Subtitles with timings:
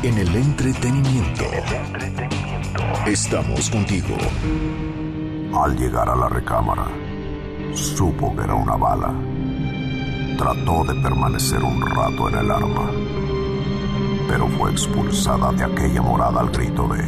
[0.00, 1.44] En el entretenimiento.
[3.04, 4.16] Estamos contigo.
[5.52, 6.86] Al llegar a la recámara,
[7.74, 9.12] supo que era una bala.
[10.38, 12.92] Trató de permanecer un rato en el arma,
[14.28, 17.02] pero fue expulsada de aquella morada al grito de...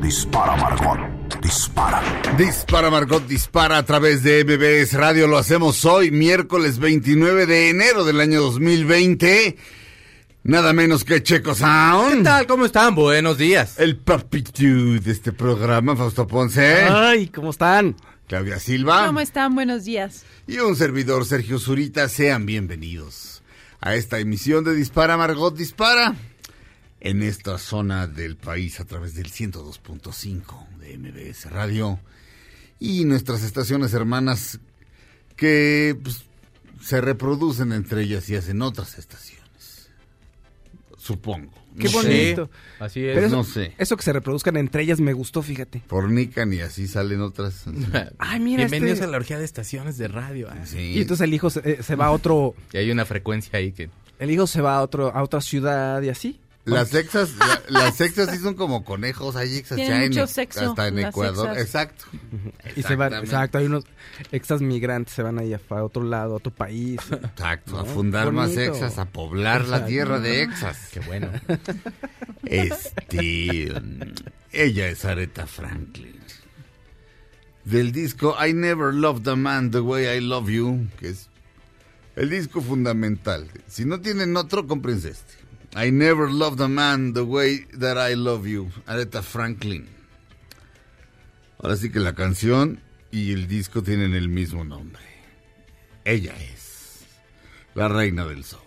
[0.00, 0.98] Dispara, Margot.
[1.42, 2.00] Dispara.
[2.38, 5.26] Dispara Margot, dispara a través de MBS Radio.
[5.26, 9.56] Lo hacemos hoy, miércoles 29 de enero del año 2020.
[10.42, 12.18] Nada menos que Checo Sound.
[12.18, 12.46] ¿Qué tal?
[12.46, 12.94] ¿Cómo están?
[12.94, 13.78] Buenos días.
[13.78, 16.84] El papitud de este programa, Fausto Ponce.
[16.84, 17.94] Ay, ¿cómo están?
[18.26, 19.06] Claudia Silva.
[19.06, 19.54] ¿Cómo están?
[19.54, 20.24] Buenos días.
[20.46, 22.08] Y un servidor, Sergio Zurita.
[22.08, 23.42] Sean bienvenidos
[23.80, 26.14] a esta emisión de Dispara Margot, dispara.
[27.00, 32.00] En esta zona del país a través del 102.5 de MBS Radio
[32.78, 34.58] y nuestras estaciones hermanas
[35.36, 36.24] que pues,
[36.82, 39.29] se reproducen entre ellas y hacen otras estaciones.
[41.14, 41.50] Supongo.
[41.78, 42.08] Qué No sé.
[42.08, 42.50] bonito.
[42.80, 43.14] Así es.
[43.14, 43.72] Pero eso, no sé.
[43.78, 45.82] eso que se reproduzcan entre ellas me gustó, fíjate.
[45.86, 47.64] Fornican y así salen otras.
[48.18, 50.48] Ay, mira, Bienvenidos este- a la orgía de estaciones de radio.
[50.50, 50.66] ah.
[50.66, 50.78] Sí.
[50.78, 53.72] Y entonces el hijo se, eh, se va a otro, Y hay una frecuencia ahí
[53.72, 53.88] que...
[54.18, 56.40] el hijo se va a otro, a otra ciudad y así.
[56.66, 60.26] Las sexas, la- las sexas sí son como conejos, hay exas Tienen ya en- mucho
[60.26, 61.62] sexo, hasta en las Ecuador, exas.
[61.64, 62.04] exacto.
[62.76, 63.24] Y se van, Exactamente.
[63.24, 63.84] exacto, hay unos
[64.30, 67.00] exas migrantes, se van ahí a, a otro lado, a otro país.
[67.10, 70.90] Exacto, a fundar más exas, a poblar la tierra de exas.
[70.92, 71.28] Qué bueno.
[72.44, 73.72] Este,
[74.52, 76.18] ella es Aretha Franklin.
[77.64, 81.28] Del disco I Never Loved a Man the Way I Love You, que es
[82.16, 83.48] el disco fundamental.
[83.66, 85.34] Si no tienen otro, cómprense este.
[85.74, 89.86] I Never Loved a Man the Way That I Love You, Aretha Franklin.
[91.62, 92.80] Ahora sí que la canción
[93.12, 95.02] y el disco tienen el mismo nombre.
[96.04, 97.04] Ella es
[97.74, 98.62] la reina del soul.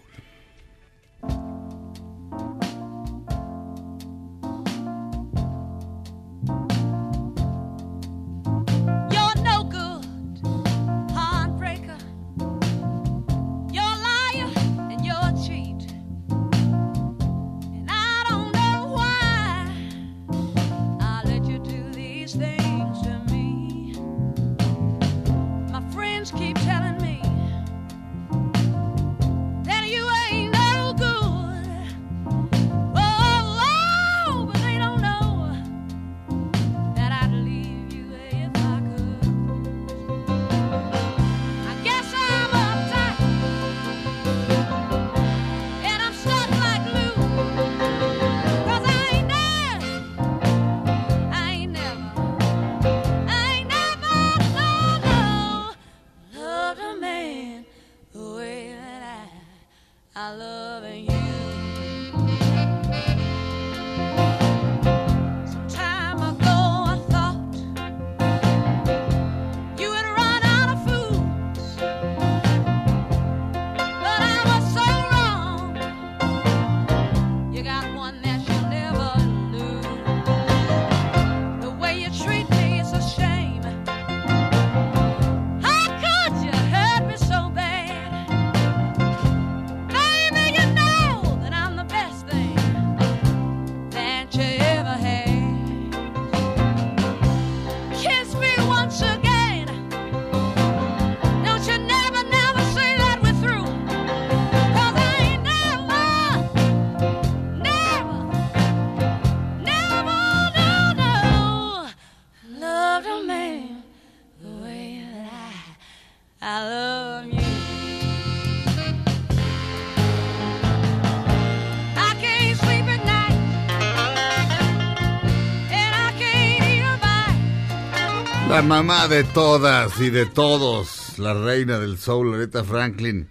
[128.63, 133.27] Mamá de todas y de todos, la reina del soul, Aretha Franklin.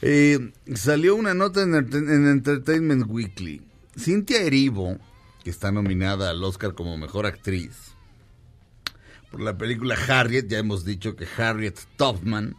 [0.00, 3.62] Eh, salió una nota en, en Entertainment Weekly.
[3.96, 4.98] Cynthia Erivo,
[5.44, 7.92] que está nominada al Oscar como mejor actriz
[9.32, 12.54] por la película Harriet, ya hemos dicho que Harriet Tubman,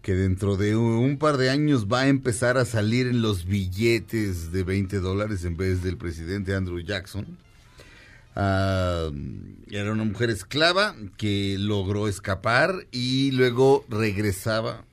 [0.00, 4.50] que dentro de un par de años va a empezar a salir en los billetes
[4.50, 7.38] de 20 dólares en vez del presidente Andrew Jackson.
[8.34, 9.10] Ah,
[9.70, 14.84] era una mujer esclava que logró escapar y luego regresaba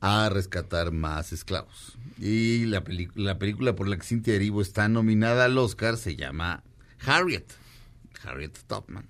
[0.00, 1.96] a rescatar más esclavos.
[2.18, 2.84] Y la,
[3.14, 6.62] la película por la que Cynthia Erivo está nominada al Oscar se llama
[7.04, 7.46] Harriet.
[8.22, 9.06] Harriet Topman.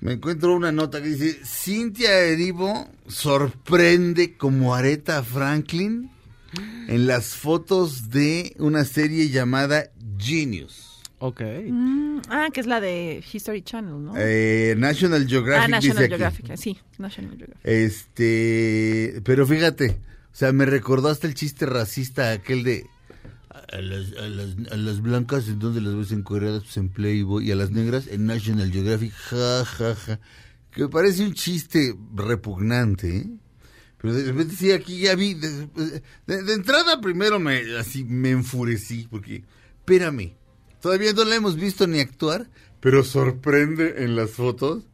[0.00, 6.10] Me encuentro una nota que dice, Cynthia Erivo sorprende como Aretha Franklin
[6.88, 10.95] en las fotos de una serie llamada Genius.
[11.18, 11.40] Ok.
[11.68, 14.12] Mm, ah, que es la de History Channel, ¿no?
[14.16, 16.08] Eh, National Geographic ah, dice National aquí.
[16.10, 17.64] Geographic, sí, National Geographic.
[17.64, 19.98] Este, pero fíjate,
[20.32, 22.86] o sea, me recordó hasta el chiste racista aquel de
[23.72, 27.48] a las, a las, a las blancas en donde las ves encuadradas pues, en Playboy
[27.48, 30.20] y a las negras en National Geographic, ja, ja, ja,
[30.70, 33.26] que me parece un chiste repugnante, ¿eh?
[33.98, 35.68] Pero de repente sí, aquí ya vi, de,
[36.26, 39.42] de- de entrada primero me, así me enfurecí, porque,
[39.78, 40.34] espérame,
[40.80, 42.48] todavía no la hemos visto ni actuar,
[42.80, 44.84] pero sorprende en las fotos.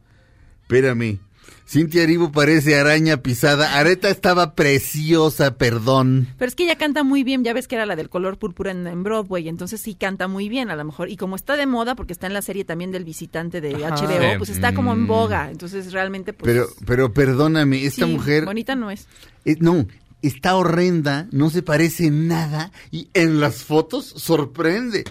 [0.63, 1.19] Espérame.
[1.65, 3.77] Cintia Aribo parece araña pisada.
[3.79, 6.27] Areta estaba preciosa, perdón.
[6.37, 8.71] Pero es que ella canta muy bien, ya ves que era la del color púrpura
[8.71, 11.09] en, en Broadway, entonces sí canta muy bien a lo mejor.
[11.09, 13.95] Y como está de moda, porque está en la serie también del visitante de Ajá.
[13.95, 14.37] HBO, Sí.
[14.37, 15.07] pues está como en Mm.
[15.07, 15.51] boga.
[15.51, 16.51] Entonces realmente, pues.
[16.53, 19.07] Pero, pero perdóname, esta sí, mujer, Bonita no es.
[19.45, 19.87] eh, no,
[20.21, 25.05] está horrenda, no se parece en nada y en las fotos sorprende.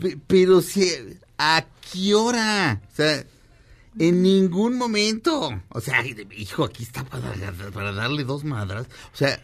[0.00, 0.90] Pe- Pero si,
[1.38, 2.80] ¿a qué hora?
[2.92, 3.24] O sea,
[3.98, 5.50] en ningún momento.
[5.70, 6.04] O sea,
[6.36, 7.32] hijo, aquí está para,
[7.72, 8.86] para darle dos madras.
[9.12, 9.42] O sea,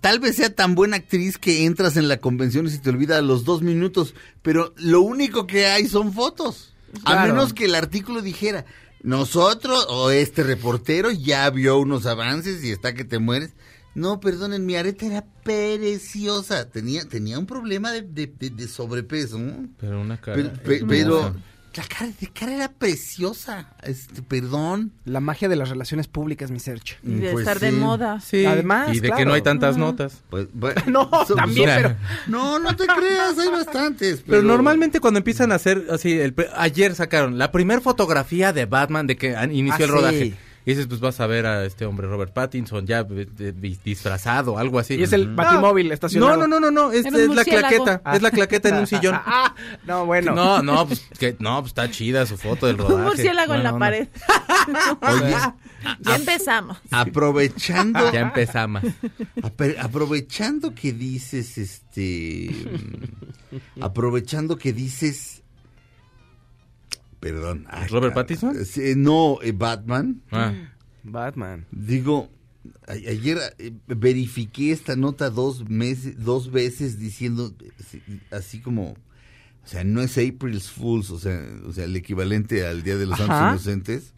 [0.00, 3.18] tal vez sea tan buena actriz que entras en la convención y se te olvida
[3.18, 6.72] a los dos minutos, pero lo único que hay son fotos.
[7.04, 8.64] A menos que el artículo dijera,
[9.02, 13.50] nosotros o este reportero ya vio unos avances y está que te mueres.
[13.94, 16.68] No, perdonen, mi areta era preciosa.
[16.70, 19.38] Tenía, tenía un problema de, de- de- de sobrepeso.
[19.38, 19.68] ¿no?
[19.78, 20.36] Pero una cara.
[20.36, 20.88] Pero, pe- hermosa.
[20.88, 21.34] pero
[21.74, 23.68] la cara de cara era preciosa.
[23.82, 24.92] Este, perdón.
[25.04, 26.98] La magia de las relaciones públicas, mi search.
[27.02, 28.20] Y de Pues estar de moda.
[28.20, 29.24] Sí, Además, y de que claro.
[29.26, 30.22] no hay tantas notas.
[30.30, 31.96] Pues, bueno, No, so- también, so- pero...
[32.28, 34.22] No, no te creas, hay bastantes.
[34.26, 38.64] Pero normalmente cuando empiezan a hacer así, el, pre- ayer sacaron la primera fotografía de
[38.66, 40.24] Batman de que inició Ah, el rodaje.
[40.24, 40.34] sí.
[40.64, 43.78] Y dices, pues vas a ver a este hombre Robert Pattinson ya de- de- de-
[43.84, 44.94] disfrazado, algo así.
[44.94, 46.36] Y es el No, batimóvil estacionado.
[46.36, 49.14] No, no, no, no, no, es, es la claqueta, es la claqueta en un sillón.
[49.26, 49.54] Ah,
[49.86, 50.34] no, bueno.
[50.34, 52.94] No, no, pues, que, no, pues está chida su foto del rodaje.
[52.94, 54.08] Un murciélago en la pared.
[55.02, 55.34] Oye,
[56.00, 56.78] ya empezamos.
[56.92, 58.82] aprovechando, Ya empezamos.
[59.80, 65.41] aprovechando que dices, este, mm, aprovechando que dices,
[67.22, 68.64] perdón, ay, ¿Robert cara, Pattinson?
[68.66, 70.20] sí, no, eh, Batman.
[70.30, 70.52] Ah,
[71.04, 71.64] Batman.
[71.70, 72.28] Digo,
[72.86, 79.66] a- ayer eh, verifiqué esta nota dos meses, dos veces diciendo así- así como, o
[79.66, 83.16] sea, no es April's Fools, o sea, o sea, el equivalente al Día de los
[83.18, 83.38] Santos.
[83.52, 84.12] Inocentes,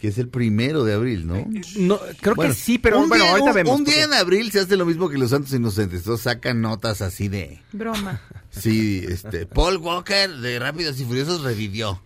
[0.00, 1.46] que es el primero de abril, ¿no?
[1.78, 3.78] No, creo Bueno, que sí, pero un bueno, día, ahorita un, vemos.
[3.80, 6.62] Un día porque- en abril se hace lo mismo que los Santos Inocentes, entonces sacan
[6.62, 8.20] notas así de, Broma.
[8.50, 12.00] sí, este, Paul Walker de Rápidos y Furiosos revivió.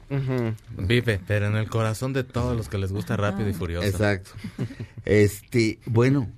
[0.76, 3.86] Vive, pero en el corazón de todos los que les gusta rápido y furioso.
[3.86, 4.30] Exacto.
[5.04, 6.28] Este, bueno,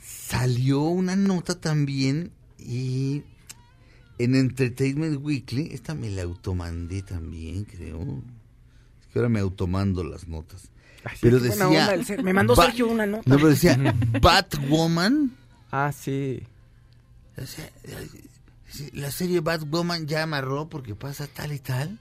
[0.00, 3.22] salió una nota también y
[4.18, 8.22] en Entertainment Weekly, esta me la automandé también, creo.
[9.00, 10.70] Es que ahora me automando las notas.
[11.08, 11.66] Ay, Pero decía...
[11.66, 13.22] onda ser- Me mandó Sergio una nota.
[13.26, 13.78] No, pero decía
[14.20, 15.32] Batwoman.
[15.70, 16.42] Ah, sí.
[17.36, 17.70] O sea,
[18.92, 21.98] la serie Batwoman ya amarró porque pasa tal y tal.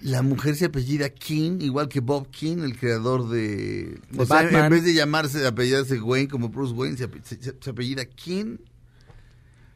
[0.00, 3.98] La mujer se apellida King, igual que Bob King, el creador de...
[4.10, 4.64] De o sea, Batman.
[4.66, 8.58] en vez de llamarse, apellidarse Wayne como Bruce Wayne, se apellida King.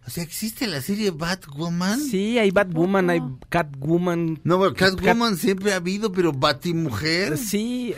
[0.05, 2.01] O sea, ¿existe la serie Batwoman?
[2.01, 4.41] Sí, hay Batwoman, hay Catwoman.
[4.43, 7.95] No, pero Catwoman siempre ha habido, pero Batimujer, Sí.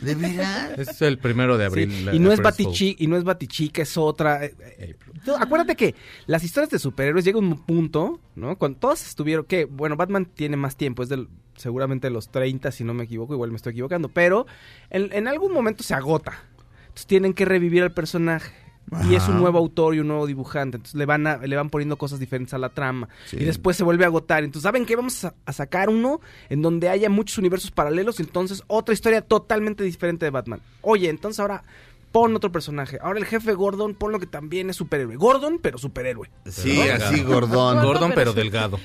[0.00, 0.72] ¿de veras?
[0.78, 1.68] Es el primero de sí.
[1.68, 2.04] abril.
[2.06, 2.40] la- Y no es.
[2.40, 4.44] Batichica, y no es Batichica, es otra.
[4.44, 4.96] Eh, eh,
[5.38, 5.94] Acuérdate que
[6.26, 8.58] las historias de superhéroes llegan a un punto, ¿no?
[8.58, 12.82] Cuando todos estuvieron, que, bueno, Batman tiene más tiempo, es del, seguramente los 30, si
[12.82, 14.46] no me equivoco, igual me estoy equivocando, pero
[14.90, 16.42] en, en algún momento se agota.
[16.82, 18.52] Entonces tienen que revivir al personaje.
[19.08, 20.76] Y es un nuevo autor y un nuevo dibujante.
[20.76, 23.08] Entonces le van, a- le van poniendo cosas diferentes a la trama.
[23.26, 23.36] Sí.
[23.40, 24.44] Y después se vuelve a agotar.
[24.44, 24.94] Entonces, ¿saben qué?
[24.94, 28.20] Vamos a, a sacar uno en donde haya muchos universos paralelos.
[28.20, 30.60] Y entonces otra historia totalmente diferente de Batman.
[30.82, 31.64] Oye, entonces ahora
[32.12, 32.98] pon otro personaje.
[33.02, 35.16] Ahora el jefe Gordon, ponlo que también es superhéroe.
[35.16, 36.30] Gordon, pero superhéroe.
[36.46, 37.82] Sí, así gordón.
[37.84, 38.78] Gordon, pero delgado.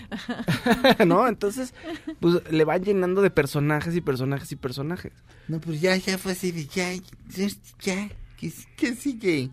[1.06, 1.28] ¿No?
[1.28, 1.74] Entonces,
[2.20, 5.14] pues le van llenando de personajes y personajes y personajes.
[5.48, 7.48] No, pues ya, ya fue así de ya, ya,
[7.80, 9.50] ya, ¿qué, qué sigue?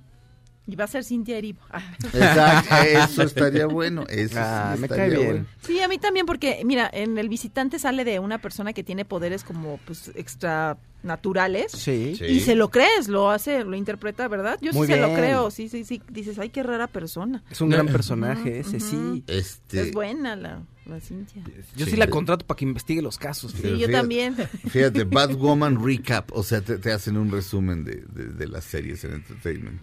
[0.71, 1.61] Y va a ser Cintia Erivo.
[1.71, 1.81] Ah.
[2.13, 4.05] Exacto, eso estaría bueno.
[4.09, 5.27] Eso Ah, sí me cae bien.
[5.27, 5.47] bueno.
[5.63, 9.07] Sí, a mí también porque, mira, en El Visitante sale de una persona que tiene
[9.07, 11.73] poderes como, pues, extra naturales.
[11.73, 12.17] Sí.
[12.19, 12.25] Sí.
[12.27, 14.59] Y se lo crees, lo hace, lo interpreta, ¿verdad?
[14.61, 16.03] Yo Muy sí se lo creo, sí, sí, sí.
[16.11, 17.43] Dices, ay, qué rara persona.
[17.51, 19.25] Es un gran personaje ese, sí.
[19.27, 21.43] Este, Es buena la, la Cintia.
[21.77, 21.97] Yo sí, Sí.
[21.97, 23.53] la contrato para que investigue los casos.
[23.53, 24.35] Sí, Pero yo fíjate- también.
[24.69, 29.03] Fíjate, Batwoman Recap, o sea, te, te hacen un resumen de, de- de las series
[29.05, 29.81] en Entertainment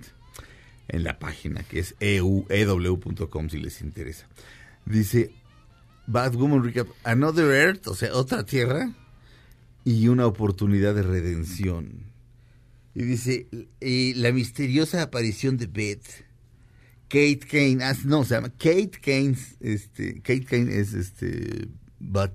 [0.88, 4.28] en la página que es E ew.com si les interesa.
[4.86, 5.32] Dice
[6.08, 8.94] Batwoman Recap, Another Earth, o sea, otra tierra
[9.84, 12.06] y una oportunidad de redención.
[12.94, 13.48] Y dice,
[13.80, 16.26] y la misteriosa aparición de Beth.
[17.08, 21.68] Kate Kane, ah, no, se llama Kate Kane, este, Kate Kane es este
[22.00, 22.34] Bat,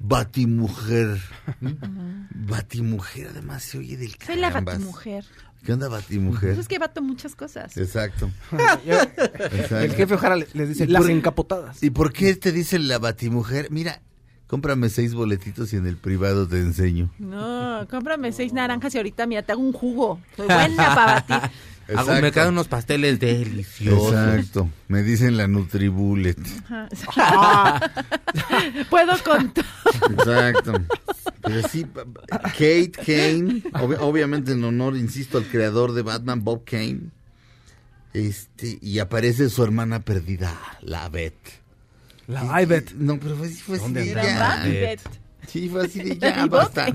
[0.00, 1.20] Batimujer.
[2.34, 4.74] Batimujer, además se oye del Soy la carambas.
[4.74, 5.24] Batimujer.
[5.64, 6.50] ¿Qué onda Batimujer?
[6.50, 7.76] Pues es que bato muchas cosas.
[7.76, 8.30] Exacto.
[8.86, 8.98] El
[9.60, 9.94] Exacto.
[9.96, 11.82] jefe Ojara le- les dice, ¿Y las por- encapotadas.
[11.82, 13.68] ¿Y por qué te dice la Batimujer?
[13.70, 14.00] Mira,
[14.48, 17.10] cómprame seis boletitos y en el privado te enseño.
[17.18, 20.20] No, cómprame seis naranjas y ahorita, mira, te hago un jugo.
[20.36, 21.50] Soy buena para batir.
[21.96, 24.12] Hago, me quedan unos pasteles deliciosos.
[24.12, 24.68] Exacto.
[24.88, 26.38] Me dicen la Nutribullet.
[28.90, 29.64] Puedo con todo.
[30.10, 30.72] Exacto.
[31.42, 31.86] Pero sí,
[32.42, 37.00] Kate Kane, ob- obviamente en honor, insisto, al creador de Batman, Bob Kane.
[38.12, 41.34] Este, y aparece su hermana perdida, la Beth.
[42.28, 42.92] La Ibet.
[42.92, 44.80] No, pero fue, fue así ¿Dónde de.
[44.80, 45.00] Beth.
[45.48, 46.86] Sí, fue así de ya, basta.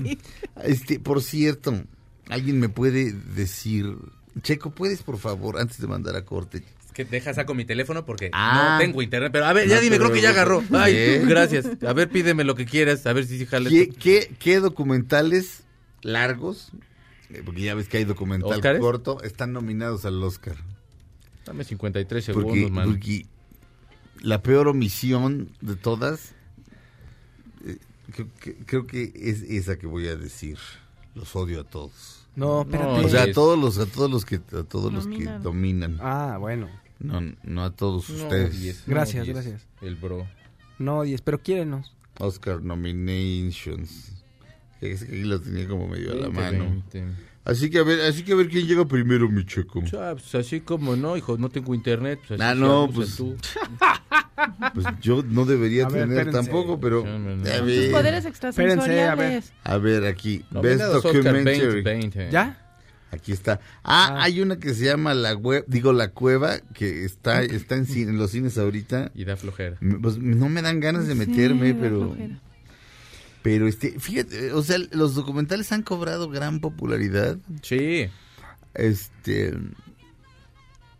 [0.64, 1.82] Este, por cierto,
[2.28, 3.94] alguien me puede decir,
[4.42, 6.62] Checo, ¿puedes por favor, antes de mandar a corte?
[6.86, 8.72] Es que deja saco mi teléfono porque Ah.
[8.74, 9.30] no tengo internet.
[9.32, 10.62] Pero a ver, ya No dime, creo que ya agarró.
[10.72, 11.22] Ay, ¿Eh?
[11.26, 11.66] gracias.
[11.86, 13.06] A ver, pídeme lo que quieras.
[13.06, 15.64] A ver si jala ¿Qué, qué, qué documentales
[16.02, 16.70] largos,
[17.30, 18.80] eh, porque ya ves que hay documental ¿Óscares?
[18.80, 20.56] corto, están nominados al Oscar?
[21.44, 22.90] Dame 53 segundos, Porque, man.
[22.90, 23.26] porque
[24.20, 26.34] la peor omisión de todas,
[27.66, 27.78] eh,
[28.12, 30.58] creo, que, creo que es esa que voy a decir.
[31.14, 32.17] Los odio a todos.
[32.38, 33.00] No, espérate.
[33.00, 35.98] No, O sea, a todos los, a todos los que, a todos los que Dominan.
[36.00, 36.68] Ah, bueno.
[37.00, 38.60] No, no a todos No, ustedes.
[38.60, 39.34] diez, Gracias, diez.
[39.36, 39.66] gracias.
[39.80, 40.26] El bro.
[40.78, 41.94] No, 10, pero quiérenos.
[42.18, 44.12] Oscar nominations.
[44.80, 46.64] Es que aquí lo tenía como medio a la 20, mano.
[46.70, 47.04] 20.
[47.44, 49.82] Así que a ver, así que a ver quién llega primero, mi checo.
[49.98, 52.18] Ah, pues así como no, hijo, no tengo internet.
[52.28, 53.36] Pues así Ah, sí, no, pues, tú.
[54.74, 56.50] Pues yo no debería A ver, tener espérense.
[56.50, 57.30] tampoco, pero Sí, no.
[57.50, 59.32] a ver, poderes Espérense, a ver.
[59.34, 59.52] extrasensoriales.
[59.64, 61.58] a ver aquí, Best Nominados Oscar Documentary.
[61.82, 62.30] 2020.
[62.30, 62.64] ¿Ya?
[63.10, 63.60] Aquí está.
[63.82, 64.22] Ah, Ah.
[64.24, 68.10] hay una que se llama la web, digo la cueva que está está en, cine-
[68.10, 69.10] en los cines ahorita.
[69.14, 69.76] Y da flojera.
[70.02, 72.38] Pues no me dan ganas de Sí, meterme, da pero flojera.
[73.42, 77.38] Pero este, fíjate, o sea, los documentales han cobrado gran popularidad.
[77.62, 78.08] Sí.
[78.74, 79.54] Este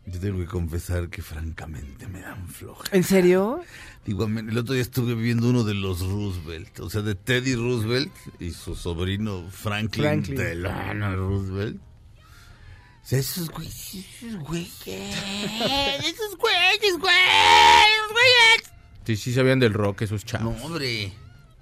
[0.06, 2.96] yo tengo que confesar que francamente me dan flojera.
[2.96, 3.60] ¿En serio?
[4.06, 8.10] Digo, el otro día estuve viendo uno de los Roosevelt, o sea, de Teddy Roosevelt
[8.40, 10.36] y su sobrino Franklin, Franklin.
[10.36, 11.76] Delano Roosevelt.
[11.76, 18.72] O sea, esos güeyes, esos güeyes, esos güeyes, güeyes.
[19.04, 20.62] Sí, sí sabían del rock esos No, chavos.
[20.62, 21.12] hombre.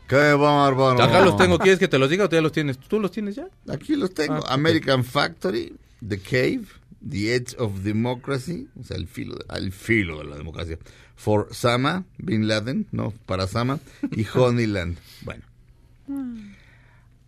[0.08, 1.02] Qué bárbaro.
[1.02, 1.58] Acá los tengo.
[1.58, 2.78] ¿Quieres que te los diga o tú ya los tienes?
[2.78, 3.48] ¿Tú los tienes ya?
[3.68, 4.44] Aquí los tengo.
[4.46, 4.54] Ah.
[4.54, 5.74] American Factory,
[6.06, 6.64] The Cave,
[7.08, 10.78] The Edge of Democracy, o sea, el filo, al filo de la democracia.
[11.16, 13.80] For Sama, Bin Laden, no, para Sama,
[14.12, 14.98] y Honeyland.
[15.22, 15.42] Bueno.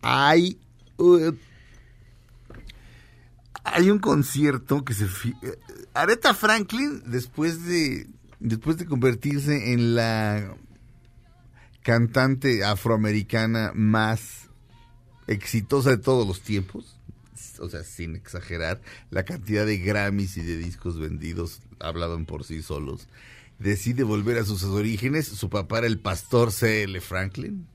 [0.02, 0.58] Hay,
[0.98, 1.32] uh,
[3.64, 5.04] hay un concierto que se...
[5.06, 5.58] eh,
[5.94, 8.06] Aretha Franklin, después de,
[8.38, 10.54] después de convertirse en la
[11.88, 14.50] cantante afroamericana más
[15.26, 16.98] exitosa de todos los tiempos,
[17.60, 22.60] o sea, sin exagerar, la cantidad de Grammys y de discos vendidos hablaban por sí
[22.60, 23.08] solos,
[23.58, 25.28] decide volver a sus orígenes.
[25.28, 27.00] Su papá era el pastor C.L.
[27.00, 27.66] Franklin,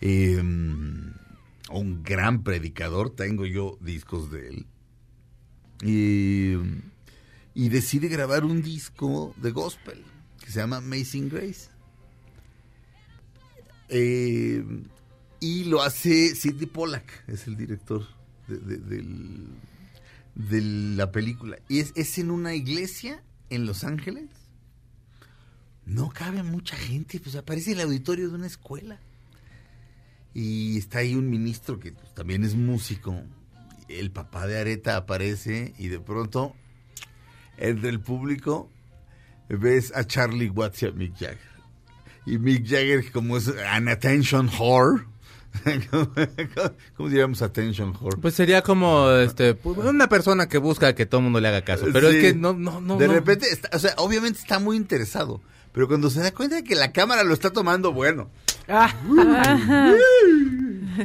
[0.00, 4.66] eh, un gran predicador, tengo yo discos de él.
[5.84, 6.54] Y,
[7.54, 10.02] y decide grabar un disco de gospel
[10.44, 11.71] que se llama Amazing Grace.
[13.94, 14.64] Eh,
[15.38, 18.06] y lo hace Sidney Pollack, es el director
[18.48, 19.02] de,
[20.96, 21.58] la película.
[21.68, 24.30] Y es, es en una iglesia en Los Ángeles.
[25.84, 28.98] No cabe mucha gente, pues aparece el auditorio de una escuela.
[30.32, 33.20] Y está ahí un ministro que pues, también es músico.
[33.88, 36.56] El papá de Areta aparece y de pronto,
[37.58, 38.70] entre el público,
[39.50, 41.51] ves a Charlie Watts y a Mick Jagger.
[42.26, 45.04] Y Mick Jagger, como es an attention whore,
[46.96, 48.16] ¿Cómo diríamos attention whore?
[48.20, 51.62] Pues sería como este pues, una persona que busca que todo el mundo le haga
[51.62, 51.86] caso.
[51.92, 52.16] Pero Sí.
[52.16, 52.96] es que no, no, no.
[52.96, 53.12] De no.
[53.14, 55.40] repente, está- o sea, obviamente está muy interesado.
[55.72, 58.30] Pero cuando se da cuenta de que la cámara lo está tomando, bueno.
[58.68, 58.94] Ah,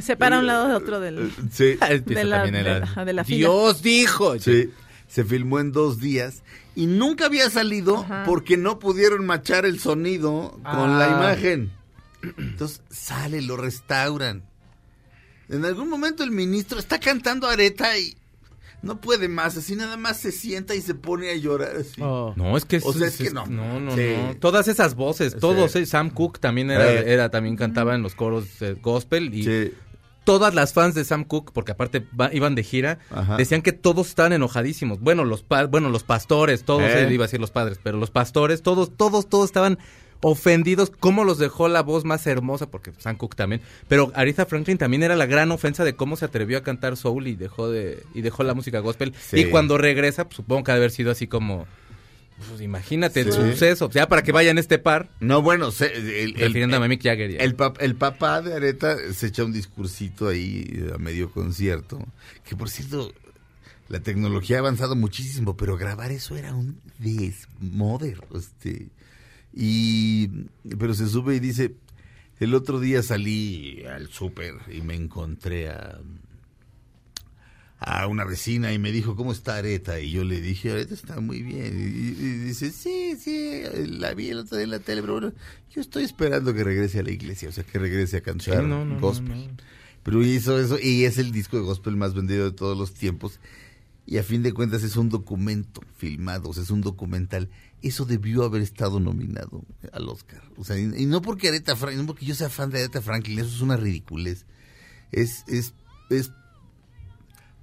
[0.02, 1.32] Se para un lado de otro del...
[1.50, 1.76] Sí.
[1.88, 3.38] Empieza de la- también de el- la- de la fila.
[3.38, 4.38] Dios dijo.
[4.38, 4.70] Sí.
[5.08, 6.42] Se filmó en dos días
[6.76, 8.24] y nunca había salido Ajá.
[8.26, 11.16] porque no pudieron machar el sonido con la Ah.
[11.32, 11.72] imagen.
[12.36, 14.42] Entonces sale, lo restauran.
[15.48, 18.16] En algún momento el ministro está cantando areta y
[18.82, 22.00] no puede más, así nada más se sienta y se pone a llorar así.
[22.02, 22.34] oh.
[22.36, 23.46] No, es que, O sea, es que no.
[23.46, 24.14] No, no, Sí.
[24.16, 24.36] no.
[24.36, 25.80] Todas esas voces, todos, Sí.
[25.80, 27.12] eh, Sam Cooke también era, Eh.
[27.12, 29.72] era también cantaba en los coros eh, gospel y Sí.
[30.24, 33.36] Todas las fans de Sam Cooke, porque aparte va- iban de gira, Ajá.
[33.36, 35.00] decían que todos estaban enojadísimos.
[35.00, 37.06] Bueno, los pa- bueno, los pastores, todos, Eh.
[37.08, 39.78] eh, iba a decir los padres, pero los pastores, todos, todos, todos estaban
[40.20, 40.90] ofendidos.
[40.98, 42.70] ¿Cómo los dejó la voz más hermosa?
[42.70, 43.62] Porque Sam Cooke también.
[43.86, 47.26] Pero Aretha Franklin también era la gran ofensa de cómo se atrevió a cantar soul
[47.28, 49.14] y dejó de y dejó la música gospel.
[49.20, 49.40] Sí.
[49.40, 51.66] Y cuando regresa, pues, supongo que ha de haber sido así como
[52.46, 56.08] pues, imagínate el suceso, o sea, para que vayan este par, No, bueno, se- el,
[56.08, 57.40] el, refiriéndome a el, Mick Jagger.
[57.42, 61.98] el pap- el papá de Areta se echa un discursito ahí eh, a medio concierto.
[62.48, 63.12] Que por cierto,
[63.88, 68.20] la tecnología ha avanzado muchísimo, pero grabar eso era un desmoder.
[68.34, 68.88] Este,
[69.54, 70.28] y,
[70.78, 71.74] pero se sube y dice:
[72.40, 75.98] El otro día salí al súper y me encontré a,
[77.78, 80.00] a una vecina y me dijo, ¿cómo está Areta?
[80.00, 81.74] Y yo le dije, Areta está muy bien.
[81.78, 85.32] Y, y dice, sí, sí, la vi el otro día en la tele, pero bueno,
[85.70, 88.62] yo estoy esperando que regrese a la iglesia, o sea, que regrese a cantar Sí,
[88.62, 89.28] no, no, no, gospel.
[89.48, 89.56] no.
[90.02, 93.40] Pero hizo eso y es el disco de gospel más vendido de todos los tiempos.
[94.06, 97.50] Y a fin de cuentas es un documento filmado, o sea, es un documental.
[97.82, 100.42] Eso debió haber estado nominado al Oscar.
[100.56, 103.02] O sea, y, y no porque Aretha Franklin, no porque yo sea fan de Aretha
[103.02, 104.46] Franklin, eso es una ridiculez.
[105.12, 105.74] Es, es,
[106.08, 106.32] es,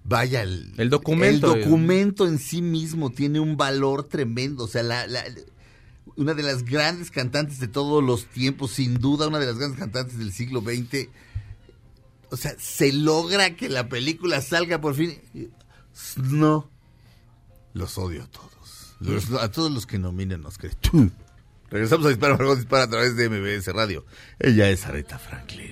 [0.06, 4.64] vaya, el, El documento, El documento en sí mismo tiene un valor tremendo.
[4.64, 5.24] O sea, la, la-
[6.16, 9.78] una de las grandes cantantes de todos los tiempos, sin duda una de las grandes
[9.80, 11.10] cantantes del siglo XX.
[12.32, 15.20] O sea, se logra que la película salga por fin.
[16.18, 16.70] No.
[17.74, 18.96] Los odio a todos.
[19.02, 20.74] Los- a todos los que nominan Oscar.
[20.76, 21.12] ¡Tú!
[21.70, 24.06] Regresamos a Dispara, Margot Dispara a través de MBS Radio.
[24.40, 25.72] Ella es Aretha Franklin.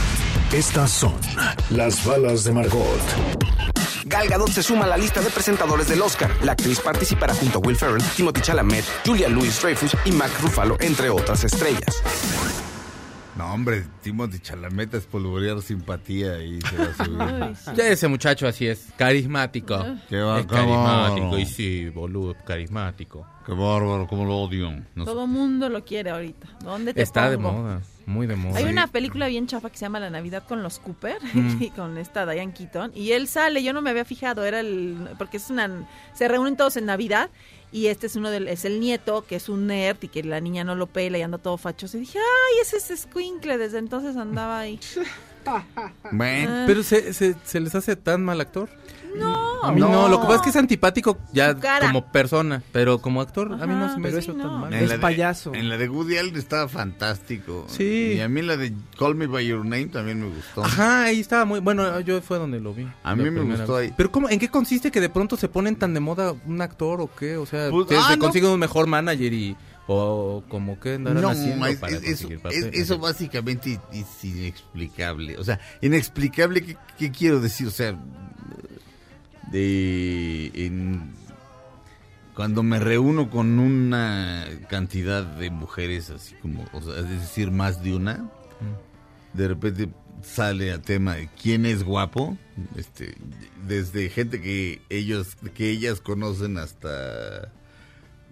[0.53, 1.13] Estas son
[1.69, 2.99] las balas de Margot.
[4.03, 6.29] Gal Gadot se suma a la lista de presentadores del Oscar.
[6.43, 11.09] La actriz participará junto a Will Ferrell, Timothy Chalamet, Julia Louis-Dreyfus y Mark Ruffalo, entre
[11.09, 12.03] otras estrellas.
[13.51, 17.21] No, hombre, Timothy Chalamet es polvorear simpatía y se va a subir.
[17.43, 17.71] Ay, sí.
[17.75, 19.77] Ya ese muchacho así es, carismático.
[20.09, 23.27] Qué va- es carismático, y sí, boludo, carismático.
[23.45, 24.71] Qué bárbaro, cómo lo odio.
[24.95, 25.11] No sé.
[25.11, 26.47] Todo mundo lo quiere ahorita.
[26.63, 28.57] ¿Dónde te Está de moda, muy de moda.
[28.57, 31.57] Hay una película bien chafa que se llama La Navidad con los Cooper Mm.
[31.61, 34.95] y con esta Diane Keaton y él sale, yo no me había fijado, era el
[35.17, 35.69] porque es una
[36.13, 37.29] se reúnen todos en Navidad
[37.71, 40.39] y este es uno del es el nieto que es un nerd y que la
[40.41, 43.77] niña no lo pela y anda todo fachoso y dije, "Ay, ese es Squinkle", desde
[43.79, 44.79] entonces andaba ahí.
[46.11, 48.69] Bueno, Pero se, se, se les hace tan mal actor.
[49.15, 49.63] No.
[49.63, 50.07] A mí no.
[50.09, 53.73] lo que pasa es que es antipático ya como persona, pero como actor a mí
[53.75, 54.57] no se me hizo sí, tan no.
[54.59, 54.73] mal.
[54.73, 55.53] Es de- payaso.
[55.53, 57.65] en la de Woody Allen estaba fantástico.
[57.67, 58.13] Sí.
[58.15, 60.63] Y a mí la de Call Me By Your Name también me gustó.
[60.63, 62.87] Ajá, ahí estaba muy bueno, yo fue donde lo vi.
[63.03, 63.89] A mí me gustó vez.
[63.89, 63.93] ahí.
[63.95, 66.99] Pero cómo, ¿en qué consiste que de pronto se ponen tan de moda un actor
[67.01, 67.37] o qué?
[67.37, 68.23] O sea, Pues, que ah, se no.
[68.23, 69.55] consigue un mejor manager y
[69.87, 74.23] o como que andarán No, haciendo es- para es- eso, conseguir es- eso básicamente es
[74.23, 75.37] inexplicable.
[75.37, 77.67] O sea, inexplicable, ¿qué, qué quiero decir?
[77.67, 77.95] O sea,
[79.51, 81.13] de en-
[82.35, 87.83] cuando me reúno con una cantidad de mujeres, así como, o sea, es decir, más
[87.83, 88.29] de una,
[89.33, 89.89] de repente
[90.23, 92.37] sale a tema de quién es guapo,
[92.77, 93.15] este,
[93.67, 97.51] desde gente que ellos, que ellas conocen hasta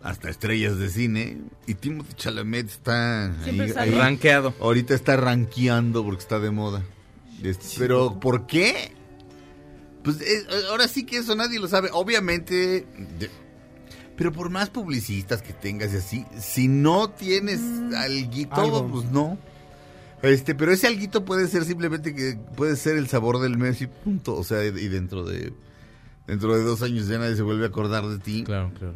[0.02, 4.54] hasta estrellas de cine y Timothy Chalamet está ahí, ahí- Rankeado.
[4.62, 6.84] ahorita está rankeando porque está de moda.
[7.44, 8.94] Este, pero ¿por qué?
[10.18, 11.90] Pues eh, ahora sí que eso nadie lo sabe.
[11.94, 12.86] Obviamente,
[13.20, 13.30] de-
[14.16, 17.62] Pero por más publicistas que tengas y así, si no tienes
[17.96, 18.88] alguito, Algo.
[18.88, 19.38] pues no.
[20.22, 23.88] Este, pero ese alguito puede ser simplemente que puede ser el sabor del mes y
[23.88, 24.36] punto.
[24.36, 25.54] O sea, y dentro de
[26.28, 28.44] dentro de dos años ya nadie se vuelve a acordar de ti.
[28.44, 28.94] Claro, claro.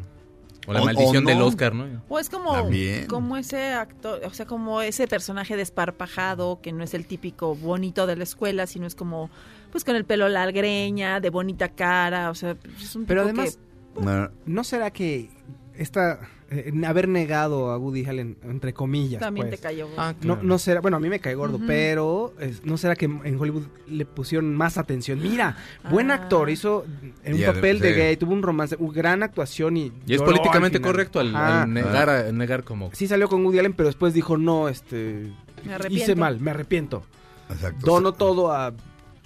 [0.66, 1.40] O la O- maldición o del.
[1.42, 1.86] Oscar, ¿no?
[2.08, 3.06] O es como, También.
[3.06, 8.06] como ese actor, o sea, como ese personaje desparpajado que no es el típico bonito
[8.06, 9.30] de la escuela, sino es como,
[9.74, 13.58] pues con el pelo largreña, de bonita cara, o sea, es un Pero tipo además,
[14.00, 15.30] No, ¿no será que
[15.76, 19.88] esta eh, haber negado a Woody Allen, entre comillas, también pues, te cayó.
[19.96, 20.40] Ah, No, claro.
[20.44, 22.32] no será, bueno, a mí me cae gordo, pero
[22.62, 25.20] no será que en Hollywood le pusieron más atención.
[25.20, 25.56] Mira,
[25.90, 26.14] buen Ah.
[26.14, 26.84] actor, hizo
[27.24, 29.90] en un papel de gay, tuvo un romance, una gran actuación y...
[30.06, 32.90] Y es al políticamente correcto al, al negar, a- negar como...
[32.92, 35.32] Sí salió con Woody Allen, pero después dijo, no, este...
[35.64, 36.04] Me arrepiento.
[36.04, 37.02] Hice mal, me arrepiento.
[37.50, 37.84] exacto.
[37.86, 38.72] Dono todo a,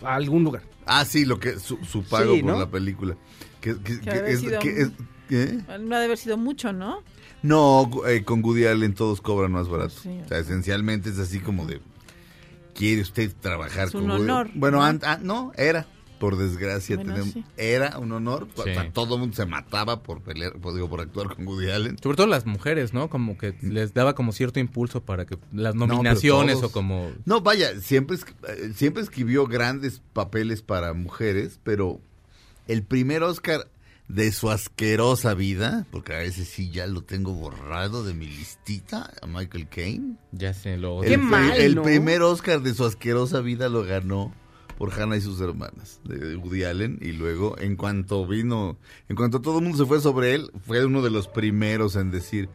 [0.02, 0.62] a algún lugar.
[0.86, 2.58] Ah, sí, lo que su, su pago Sí, por ¿no?
[2.58, 3.16] la película.
[3.60, 4.90] Que, que- Que que haber es, sido es-
[5.28, 5.58] ¿qué?
[5.80, 7.02] No ha de haber sido mucho, ¿no?
[7.42, 9.94] No, eh, con Woody Allen todos cobran más barato.
[10.02, 10.18] Sí.
[10.24, 11.80] O sea, esencialmente es así como de
[12.74, 14.84] quiere usted trabajar Es con un Woody honor, Bueno, ¿no?
[14.84, 15.86] an- ah, no, era.
[16.18, 17.44] Por desgracia, Bueno, tenemos- sí.
[17.56, 18.48] era un honor.
[18.54, 18.60] Sí.
[18.60, 21.70] O sea, todo el mundo se mataba por pelear, por, digo, por actuar con Woody
[21.70, 21.96] Allen.
[22.02, 23.08] Sobre todo las mujeres, ¿no?
[23.08, 26.70] Como que les daba como cierto impulso para que las nominaciones todos.
[26.70, 27.10] o como...
[27.24, 32.00] No, vaya, siempre, es- eh, siempre escribió grandes papeles para mujeres, pero
[32.66, 33.68] el primer Oscar
[34.08, 39.12] de su asquerosa vida, porque a veces sí ya lo tengo borrado de mi listita,
[39.20, 40.16] a Michael Caine.
[40.32, 41.02] Ya se lo...
[41.02, 41.82] Qué el, mal, el ¿no?
[41.82, 44.32] primer Oscar de su asquerosa vida lo ganó
[44.78, 49.40] por Hannah y sus hermanas, de Woody Allen, y luego, en cuanto vino, en cuanto
[49.40, 52.48] todo el mundo se fue sobre él, fue uno de los primeros en decir,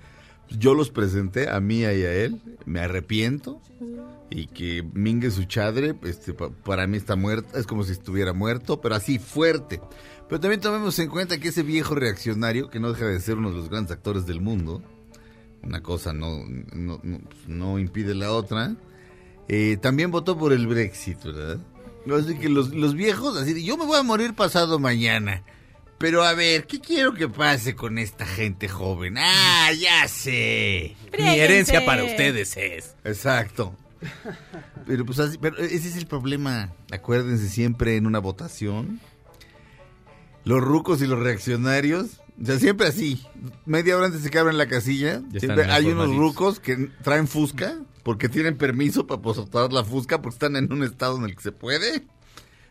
[0.50, 3.62] yo los presenté a Mía y a él, me arrepiento,
[4.30, 8.32] y que Mingue su chadre, este, pa- para mí está muerto, es como si estuviera
[8.34, 9.80] muerto, pero así fuerte.
[10.30, 13.50] Pero también tomemos en cuenta que ese viejo reaccionario, que no deja de ser uno
[13.52, 14.82] de los grandes actores del mundo,
[15.62, 16.40] una cosa no,
[16.74, 18.76] no, pues, impide la otra,
[19.50, 21.60] eh, también votó por el Brexit, ¿verdad?
[22.12, 25.44] Así que los, los viejos, así, de, yo me voy a morir pasado mañana.
[25.98, 29.16] Pero a ver, ¿qué quiero que pase con esta gente joven?
[29.18, 30.98] Ah, ya sé.
[31.18, 32.96] Mi herencia para ustedes es...
[33.06, 33.76] Exacto.
[34.86, 36.74] Pero pues así, pero ese es el problema.
[36.92, 39.00] Acuérdense siempre en una votación.
[40.44, 43.26] Los rucos y los reaccionarios, o sea, siempre así.
[43.66, 47.78] Media hora antes de que abran la casilla, siempre hay unos rucos que traen fusca
[48.04, 51.42] porque tienen permiso para postar la fusca porque están en un estado en el que
[51.42, 52.04] se puede,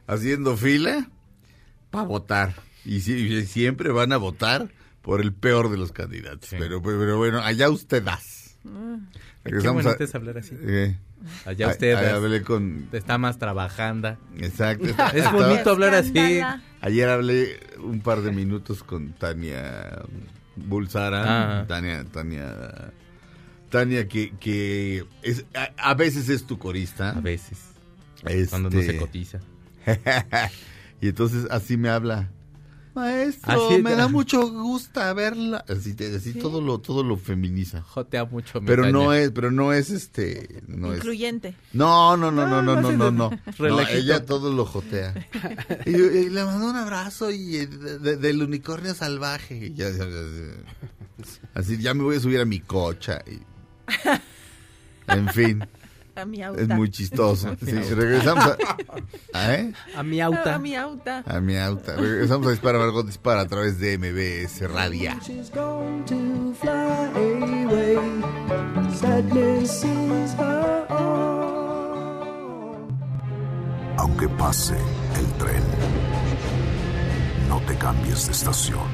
[0.06, 1.08] haciendo fila
[1.90, 2.54] para votar.
[2.84, 4.68] Y, si- y siempre van a votar
[5.02, 6.48] por el peor de los candidatos.
[6.50, 6.56] Sí.
[6.58, 8.56] Pero, pero, pero bueno, allá usted das.
[8.62, 8.68] Qué
[9.44, 10.54] Regresamos bonito a- es hablar así.
[10.60, 10.96] eh,
[11.44, 12.88] Allá usted a- hablé con...
[12.92, 14.16] está más trabajando.
[14.38, 14.84] Exacto.
[15.14, 16.40] Es Estaba- bonito hablar así.
[16.80, 20.02] Ayer hablé un par de minutos con Tania
[20.56, 21.60] Bulsara.
[21.60, 21.66] Ah.
[21.66, 22.92] Tania, Tania,
[23.72, 27.10] Tania que, que es, a, a veces es tu corista.
[27.10, 27.58] A veces.
[28.24, 29.40] Este, Cuando no se cotiza.
[31.00, 32.30] y entonces así me habla.
[32.94, 35.64] Maestro, Así- me da mucho gusto verla.
[35.66, 37.80] Así, te- así todo lo todo lo feminiza.
[37.80, 38.60] Jotea mucho.
[38.60, 38.92] mi Pero Tania.
[38.92, 41.54] no es, pero no es este, no es Incluyente.
[41.72, 43.30] no, no, no, no, no, no, no, no.
[43.58, 45.14] No, ella todo lo jotea.
[45.86, 49.68] Y, y le mandó un abrazo y eh, de- de- del unicornio salvaje.
[49.68, 53.22] Y ya, ya, ya, así, ya me voy a subir a mi cocha.
[53.26, 53.40] y-
[55.08, 55.64] en fin,
[56.14, 56.60] A mi auta.
[56.62, 57.56] es muy chistoso.
[57.64, 58.56] Sí, regresamos a,
[59.32, 59.72] ¿a, eh?
[59.96, 60.58] A mi A auta.
[60.58, 61.22] mi auta.
[61.26, 61.96] a mi auto.
[61.96, 64.92] Regresamos a Dispara Margot Dispara a través de MBS all.
[73.98, 74.76] Aunque pase
[75.18, 75.62] el tren,
[77.48, 78.86] no te cambies de estación.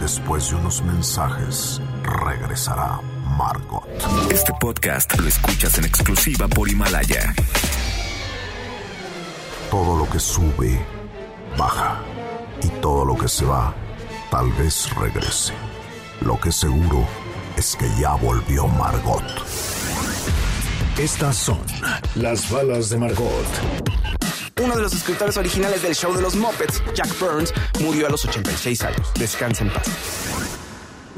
[0.00, 3.00] Después de unos mensajes, regresará
[3.38, 3.84] Margot.
[4.32, 7.32] Este podcast lo escuchas en exclusiva por Himalaya.
[9.70, 10.84] Todo lo que sube,
[11.56, 12.00] baja.
[12.64, 13.72] Y todo lo que se va,
[14.32, 15.52] tal vez regrese.
[16.22, 17.06] Lo que seguro
[17.56, 19.22] es que ya volvió Margot.
[20.98, 21.60] Estas son
[22.16, 23.46] las balas de Margot.
[24.60, 28.24] Uno de los escritores originales del show de los Muppets, Jack Burns, murió a los
[28.24, 29.12] 86 años.
[29.14, 29.86] Descansa en paz.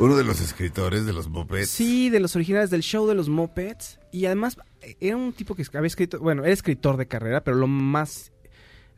[0.00, 1.70] Uno de los escritores de los Muppets.
[1.70, 3.98] Sí, de los originales del show de los Muppets.
[4.12, 4.56] Y además,
[5.00, 8.32] era un tipo que había escrito, bueno, era escritor de carrera, pero lo más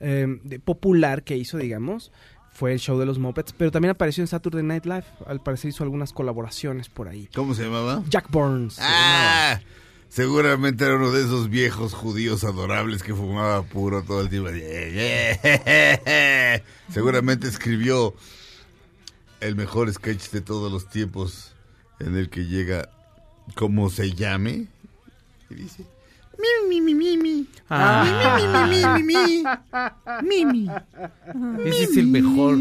[0.01, 2.13] eh, de- popular que hizo, digamos,
[2.53, 3.53] fue el show de los Muppets.
[3.53, 5.05] Pero también apareció en Saturday Night Live.
[5.27, 7.29] Al parecer hizo algunas colaboraciones por ahí.
[7.35, 8.03] ¿Cómo se llamaba?
[8.09, 8.77] Jack Burns.
[8.81, 9.61] Ah,
[10.09, 14.51] seguramente era uno de esos viejos judíos adorables que fumaba puro todo el tiempo.
[16.93, 18.15] Seguramente escribió
[19.43, 21.53] el mejor sketch de todos los tiempos
[22.01, 22.89] en el que llega
[23.55, 24.67] como se llame.
[25.51, 25.85] Y dice
[26.39, 28.37] mi mi mi mi mi Ah.
[28.39, 29.45] mi mi mi
[30.23, 32.57] mi mi mi Ese es el mejor.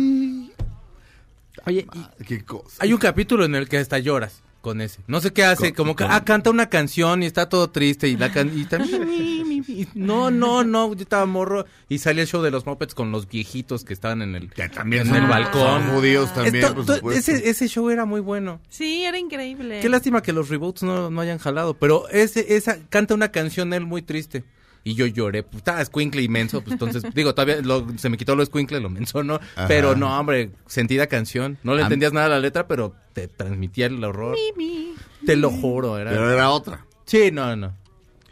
[1.65, 2.78] Oye, Ah, qué cosa.
[2.80, 5.00] Hay un capítulo en el que hasta lloras con ese.
[5.08, 8.08] No sé qué hace, Con- como que ah, canta una canción y está todo triste
[8.10, 8.78] y la can y está-
[9.72, 13.12] y- no, no, no, yo estaba morro y salía el show de los Muppets con
[13.12, 15.62] los viejitos que estaban en el que también en son, el balcón.
[15.84, 17.32] son judíos también Esto- por to- supuesto.
[17.32, 18.60] ese, ese show era muy bueno.
[18.70, 19.80] Sí, era increíble.
[19.82, 23.74] Qué lástima que los reboots no, no hayan jalado, pero ese esa canta una canción
[23.74, 24.44] él muy triste.
[24.84, 28.36] Y yo lloré, pues estaba escuincle inmenso, pues entonces, digo, todavía lo- se me quitó
[28.36, 29.36] lo escuincle, lo menso, ¿no?
[29.56, 29.68] Ajá.
[29.68, 31.60] Pero no, hombre, sentida canción.
[31.62, 34.36] No le entendías nada a la letra, pero te transmitía el horror.
[34.58, 34.94] Mi, mi.
[35.24, 36.10] Te lo juro, era.
[36.10, 37.76] pero era otra Sí, no, no.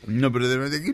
[0.08, 0.92] no pero de repente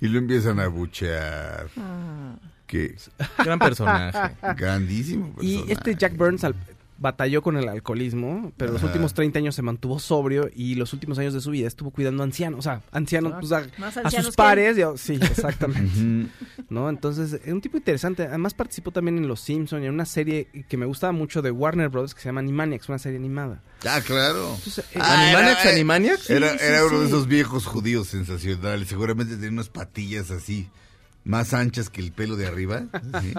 [0.00, 2.36] y lo empiezan a buchear Ah.
[2.66, 2.96] que
[3.38, 4.36] Gran personaje.
[4.56, 5.72] grandísimo Y personaje.
[5.72, 6.54] este Jack Burns al-
[7.02, 11.18] batalló con el alcoholismo, pero los últimos 30 años se mantuvo sobrio y los últimos
[11.18, 14.26] años de su vida estuvo cuidando ancianos, o sea, ancianos, pues, a, Más a ancianos
[14.26, 14.76] sus que pares.
[14.76, 16.28] y a- sí, exactamente.
[16.68, 16.90] ¿No?
[16.90, 18.24] Entonces, es un tipo interesante.
[18.24, 21.50] Además participó también en Los Simpsons y en una serie que me gustaba mucho de
[21.50, 22.14] Warner Bros.
[22.14, 23.62] que se llama Animaniacs, una serie animada.
[23.88, 26.30] ah claro Entonces, eh, Ah, ¿Animaniacs, era- Animaniacs?
[26.30, 28.88] Era, Sí, sí, era uno de esos viejos judíos sensacionales.
[28.88, 30.68] Seguramente tenía unas patillas así,
[31.24, 32.82] más anchas que el pelo de arriba.
[33.22, 33.32] ¿sí?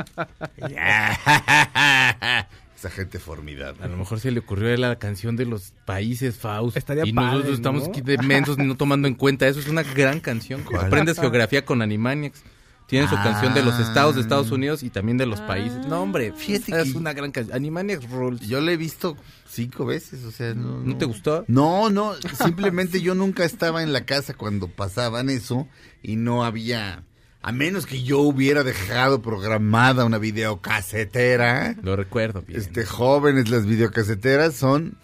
[2.81, 3.83] Esa gente formidable.
[3.83, 6.75] A lo mejor se le ocurrió a él la canción de los países Faust.
[6.77, 7.89] Estaría y padre, nosotros estamos ¿no?
[7.89, 9.59] aquí de mensos no tomando en cuenta eso.
[9.59, 10.63] Es una gran canción.
[10.63, 10.87] ¿Cuál?
[10.87, 12.41] Aprendes geografía con Animaniacs.
[12.87, 13.23] Tienen su Ah.
[13.23, 15.85] canción de los estados de Estados Unidos y también de los países.
[15.85, 17.55] No, hombre, Fíjate es que- una gran canción.
[17.55, 18.41] Animaniacs Rules.
[18.47, 19.15] Yo la he visto
[19.47, 20.79] cinco veces, o sea, no.
[20.79, 21.45] ¿No te gustó?
[21.47, 25.67] No, no, simplemente yo nunca estaba en la casa cuando pasaban eso
[26.01, 27.03] y no había,
[27.43, 31.75] a menos que yo hubiera dejado programada una videocasetera.
[31.81, 32.59] Lo recuerdo bien.
[32.59, 34.95] Este, jóvenes, las videocaseteras son,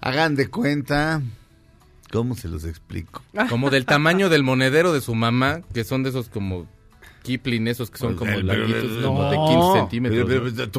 [0.00, 1.22] hagan de cuenta,
[2.10, 3.22] ¿cómo se los explico?
[3.48, 6.66] Como del tamaño del monedero de su mamá, que son de esos como
[7.22, 9.46] Kipling, esos que son Pues, como larguitos, de no.
[9.46, 10.74] 15 centímetros.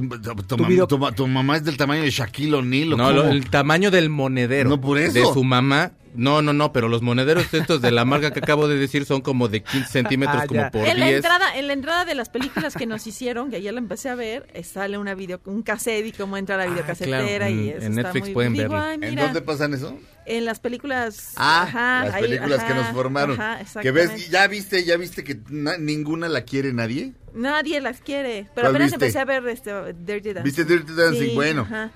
[1.16, 4.70] Tu, mamá es del tamaño de Shaquille O'Neal, ¿o No, el tamaño del monedero.
[4.70, 5.14] No, por eso.
[5.14, 5.92] De su mamá.
[6.18, 9.22] No, no, no, pero los monederos estos de la marca que acabo de decir son
[9.22, 10.72] como de 15 centímetros, Ah, como ya.
[10.72, 11.16] por En la, 10.
[11.18, 14.16] entrada, en la entrada de las películas que nos hicieron, que ayer la empecé a
[14.16, 17.70] ver, eh, sale una video, un cassette y cómo entra la videocasetera Ah, claro, y
[17.70, 19.06] en- eso en está Netflix muy- pueden digo, verlo.
[19.06, 19.98] ¿En dónde pasan eso?
[20.26, 21.34] En las películas.
[21.38, 23.40] Ah, ajá, las ahí, películas que nos formaron.
[23.40, 27.14] ajá, que ves, ya viste, ya viste que na- ninguna la quiere nadie.
[27.34, 28.48] Nadie las quiere.
[28.56, 29.06] Pero ¿Cuál apenas viste?
[29.06, 30.44] empecé a ver este, Dirty Dancing.
[30.44, 31.30] ¿Viste Dirty Dancing?
[31.30, 31.92] Sí, bueno, ajá.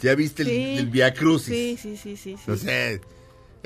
[0.00, 0.42] ya viste
[0.78, 1.46] el Via Crucis.
[1.54, 2.36] Sí, sí, sí, sí.
[2.42, 2.50] sí.
[2.50, 2.98] O sea,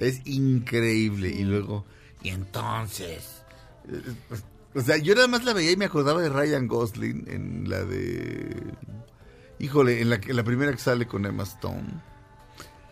[0.01, 1.29] es increíble.
[1.31, 1.85] Y luego,
[2.23, 3.43] y entonces.
[3.89, 4.03] eh,
[4.75, 7.83] O sea, yo nada más la veía y me acordaba de Ryan Gosling en la
[7.85, 8.57] de.
[9.59, 11.85] Híjole, en la, que- en la primera que sale con Emma Stone.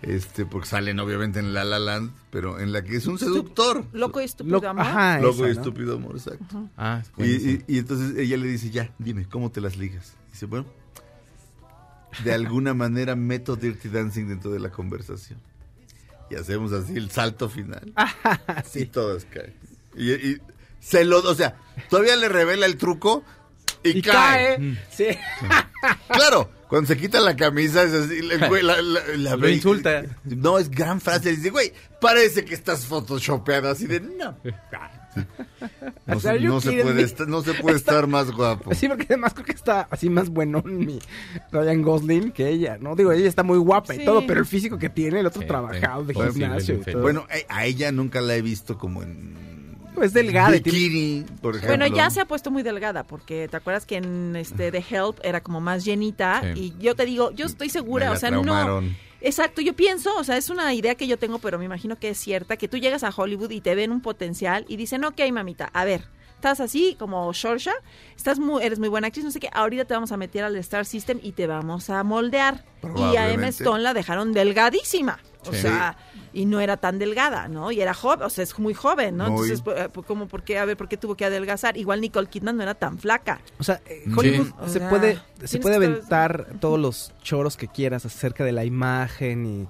[0.03, 3.85] Este, porque salen obviamente en La La Land, pero en la que es un seductor.
[3.93, 4.87] Loco y estúpido Lo- amor.
[4.87, 5.67] ajá, Loco y esa, ¿no?
[5.67, 6.69] estúpido amor, exacto.
[6.77, 10.15] Ah, Y, y- y entonces ella le dice, ya, dime, ¿cómo te las ligas?
[10.31, 10.67] Dice, bueno,
[12.25, 15.41] de alguna manera meto Dirty Dancing dentro de la conversación.
[16.31, 17.93] Y hacemos así el salto final.
[18.75, 19.55] Y todas caen.
[19.97, 20.39] Y, y
[20.81, 21.57] se lo, o sea,
[21.91, 23.25] todavía le revela el truco
[23.83, 24.57] y, Y cae.
[24.57, 24.79] cae.
[24.91, 25.07] Sí.
[26.09, 29.53] Claro, cuando se quita la camisa es así, el güey la, la- la Lo ve
[29.53, 30.05] y- insulta.
[30.25, 31.31] No, es gran frase.
[31.31, 34.37] Dice, güey, parece que estás photoshopeado así de, no.
[36.07, 38.75] No, se, no se puede estar, no se puede estar más guapo.
[38.75, 40.99] Sí, porque además creo que está así más bueno mi
[41.53, 42.95] Ryan Gosling que ella, ¿no?
[42.97, 44.05] Digo, ella está muy guapa y Sí.
[44.05, 47.03] todo, pero el físico que tiene, el otro Sí, trabajado de gimnasio y todo.
[47.03, 49.37] Bueno, eh, a ella nunca la he visto como en
[50.03, 51.77] es delgada y bikini, por ejemplo.
[51.77, 55.19] Bueno, ya se ha puesto muy delgada, porque te acuerdas que en este The Help
[55.23, 56.41] era como más llenita.
[56.55, 56.73] Sí.
[56.79, 58.83] Y yo te digo, yo estoy segura, Me o sea, no.
[59.21, 62.11] Exacto, yo pienso, o sea, es una idea que yo tengo, pero me imagino que
[62.11, 65.21] es cierta, que tú llegas a Hollywood y te ven un potencial y dicen, ok,
[65.33, 66.05] mamita, a ver,
[66.37, 67.75] estás así como Shorsha,
[68.17, 70.55] estás muy, eres muy buena actriz, no sé qué, ahorita te vamos a meter al
[70.57, 72.65] Star System y te vamos a moldear.
[72.97, 73.49] Y a Emma.
[73.49, 75.61] Stone la dejaron delgadísima, o Sí.
[75.63, 75.97] sea,
[76.33, 77.73] y no era tan delgada, ¿no?
[77.73, 79.25] Y era joven, o sea, es muy joven, ¿no?
[79.31, 79.33] Muy.
[79.51, 80.59] Entonces, pues, eh, como, ¿por qué?
[80.59, 81.77] A ver, ¿por qué tuvo que adelgazar?
[81.77, 83.41] Igual Nicole Kidman no era tan flaca.
[83.59, 84.13] O sea, eh, Sí.
[84.17, 88.53] Hollywood O se sea, puede se puede aventar todos los choros que quieras acerca de
[88.53, 89.69] la imagen y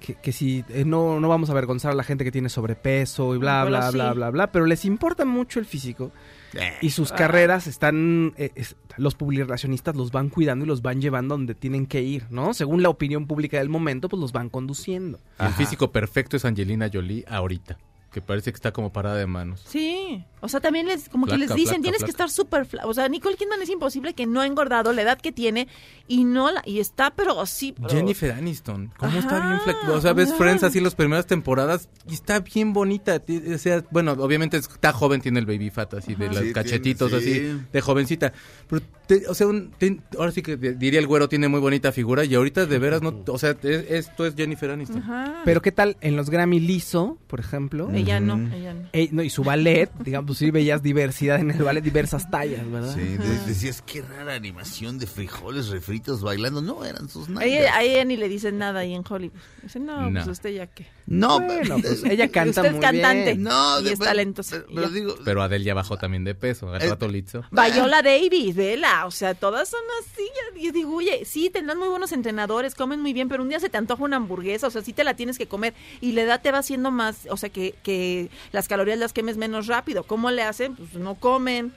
[0.00, 3.34] que, que si eh, no, no vamos a avergonzar a la gente que tiene sobrepeso
[3.34, 4.16] y bla, Bueno, bla, bla, sí.
[4.16, 6.12] bla, bla, pero les importa mucho el físico
[6.54, 11.00] Eh, y sus carreras están, eh, es- los publicacionistas los van cuidando y los van
[11.00, 12.54] llevando donde tienen que ir, ¿no?
[12.54, 15.20] Según la opinión pública del momento, pues los van conduciendo.
[15.38, 17.76] El físico perfecto es Angelina Jolie ahorita.
[18.10, 19.62] Que parece que está como parada de manos.
[19.68, 22.84] Sí, o sea, también les, como que les dicen, flaca, tienes que estar súper fla-
[22.86, 25.68] O sea, Nicole Kidman es imposible que no ha engordado la edad que tiene
[26.06, 27.74] y no la, y está, pero sí.
[27.76, 29.92] pero- Jennifer Aniston, ¿cómo está bien flaca?
[29.92, 30.32] O sea, ves.
[30.34, 33.20] Friends así las primeras temporadas y está bien bonita.
[33.54, 37.10] O sea, bueno, obviamente está joven, tiene el baby fat así de los Sí, cachetitos
[37.10, 37.66] tiene- así sí.
[37.72, 38.32] de jovencita.
[38.68, 41.92] Pero, te- o sea, un- te- ahora sí que diría el güero tiene muy bonita
[41.92, 45.02] figura y ahorita de veras no, o sea, es- esto es Jennifer Aniston.
[45.02, 45.42] Ajá.
[45.44, 47.88] Pero ¿qué tal en los Grammy liso, por ejemplo?
[48.00, 48.88] Ella no, ella no.
[48.92, 52.68] Eh, no, y su ballet, digamos, pues sí veías diversidad en el ballet, diversas tallas,
[52.70, 52.94] ¿verdad?
[52.94, 56.62] Sí, de- decías, qué rara animación de frijoles refritos bailando.
[56.62, 57.44] No, eran sus nalgas.
[57.44, 59.36] A ella, a ella ni le dicen nada ahí en Hollywood.
[59.62, 60.12] Dice, no, No.
[60.24, 60.86] pues usted ya qué.
[61.10, 63.24] No, Bueno, pero- pues ella canta usted es muy cantante.
[63.32, 63.42] bien.
[63.42, 64.56] no, y de- es talentosa.
[64.58, 67.44] Pero, y pero digo, Pero Adele ya bajó también de peso, al Eh, rato lizo.
[67.50, 70.28] Viola Davis, vela, o sea, todas son así.
[70.56, 73.70] Y digo, oye, sí, tendrán muy buenos entrenadores, comen muy bien, pero un día se
[73.70, 76.42] te antoja una hamburguesa, o sea, sí te la tienes que comer y la edad
[76.42, 80.02] te va haciendo más, o sea, que, que las calorías las quemes menos rápido.
[80.02, 80.76] ¿Cómo le hacen?
[80.76, 81.72] Pues no comen.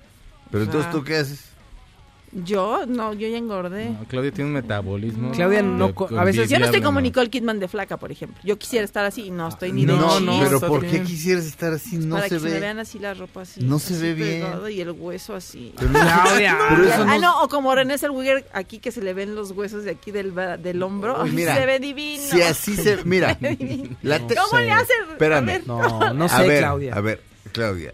[0.51, 1.50] pero o entonces tú qué haces?
[2.33, 3.89] Yo, no, yo ya engordé.
[3.89, 5.31] No, Claudia tiene un metabolismo.
[5.31, 7.03] Claudia no a veces- Yo no estoy como ¿no?
[7.03, 8.39] Nicole Kidman de flaca, por ejemplo.
[8.43, 10.93] Yo quisiera estar así y no estoy ni de No, no, pero ¿por bien.
[10.93, 11.97] qué quisieras estar así?
[11.97, 12.59] No para se que se me ve.
[12.61, 13.61] vean así la ropa así.
[13.65, 14.45] No se así ve bien.
[14.69, 15.73] Y el hueso así.
[15.77, 16.57] Pero no- Claudia.
[16.69, 19.51] pero eso ah, no- no, o como René Zellweger aquí que se le ven los
[19.51, 21.21] huesos de aquí del, del hombro.
[21.23, 22.23] Uy, mira, se ve divino.
[22.23, 23.03] Si así se...
[23.03, 23.37] Mira,
[24.03, 24.95] la te- ¿Cómo le hacen?
[25.11, 25.63] Espérame.
[25.65, 26.93] No, no sé, a ver, Claudia.
[26.95, 27.93] A ver, Claudia.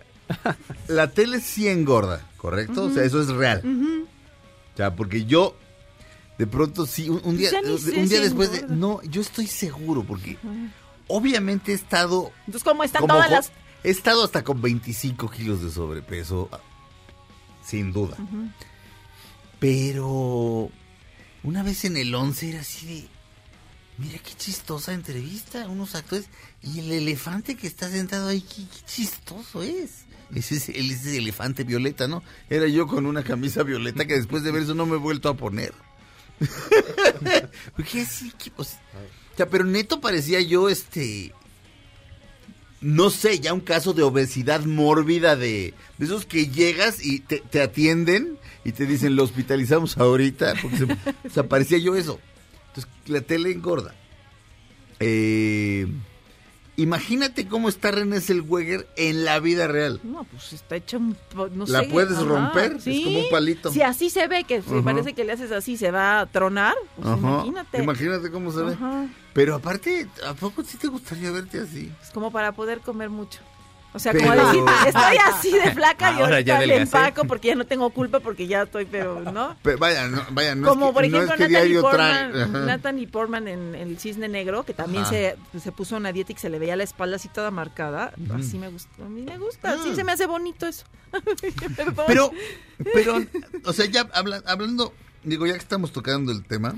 [0.89, 2.84] La tele sí engorda, ¿correcto?
[2.84, 3.62] O sea, eso es real.
[4.78, 5.56] O sea, porque yo
[6.38, 8.68] de pronto sí, un, un día, un día después de...
[8.68, 10.38] No, yo estoy seguro porque
[11.08, 12.32] obviamente he estado...
[12.42, 13.52] Entonces, ¿cómo están como todas las...?
[13.84, 16.48] He estado hasta con 25 kilos de sobrepeso,
[17.66, 18.18] sin duda.
[19.60, 20.70] Pero
[21.42, 23.08] una vez en el 11 era así de...
[23.98, 26.30] Mira qué chistosa entrevista, unos actores.
[26.62, 30.06] Y el elefante que está sentado ahí, qué, qué chistoso es.
[30.36, 32.24] Ese es el elefante violeta, ¿no?
[32.50, 35.30] Era yo con una camisa violeta que después de ver eso no me he vuelto
[35.30, 35.74] a poner.
[37.76, 38.78] Porque así, pues,
[39.34, 41.34] o sea, pero neto parecía yo, este,
[42.82, 47.62] no sé, ya un caso de obesidad mórbida de, esos que llegas y te, te
[47.62, 52.20] atienden y te dicen, lo hospitalizamos ahorita, porque se, o sea, parecía yo eso.
[52.68, 53.96] Entonces, la tele engorda.
[55.00, 55.88] Eh,
[56.78, 60.00] imagínate cómo está René Zellweger en la vida real.
[60.04, 61.18] No, pues está hecha un...
[61.54, 61.88] No ¿La sé.
[61.88, 62.74] puedes Ajá, romper?
[62.78, 63.04] Es sí.
[63.04, 63.72] como un palito.
[63.72, 66.76] Si así se ve, que si parece que le haces así, se va a tronar.
[66.96, 67.84] Pues imagínate.
[67.84, 68.78] Imagínate cómo se ve.
[69.34, 71.92] Pero aparte, ¿a poco sí te gustaría verte así?
[72.02, 73.40] Es como para poder comer mucho.
[73.97, 77.25] O sea, Pero- como decir, estoy así de flaca y Ahora ya ahorita le empaco
[77.25, 79.57] porque ya no tengo culpa porque ya estoy, pero no.
[79.63, 81.81] Pero vaya, no, vaya, no como es que, por no ejemplo es que Natalie, diario
[81.81, 82.65] Portman.
[82.67, 86.41] Natalie Portman en El Cisne Negro, que también se, se puso una dieta y que
[86.41, 88.13] se le veía la espalda así toda marcada.
[88.33, 88.89] Así me gusta.
[89.03, 89.71] A mí me gusta.
[89.73, 89.95] Así Ah.
[89.95, 90.86] se me hace bonito eso.
[92.07, 92.31] Pero,
[92.93, 93.23] pero,
[93.65, 96.75] o sea, ya habla- hablando, digo, ya que estamos tocando el tema,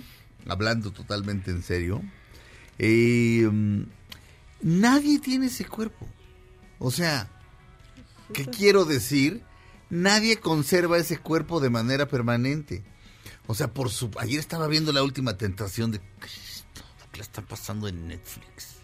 [0.47, 2.01] hablando totalmente en serio,
[2.77, 3.81] eh, mm,
[4.61, 6.07] nadie tiene ese cuerpo.
[6.79, 7.29] O sea,
[8.33, 9.43] ¿qué quiero decir?
[9.89, 12.83] Nadie conserva ese cuerpo de manera permanente.
[13.47, 14.09] O sea, por su...
[14.17, 15.99] Ayer estaba viendo la última tentación de...
[15.99, 18.77] ¿Qué le está pasando en Netflix?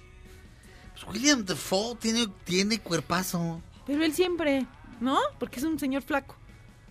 [0.93, 3.61] Pues William Defoe tiene, tiene cuerpazo.
[3.85, 4.65] Pero él siempre,
[4.99, 5.19] ¿no?
[5.39, 6.35] Porque es un señor flaco.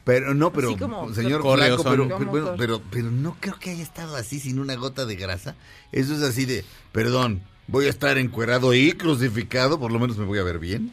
[0.05, 3.83] Pero no, pero como señor Flaco, pero, pero, bueno, pero, pero no creo que haya
[3.83, 5.57] estado así sin una gota de grasa.
[5.93, 6.63] Eso es así de,
[6.93, 10.93] perdón, voy a estar encuerado y crucificado, por lo menos me voy a ver bien.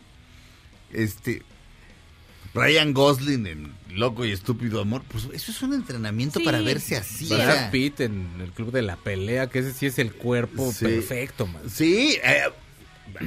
[0.93, 1.41] Este,
[2.53, 6.45] Ryan Gosling en Loco y Estúpido Amor, pues eso es un entrenamiento Sí.
[6.45, 7.27] para verse así.
[7.29, 10.85] Brad Pitt en el club de la pelea, que ese sí es el cuerpo Sí.
[10.85, 11.61] perfecto, man.
[11.69, 12.43] Sí, eh,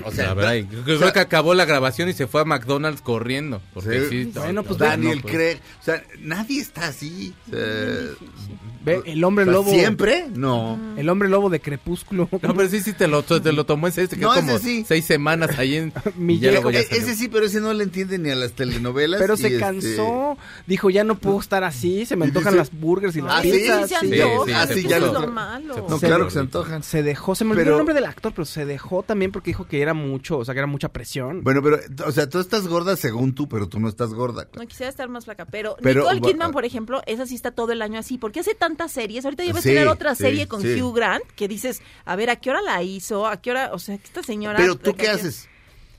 [0.04, 2.44] o sea, la verdad, creo o sea, que acabó la grabación y se fue a
[2.44, 3.60] McDonald's corriendo.
[3.72, 4.24] Porque Sí.
[4.24, 5.34] sí, Bueno, pues, Daniel no, pues.
[5.34, 7.34] Craig, o sea, nadie está así.
[7.48, 7.64] o sea,
[8.84, 9.70] Ve, el hombre lobo.
[9.70, 10.26] ¿Siempre?
[10.34, 10.78] No.
[10.98, 12.28] El hombre lobo de Crepúsculo.
[12.42, 14.58] No, pero sí, sí, te lo, te lo tomó ese, este, que No, como ese
[14.58, 14.84] sí.
[14.86, 15.92] seis semanas ahí en...
[16.16, 18.34] Mi y ya luego ya E- ese sí, pero ese no le entiende ni a
[18.34, 19.18] las telenovelas.
[19.22, 20.36] Pero y se este- cansó.
[20.66, 22.04] Dijo, ya no puedo estar así.
[22.04, 23.52] Se me antojan dice- las burgers y las Ah, ¿sí?
[23.52, 23.88] pizzas.
[23.88, 24.20] se sí.
[24.20, 25.86] antoja, sí, se sí, puso ya lo lo- malo.
[25.88, 26.82] No, claro que se antojan.
[26.82, 29.48] Se dejó, se me olvidó Pero- el nombre del actor, pero se dejó también porque
[29.48, 31.42] dijo que era mucho, o sea, que era mucha presión.
[31.42, 34.48] Bueno, pero, o sea, tú estás gorda según tú, pero tú no estás gorda.
[34.56, 37.72] No quisiera estar más flaca, pero, Pero, Nicole Kidman, por ejemplo, esa sí está todo
[37.72, 39.24] el año así, porque hace tantas series.
[39.24, 40.80] Ahorita ya va a Sí, tener otra sí, serie con sí.
[40.80, 43.78] Hugh Grant, que dices, a ver, a qué hora la hizo, a qué hora, o
[43.78, 44.58] sea, esta señora.
[44.58, 45.48] Pero tú qué que- haces?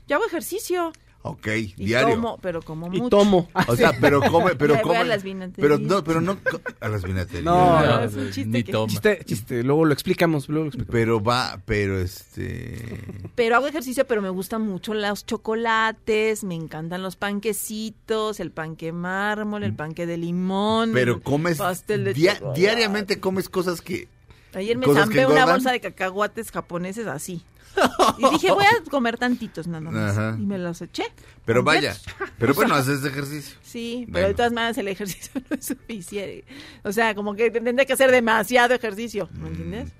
[0.08, 0.92] Yo hago ejercicio.
[1.30, 1.46] Ok,
[1.76, 2.14] Y diario.
[2.14, 3.08] tomo, pero como Y mucho.
[3.10, 3.48] tomo.
[3.68, 4.96] O sea, pero come, pero come.
[4.98, 5.56] a las vinaterías.
[5.60, 6.36] Pero no, pero no
[6.80, 7.44] a las vinaterías.
[7.44, 8.88] No, No, no, es un chiste ni que- toma.
[8.88, 10.92] Chiste, chiste, luego lo explicamos, luego lo explicamos.
[10.92, 13.04] Pero va, pero este.
[13.34, 18.92] Pero hago ejercicio, pero me gustan mucho los chocolates, me encantan los panquecitos, el panque
[18.92, 20.90] mármol, el panque de limón.
[20.92, 21.58] Pero comes.
[21.58, 22.60] pastel de dia- chocolate.
[22.60, 24.08] diariamente comes cosas que.
[24.54, 27.42] Ayer me zampé una bolsa de cacahuates japoneses así.
[28.18, 30.16] Y dije, voy a comer tantitos nada más.
[30.16, 30.36] Ajá.
[30.38, 31.04] Y me los eché.
[31.44, 32.02] Pero completos.
[32.18, 32.30] vaya.
[32.38, 33.56] Pero bueno, haces ejercicio.
[33.62, 34.28] Sí, pero Bueno.
[34.28, 36.44] de todas maneras el ejercicio no es suficiente.
[36.84, 39.92] O sea, como que tendría que hacer demasiado ejercicio, ¿me entiendes?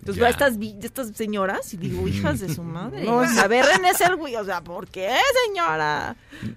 [0.00, 3.04] Entonces veo a estas, estas señoras y digo, hijas de su madre.
[3.04, 6.14] No, es- A ver, René Selwi, o sea, ¿por qué, señora?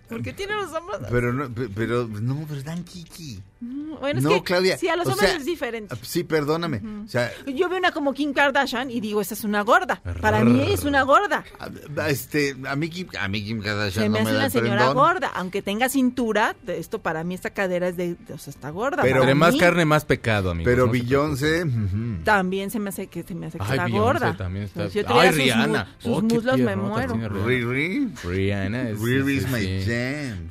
[0.10, 1.00] ¿Por qué tiene los hombros?
[1.10, 3.42] Pero no, pe- pero no, pero dan kiki.
[3.60, 4.78] Bueno, es no, que Claudia.
[4.78, 5.96] sí, a los hombres sea, es diferente.
[6.04, 6.82] Sí, perdóname.
[7.06, 10.02] O sea, Yo veo una como Kim Kardashian y digo, esa es una gorda.
[10.22, 11.44] Para mí es una gorda.
[11.60, 14.40] a- este, a mí Kim, a mí Kim Kardashian Se me no hace me da
[14.40, 15.32] una señora gorda.
[15.34, 19.02] Aunque tenga cintura, esto para mí esta cadera es de, de- o sea, está gorda.
[19.02, 20.66] Pero- Entre más carne, más pecado, amigo.
[20.70, 21.64] Pero Beyoncé.
[21.64, 22.24] ujú.
[22.24, 24.38] También se me hace que se me hace que Ay, está Beyoncé gorda.
[24.38, 25.96] también está- yo Ay, sus mu- Rihanna.
[25.98, 27.14] Sus, Oh, muslos me muero.
[27.16, 27.46] Rihanna.
[27.46, 28.10] Riri.
[28.24, 29.00] Rihanna es.
[29.02, 30.50] Riri sí, is my jam.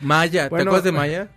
[0.00, 1.28] Maya, ¿te acuerdas de Maya?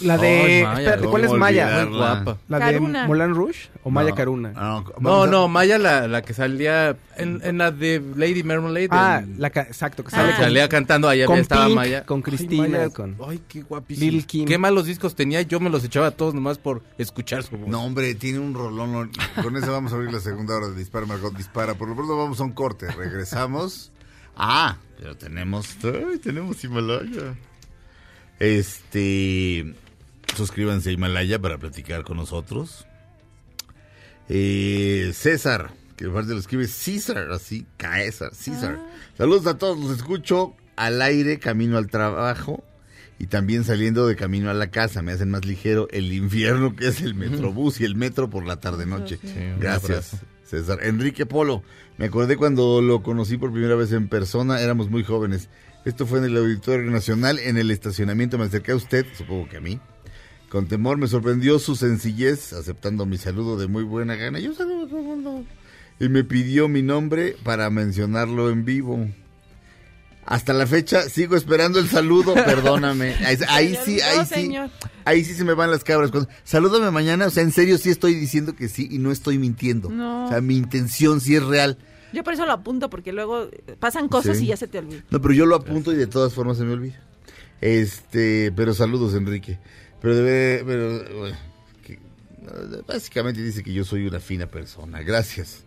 [0.00, 0.28] La de.
[0.28, 1.86] Ay, Maya, espérate, ¿cuál es ¿cómo Maya?
[1.86, 2.36] Muy guapa.
[2.48, 4.52] ¿La de Moulin Rouge o Maya No, Caruna?
[4.52, 8.88] No, No, a- no, Maya la, la que salía en, en la de Lady Marmalade.
[8.90, 10.18] Ah, en- la exacto, que Ah.
[10.18, 12.04] sale que salía cantando allá con estaba Pink, Maya.
[12.06, 14.10] con Ay, Cristina, Maya, con Ay, qué guapísimo.
[14.10, 14.46] Lil' Kim.
[14.46, 17.68] Qué malos discos tenía, yo me los echaba todos nomás por escuchar su voz.
[17.68, 19.10] No, hombre, tiene un rolón.
[19.42, 21.74] Con eso vamos a abrir la segunda hora de Dispara, Margot Dispara.
[21.74, 22.90] Por lo pronto vamos a un corte.
[22.90, 23.90] Regresamos.
[24.36, 25.76] Ah, pero tenemos.
[25.84, 27.34] Ay, tenemos Himalaya.
[28.44, 29.74] Este.
[30.36, 32.86] Suscríbanse a Himalaya para platicar con nosotros.
[34.28, 38.78] Eh, César, que aparte lo escribe César, así, Caesar, César.
[39.16, 42.64] Saludos a todos, los escucho al aire, camino al trabajo
[43.18, 45.02] y también saliendo de camino a la casa.
[45.02, 48.60] Me hacen más ligero el infierno que es el metrobús y el metro por la
[48.60, 49.18] tarde-noche.
[49.58, 50.16] Gracias.
[50.44, 50.80] César.
[50.82, 51.62] Enrique Polo,
[51.96, 55.48] me acordé cuando lo conocí por primera vez en persona, éramos muy jóvenes.
[55.84, 58.38] Esto fue en el Auditorio Nacional, en el estacionamiento.
[58.38, 59.80] Me acerqué a usted, supongo que a mí.
[60.48, 64.38] Con temor me sorprendió su sencillez, aceptando mi saludo de muy buena gana.
[64.38, 65.44] Yo saludo a todo el mundo.
[66.00, 69.08] Y me pidió mi nombre para mencionarlo en vivo.
[70.26, 73.14] Hasta la fecha sigo esperando el saludo, perdóname.
[73.26, 74.34] Ahí, ahí sí, No, ahí sí.
[74.34, 74.70] señor.
[75.04, 76.10] Ahí sí se me van las cabras.
[76.10, 79.38] Cuando, Salúdame mañana, o sea, en serio sí estoy diciendo que sí y no estoy
[79.38, 79.90] mintiendo.
[79.90, 80.26] No.
[80.26, 81.76] O sea, mi intención sí es real.
[82.14, 84.44] Yo por eso lo apunto, porque luego eh, pasan cosas Sí.
[84.44, 85.02] y ya se te olvida.
[85.10, 86.98] No, pero yo lo apunto y de todas formas se me olvida.
[87.60, 89.58] Este, pero saludos, Enrique.
[90.00, 91.36] Pero debe, pero, bueno,
[91.82, 91.98] que-
[92.86, 95.02] básicamente dice que yo soy una fina persona.
[95.02, 95.64] Gracias.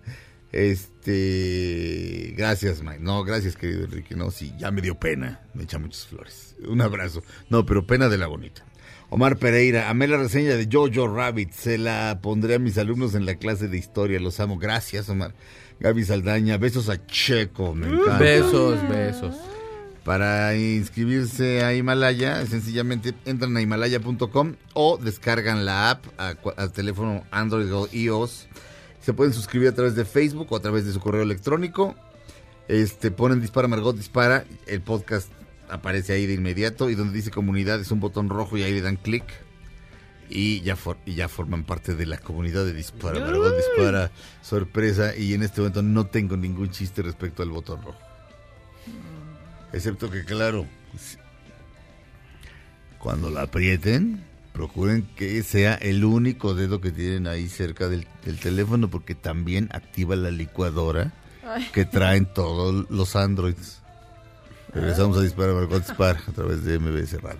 [0.52, 3.00] Este, gracias, Mike.
[3.00, 4.16] No, gracias, querido Enrique.
[4.16, 5.42] No, sí, ya me dio pena.
[5.54, 6.56] Me echa muchas flores.
[6.68, 7.24] Un abrazo.
[7.50, 8.64] No, pero pena de la bonita.
[9.10, 11.52] Omar Pereira, amé la reseña de Jojo Rabbit.
[11.52, 14.20] Se la pondré a mis alumnos en la clase de historia.
[14.20, 14.58] Los amo.
[14.58, 15.34] Gracias, Omar.
[15.80, 17.74] Gaby Saldaña, besos a Checo.
[17.76, 18.18] Me encanta.
[18.18, 19.36] Besos, besos.
[20.04, 27.74] Para inscribirse a Himalaya, sencillamente entran a himalaya.com o descargan la app al teléfono Android
[27.74, 28.48] o iOS.
[29.02, 31.96] Se pueden suscribir a través de Facebook o a través de su correo electrónico.
[32.68, 35.30] Este, ponen Dispara Margot Dispara, el podcast
[35.70, 38.82] aparece ahí de inmediato y donde dice comunidad es un botón rojo y ahí le
[38.82, 39.26] dan clic
[40.30, 44.12] y ya, for- y ya forman parte de la comunidad de Dispara Margot Dispara.
[44.42, 48.00] Sorpresa y en este momento no tengo ningún chiste respecto al botón rojo.
[49.74, 50.66] Excepto que, claro,
[53.00, 54.24] cuando la aprieten,
[54.54, 59.70] procuren que sea el único dedo que tienen ahí cerca del, del teléfono, porque también
[59.72, 61.14] activa la licuadora
[61.74, 63.82] que traen todos los Androids.
[64.74, 67.40] Regresamos a disparar, Margot Dispara a través de MBS Radio.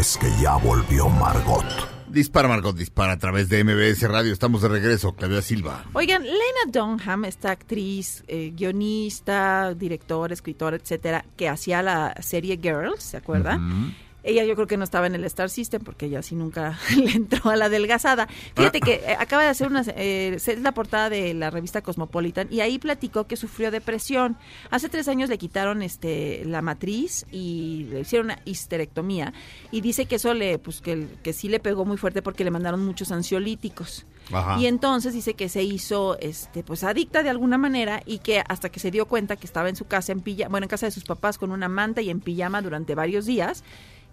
[0.00, 1.62] es que ya volvió Margot.
[2.08, 4.32] Dispara, Margot Dispara a través de MBS Radio.
[4.32, 5.84] Estamos de regreso, Claudia Silva.
[5.92, 13.02] Oigan, Lena Dunham, esta actriz, eh, guionista, directora, escritora, etcétera, que hacía la serie Girls,
[13.02, 13.94] ¿se acuerdan?
[14.22, 17.12] Ella yo creo que no estaba en el Star System porque ella sí nunca le
[17.12, 18.28] entró a la adelgazada.
[18.54, 22.48] Fíjate que eh, acaba de hacer una, eh, es la portada de la revista Cosmopolitan
[22.50, 24.36] y ahí platicó que sufrió depresión.
[24.70, 29.32] Hace tres años le quitaron este la matriz y le hicieron una histerectomía
[29.70, 32.50] y dice que eso le, pues que, que sí le pegó muy fuerte porque le
[32.50, 34.06] mandaron muchos ansiolíticos.
[34.32, 34.58] Ajá.
[34.60, 38.68] Y entonces dice que se hizo este pues adicta de alguna manera y que hasta
[38.68, 40.92] que se dio cuenta que estaba en su casa en pijama, bueno, en casa de
[40.92, 43.64] sus papás con una manta y en pijama durante varios días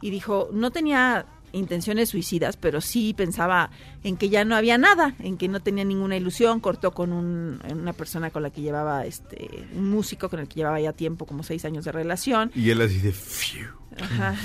[0.02, 3.72] y dijo, no tenía intenciones suicidas, pero sí pensaba
[4.04, 7.60] en que ya no había nada, en que no tenía ninguna ilusión, cortó con un-
[7.72, 11.26] una persona con la que llevaba, este, un músico con el que llevaba ya tiempo,
[11.26, 12.52] como seis años de relación.
[12.54, 13.66] Y él así de, "Phew,
[14.00, 14.36] Ajá.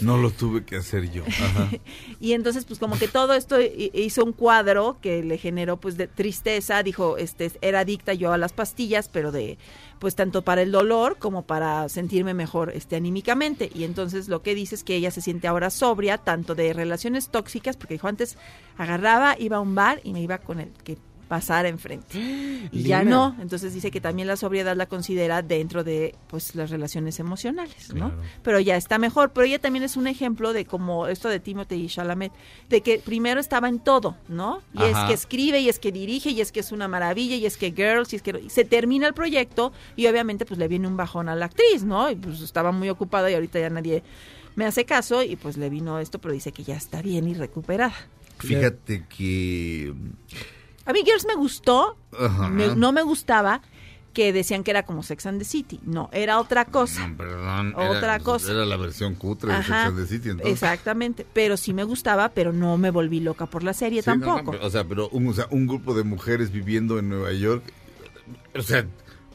[0.00, 1.22] no lo tuve que hacer yo.
[1.26, 1.68] Ajá.
[2.20, 5.96] Y entonces, pues como que todo esto hi- hizo un cuadro que le generó pues
[5.96, 9.58] de tristeza, dijo, este, era adicta yo a las pastillas, pero de,
[10.02, 13.70] pues tanto para el dolor como para sentirme mejor este anímicamente.
[13.72, 17.28] Y entonces lo que dice es que ella se siente ahora sobria, tanto de relaciones
[17.28, 18.36] tóxicas, porque dijo antes,
[18.76, 20.98] agarraba, iba a un bar y me iba con el que
[21.32, 22.18] pasara enfrente.
[22.70, 26.70] Y ya no, entonces dice que también la sobriedad la considera dentro de pues las
[26.70, 28.10] relaciones emocionales, ¿no?
[28.10, 28.22] Claro.
[28.42, 31.74] Pero ya está mejor, pero ella también es un ejemplo de como esto de Timothy
[31.74, 32.32] y Chalamet,
[32.68, 34.62] de que primero estaba en todo, ¿no?
[34.74, 37.46] Y es que escribe, y es que dirige, y es que es una maravilla, y
[37.46, 40.68] es que girls, y es que y se termina el proyecto y obviamente pues le
[40.68, 42.10] viene un bajón a la actriz, ¿no?
[42.10, 44.04] Y pues estaba muy ocupada y ahorita ya nadie
[44.54, 47.34] me hace caso y pues le vino esto, pero dice que ya está bien y
[47.34, 47.94] recuperada.
[48.38, 49.94] Fíjate que...
[50.84, 51.96] A mí Girls me gustó,
[52.50, 53.60] me- no me gustaba
[54.12, 55.80] que decían que era como Sex and the City.
[55.84, 57.10] No, era otra cosa.
[57.16, 57.72] Perdón.
[57.74, 58.52] Otra era, cosa.
[58.52, 60.52] Era la versión cutre de Sex and the City, entonces.
[60.52, 61.26] exactamente.
[61.32, 64.26] Pero sí me gustaba, pero no me volví loca por la serie Sí, no, no,
[64.36, 64.58] tampoco.
[64.60, 67.62] o sea, pero un, o sea, un grupo de mujeres viviendo en Nueva York,
[68.54, 68.84] o sea,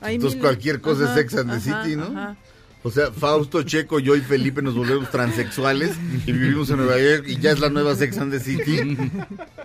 [0.04, 2.36] entonces mil- cualquier cosa Ajá, es Sex and the ajá, City, ¿no?
[2.84, 5.92] O sea, Fausto, Checo, yo y Felipe nos volvemos transexuales
[6.26, 8.96] y vivimos en Nueva York y ya es la nueva Sex and the City.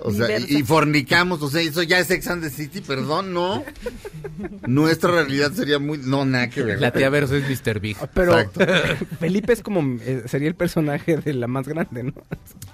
[0.00, 3.32] O sea, y, y fornicamos, o sea, eso ya es Sex and the City, perdón,
[3.32, 3.62] no.
[4.66, 5.98] Nuestra realidad sería muy...
[5.98, 6.80] No, nada que ver.
[6.80, 7.78] La tía versus Mr.
[7.80, 7.96] Big.
[8.14, 8.66] Pero Exacto.
[9.20, 12.14] Felipe es como, eh, sería el personaje de la más grande, ¿no?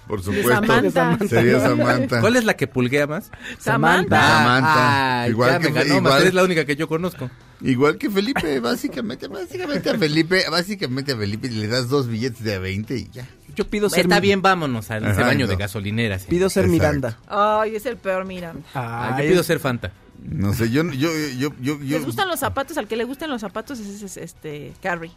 [0.06, 0.50] Por De supuesto.
[0.50, 1.18] Samantha.
[1.28, 2.20] Sería Samantha.
[2.20, 3.30] ¿Cuál es la que pulguea más?
[3.58, 4.20] Samantha.
[4.20, 5.22] Samantha.
[5.22, 7.28] Ah, Igual ya que- me ganó, igual- eres la única que yo conozco.
[7.60, 12.54] Igual que Felipe, básicamente, básicamente a Felipe, básicamente a Felipe le das dos billetes de
[12.54, 13.28] a 20 y ya.
[13.56, 15.50] Yo pido ser Está mi- bien, vámonos al Ajá, baño no.
[15.50, 16.18] de gasolinera.
[16.18, 16.26] sí.
[16.28, 16.72] Pido ser Exacto.
[16.86, 17.18] Miranda.
[17.26, 18.54] Ay, es el peor, mira.
[18.74, 19.92] Ah, Ay, yo pido ser Fanta.
[20.22, 22.76] No sé, yo, yo, yo, yo, yo- ¿Les gustan los zapatos?
[22.76, 25.12] Al que le gusten los zapatos es, es- este Carrie.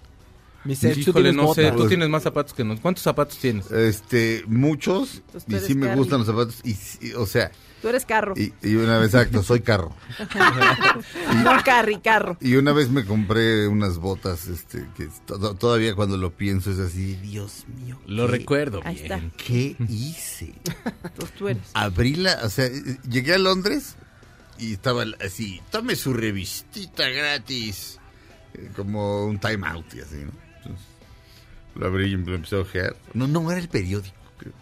[0.63, 2.81] Mi Sergio, Híjole, no sé, tú tienes más zapatos que nosotros.
[2.83, 3.71] ¿Cuántos zapatos tienes?
[3.71, 7.51] este, muchos, y sí me gustan los zapatos, y, o sea,
[7.81, 8.35] Tú eres carro.
[8.37, 9.95] y, y una vez, exacto, soy carro.
[11.43, 12.37] No, Carrie, carro.
[12.39, 16.79] Y una vez me compré unas botas, este, que to- todavía cuando lo pienso es
[16.79, 17.99] así, Dios mío.
[18.05, 19.11] Lo ¿qué- recuerdo Ahí bien.
[19.11, 19.21] está.
[19.43, 20.53] ¿Qué hice?
[21.03, 21.63] Entonces tú eres.
[21.73, 22.69] abrí la, o sea,
[23.09, 23.95] llegué a Londres
[24.59, 27.99] y estaba así, tome su revistita gratis,
[28.53, 30.31] eh, como un time out y así, ¿no?
[30.57, 30.85] Entonces,
[31.75, 32.95] lo abrí y lo empecé a ojear.
[33.13, 34.53] No, no, era el periódico, creo.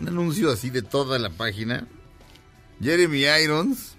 [0.00, 1.86] Un anuncio así de toda la página.
[2.84, 3.96] Jeremy Irons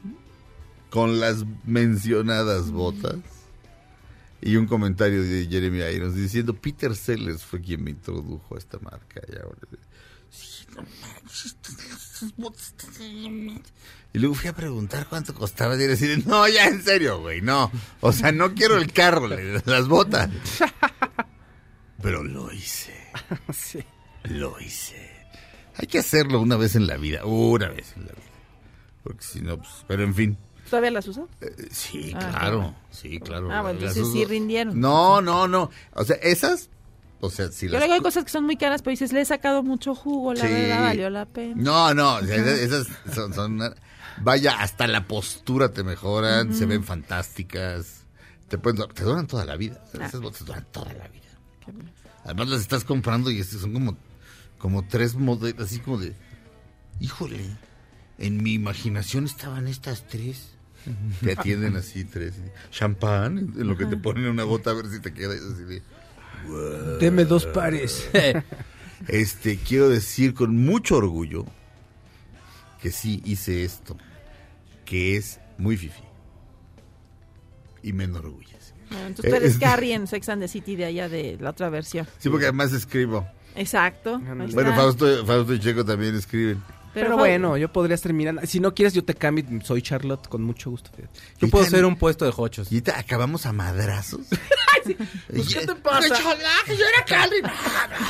[0.89, 3.15] con las mencionadas botas.
[4.41, 8.77] Y un comentario de Jeremy Irons diciendo, Peter Sellers fue quien me introdujo a esta
[8.79, 9.19] marca.
[9.27, 9.57] Y ahora...
[10.29, 13.63] Sí, no manches, estas botas están-
[14.13, 17.71] Y luego fui a preguntar cuánto costaba y decir, no, ya en serio, güey, no.
[18.01, 20.29] O sea, no quiero el carro, las botas.
[22.01, 22.93] Pero lo hice,
[23.53, 23.79] Sí.
[24.25, 25.09] lo hice.
[25.77, 28.34] Hay que hacerlo una vez en la vida, una vez en la vida.
[29.05, 30.37] Porque si no, pues, pero en fin.
[30.67, 31.25] ¿Todavía las usas?
[31.41, 33.51] Eh, sí, Ah, claro, sí, claro.
[33.51, 34.79] Ah, bueno, entonces sí rindieron.
[34.79, 35.69] No, no, no.
[35.93, 36.71] O sea, esas,
[37.19, 37.83] o sea, si Yo las...
[37.83, 40.47] hay cosas que son muy caras, pero dices, le he sacado mucho jugo, la Sí.
[40.51, 41.53] verdad, valió la pena.
[41.55, 43.59] No, no, esas, esas son, son
[44.21, 48.05] Vaya, hasta la postura te mejoran, se ven fantásticas.
[48.47, 49.83] Te, pueden, te duran toda la vida.
[49.99, 50.07] Ah.
[50.07, 51.21] Esas botas duran toda la vida.
[52.23, 53.97] Además las estás comprando y son como,
[54.57, 56.15] como tres modelos, así como de...
[56.99, 57.39] Híjole,
[58.17, 60.51] en mi imaginación estaban estas tres.
[61.21, 62.33] Te atienden así tres.
[62.71, 65.81] Champán, en lo que te ponen una bota a ver si te queda así de...
[66.99, 68.09] Deme dos pares.
[69.09, 71.45] Este, quiero decir con mucho orgullo
[72.81, 73.97] que sí hice esto,
[74.85, 76.01] que es muy fifi.
[77.83, 78.73] Y me enorgullece.
[78.89, 81.37] Bueno, entonces tú eres Eh, es- Carrie en Sex and the City de allá de
[81.39, 82.07] la otra versión.
[82.19, 83.27] Sí, porque además escribo.
[83.55, 84.15] Exacto.
[84.15, 84.73] ahí Bueno.
[84.75, 86.63] Fausto, Fausto y Checo también escriben.
[86.95, 88.43] Pero, bueno, yo podría ser Miranda.
[88.47, 89.45] Si no quieres, yo te cambio.
[89.63, 90.89] Soy Charlotte con mucho gusto.
[91.39, 92.71] Yo puedo ser un puesto de hochos.
[92.71, 94.21] Y ahorita acabamos a madrazos.
[95.27, 96.13] Pues, ¿Qué te pasa?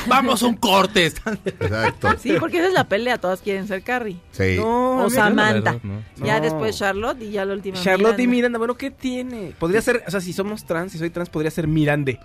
[0.06, 1.06] Vamos a un corte.
[1.06, 2.14] Exacto.
[2.20, 4.18] Sí, porque esa es la pelea, todas quieren ser Carrie.
[4.32, 4.56] Sí.
[4.58, 5.42] No, o Samantha.
[5.42, 6.02] la verdad, no.
[6.24, 6.44] Ya No.
[6.44, 7.80] después Charlotte y ya la última.
[7.80, 8.58] Charlotte y Miranda.
[8.58, 9.54] Bueno, ¿qué tiene?
[9.58, 12.20] Podría ser, o sea, si somos trans, si soy trans, podría ser Mirande.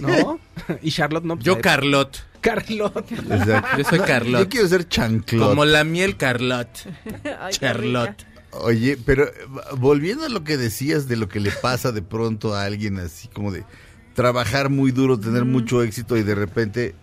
[0.00, 0.38] ¿No?
[0.82, 1.34] y Charlotte no.
[1.36, 1.62] pues, Yo ahí-
[2.44, 3.10] Carlot.
[3.12, 3.78] Exacto.
[3.78, 4.48] Yo soy Yo Carlot.
[4.48, 5.48] quiero ser chanclot.
[5.48, 6.68] Como la miel Carlot.
[7.40, 8.26] Ay, Charlotte.
[8.52, 9.28] Oye, pero
[9.78, 13.26] volviendo a lo que decías de lo que le pasa de pronto a alguien así
[13.28, 13.64] como de
[14.14, 16.94] trabajar muy duro, tener mucho éxito y de repente,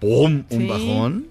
[0.00, 0.44] ¡pum!
[0.48, 0.66] un Sí.
[0.66, 1.26] bajón.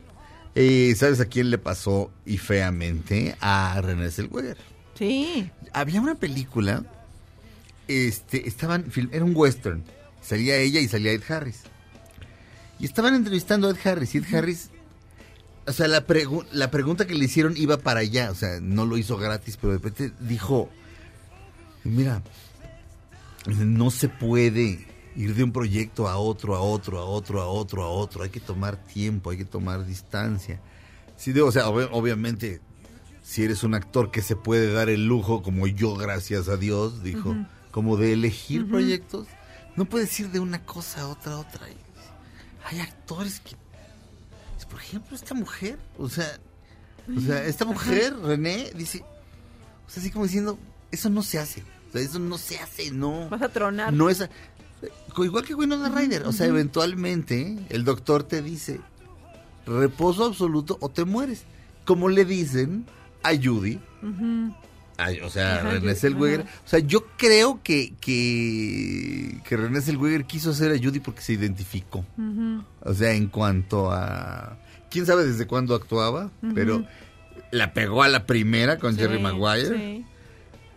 [0.54, 3.36] Eh, ¿Sabes a quién le pasó y feamente?
[3.42, 4.58] A René Zellweger.
[4.96, 5.50] Sí.
[5.74, 6.84] Había una película,
[7.88, 9.84] este, estaban, era un western,
[10.22, 11.62] salía ella y salía Ed Harris.
[12.80, 14.70] Y estaban entrevistando a Ed Harris y Ed Harris,
[15.66, 18.86] o sea, la, pregu- la pregunta que le hicieron iba para allá, o sea, no
[18.86, 20.70] lo hizo gratis, pero de repente dijo,
[21.84, 22.22] mira,
[23.48, 27.84] no se puede ir de un proyecto a otro, a otro, a otro, a otro,
[27.84, 30.60] a otro, hay que tomar tiempo, hay que tomar distancia.
[31.16, 32.62] Sí, digo, o sea, obvi- obviamente
[33.24, 37.04] si eres un actor que se puede dar el lujo, como yo, gracias a Dios,
[37.04, 37.36] dijo,
[37.72, 39.28] como de elegir proyectos,
[39.76, 41.68] no puedes ir de una cosa a otra, a otra.
[42.68, 43.56] Hay actores que,
[44.70, 46.38] por ejemplo, esta mujer, o sea,
[47.16, 49.06] o sea, esta mujer, René, dice,
[49.88, 50.60] o sea, así como diciendo,
[50.92, 53.30] eso no se hace, o sea, eso no se hace, no.
[53.30, 53.94] Vas a tronar.
[53.94, 54.28] No es.
[55.18, 56.28] Igual que Winona Ryder.
[56.28, 58.82] O sea, eventualmente el doctor te dice
[59.66, 61.44] reposo absoluto o te mueres.
[61.86, 62.86] Como le dicen
[63.24, 63.80] a Judy.
[64.98, 66.42] Ay, o sea, Ajá, René Zellweger.
[66.42, 66.50] ajá.
[66.66, 71.34] O sea, yo creo que, que, que René Zellweger quiso hacer a Judy porque se
[71.34, 72.06] identificó.
[72.82, 74.58] O sea, en cuanto a...
[74.90, 76.32] ¿Quién sabe desde cuándo actuaba?
[76.56, 76.86] Pero
[77.52, 79.78] la pegó a la primera con Sí, Jerry Maguire.
[79.78, 80.06] sí.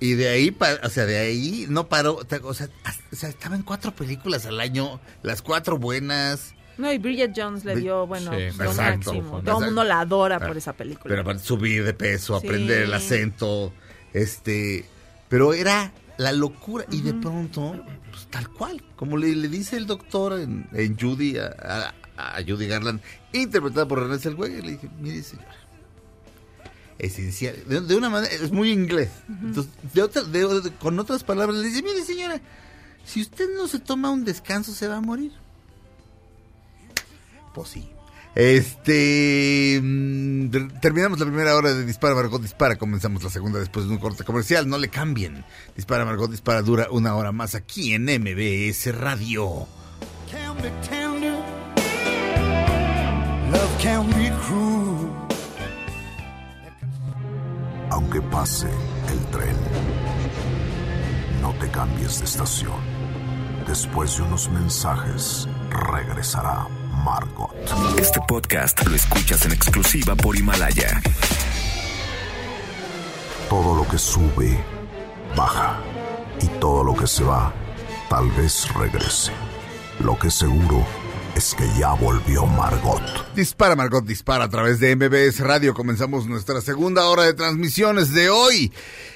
[0.02, 2.14] Y de ahí, o sea, de ahí no paró.
[2.44, 2.68] O sea,
[3.12, 6.54] o sea, estaba en cuatro películas al año, las cuatro buenas.
[6.78, 9.12] No, y Bridget Jones le dio, bueno, Sí, lo exacto.
[9.12, 9.42] máximo.
[9.42, 11.04] Todo el mundo la adora Ah, por esa película.
[11.06, 13.74] Pero aparte subir de peso, aprender el acento,
[14.12, 14.84] este,
[15.28, 19.86] pero era la locura y de pronto, pues tal cual, como le, le dice el
[19.86, 21.54] doctor en, en Judy a,
[22.16, 23.00] a- a Judy Garland,
[23.32, 25.54] interpretada por René Zellweger, le dije, mire señora,
[26.98, 31.56] esencial, de, de una manera, es muy inglés, entonces, de otra, de- con otras palabras
[31.58, 32.38] le dice, mire señora,
[33.06, 35.32] si usted no se toma un descanso se va a morir.
[37.54, 37.88] Pues sí.
[38.34, 39.80] Este.
[39.82, 42.76] mm, ter- Terminamos la primera hora de Dispara Margot Dispara.
[42.76, 44.68] Comenzamos la segunda después de un corte comercial.
[44.68, 45.44] No le cambien.
[45.76, 49.66] Dispara Margot Dispara dura una hora más aquí en MBS Radio.
[50.30, 51.34] can be tender,
[53.50, 55.10] love can be cruel.
[57.90, 58.68] Aunque pase
[59.10, 59.56] el tren,
[61.42, 62.78] no te cambies de estación.
[63.66, 66.68] Después de unos mensajes, regresará
[67.04, 67.50] Margot.
[67.98, 71.00] Este podcast lo escuchas en exclusiva por Himalaya.
[73.48, 74.58] Todo lo que sube,
[75.36, 75.78] baja.
[76.42, 77.52] Y todo lo que se va,
[78.08, 79.32] tal vez regrese.
[80.00, 80.86] Lo que seguro
[81.36, 83.02] es que ya volvió Margot.
[83.34, 85.74] Dispara Margot Dispara a través de MBS Radio.
[85.74, 88.72] Comenzamos nuestra segunda hora de transmisiones de hoy,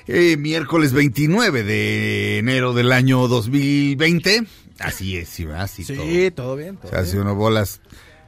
[0.07, 4.45] eh, miércoles 29 de enero del año 2020.
[4.79, 5.71] Así es, sí, ¿verdad?
[5.73, 6.05] Sí, todo.
[6.05, 6.77] Sí, todo bien.
[6.77, 7.23] todo Se hace bien.
[7.23, 7.81] uno bolas.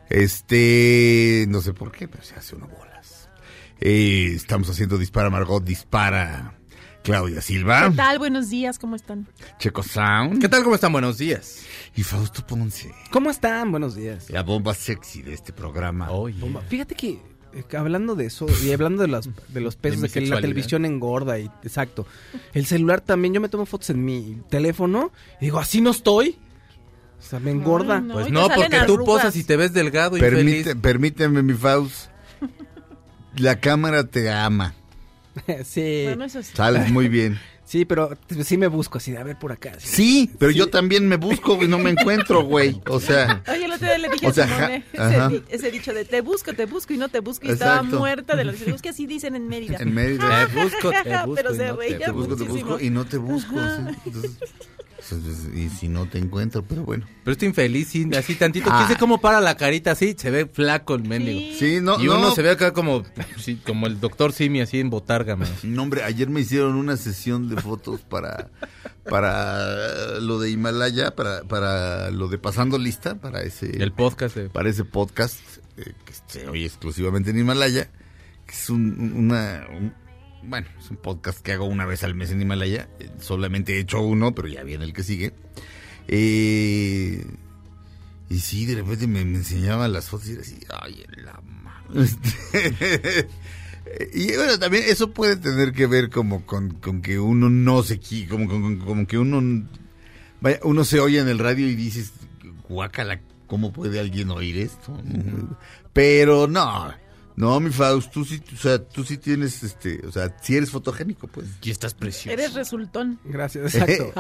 [0.08, 3.28] Este, no sé por qué, pero se hace uno bolas.
[3.80, 6.54] Eh, estamos haciendo Dispara Margot, Dispara
[7.02, 8.18] Claudia Silva, ¿Qué tal?
[8.18, 9.28] Buenos días, ¿cómo están?
[9.58, 10.64] Checo Sound ¿Qué tal?
[10.64, 10.92] ¿Cómo están?
[10.92, 11.62] Buenos días.
[11.94, 12.90] y Fausto Ponce.
[13.10, 13.70] ¿Cómo están?
[13.70, 14.30] Buenos días.
[14.30, 16.10] La bomba sexy de este programa.
[16.10, 16.36] Oye.
[16.68, 17.20] Fíjate que
[17.76, 21.38] hablando de eso y hablando de, las, de los pesos, De que la televisión engorda
[21.38, 22.06] y exacto.
[22.52, 26.36] El celular también, yo me tomo fotos en mi teléfono y digo, así no estoy.
[27.18, 27.96] O sea, me engorda.
[27.96, 28.14] Ay, no.
[28.14, 29.04] Pues no, porque tú arrugas.
[29.06, 30.76] posas y te ves delgado y Permite- feliz.
[30.82, 32.10] permíteme, mi Faust.
[33.36, 34.74] La cámara te ama.
[35.64, 36.02] sí.
[36.04, 36.52] Bueno, eso sí.
[36.54, 37.38] Sales muy bien.
[37.66, 39.72] Sí, pero sí me busco así de a ver por acá.
[39.78, 42.80] Sí, pero yo también me busco y no me encuentro, güey.
[42.88, 45.26] O sea, Oye, el otro día le dije O a sea, Simone ajá.
[45.26, 47.82] ese, di- ese dicho de te busco, te busco y no te busco y estaba
[47.82, 49.78] muerta de Es que así dicen en Mérida.
[49.80, 50.46] en Mérida.
[50.46, 52.70] Te busco, te busco Pero y se no te reía Te busco, te muchísimo.
[52.70, 53.54] busco y no te busco.
[53.58, 53.96] sí.
[54.06, 54.30] Entonces,
[55.08, 57.06] entonces, y si no te encuentro, pero bueno.
[57.22, 58.70] Pero estoy infeliz, sí, así tantito.
[58.72, 58.78] Ah.
[58.78, 60.16] ¿Quién sé cómo para la carita así?
[60.18, 61.54] Se ve flaco el mendigo.
[61.56, 61.78] Sí.
[61.80, 62.18] No, y no.
[62.18, 63.04] uno se ve acá como,
[63.38, 65.48] sí, como el doctor Simi, así en botarga, man.
[65.62, 68.50] No, hombre, ayer me hicieron una sesión de fotos para,
[69.08, 74.68] para lo de Himalaya, para, para lo de Pasando Lista, para ese, El podcast para
[74.68, 75.38] ese podcast
[75.76, 77.90] eh, que se oye exclusivamente en Himalaya.
[78.46, 79.66] que es un, una...
[79.70, 79.94] un-
[80.48, 82.88] bueno, es un podcast que hago una vez al mes en Himalaya.
[83.00, 85.32] Eh, Solamente he hecho uno, pero ya viene el que sigue.
[86.06, 87.26] Eh,
[88.28, 91.40] y sí, de repente me, me enseñaban las fotos y era así, ay, en la
[91.40, 92.08] madre.
[94.12, 98.00] Y bueno, también eso puede tener que ver como con, con que uno no se
[98.28, 99.66] como, como, como que uno
[100.40, 102.12] vaya, uno se oye en el radio y dices,
[102.68, 104.98] guácala, ¿cómo puede alguien oír esto?
[105.92, 106.92] Pero no,
[107.36, 110.70] no, mi Faust, tú sí, o sea, tú sí tienes, este, o sea, si eres
[110.70, 111.46] fotogénico, pues.
[111.62, 112.30] Y estás precioso.
[112.32, 113.18] Eres resultón.
[113.24, 114.12] Gracias, exacto.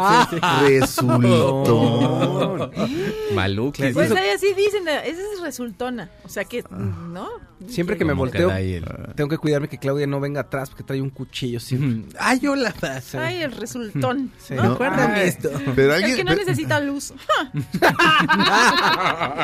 [0.66, 2.70] Resultó.
[3.34, 3.78] Maluki.
[3.78, 6.10] Claro, Pues Eso- ahí así dicen, esa es resultona.
[6.24, 7.28] O sea que, ¿no?
[7.68, 8.52] Siempre que me volteo,
[9.14, 12.14] tengo que cuidarme que Claudia no venga atrás porque trae un cuchillo siempre.
[12.20, 13.18] Ay, yo la paso.
[13.18, 14.30] Ay, el resultón.
[14.46, 14.54] Sí.
[14.54, 14.72] ¿no?
[14.74, 15.28] Acuérdame Ay.
[15.28, 15.50] esto.
[15.74, 17.12] Pero alguien, que no pero- necesita luz.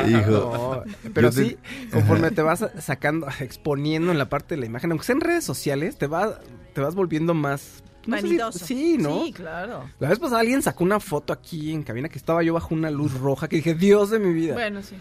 [0.08, 0.82] hijo, No,
[1.14, 1.56] pero yo te- sí,
[1.90, 3.26] conforme te vas sacando,
[3.62, 6.40] exponiendo en la parte de la imagen, aunque sea en redes sociales, te va,
[6.74, 9.24] te vas volviendo más no si- sí, ¿no?
[9.26, 9.88] Sí, claro.
[10.00, 12.90] La vez pasada alguien sacó una foto aquí en cabina que estaba yo bajo una
[12.90, 14.54] luz roja que dije, Dios de mi vida.
[14.54, 14.96] Bueno, sí.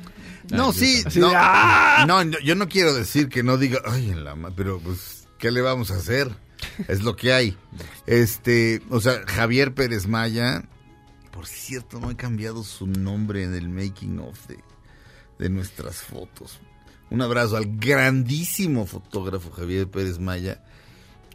[0.51, 2.05] No, sí, Así no, de, ¡ah!
[2.07, 5.27] no, no, yo no quiero decir que no diga, ay, en la ma-", pero pues,
[5.39, 6.29] ¿qué le vamos a hacer?
[6.87, 7.57] Es lo que hay.
[8.05, 10.63] Este, o sea, Javier Pérez Maya,
[11.31, 14.59] por cierto, no he cambiado su nombre en el making of de,
[15.39, 16.59] de nuestras fotos.
[17.11, 20.63] Un abrazo al grandísimo fotógrafo Javier Pérez Maya.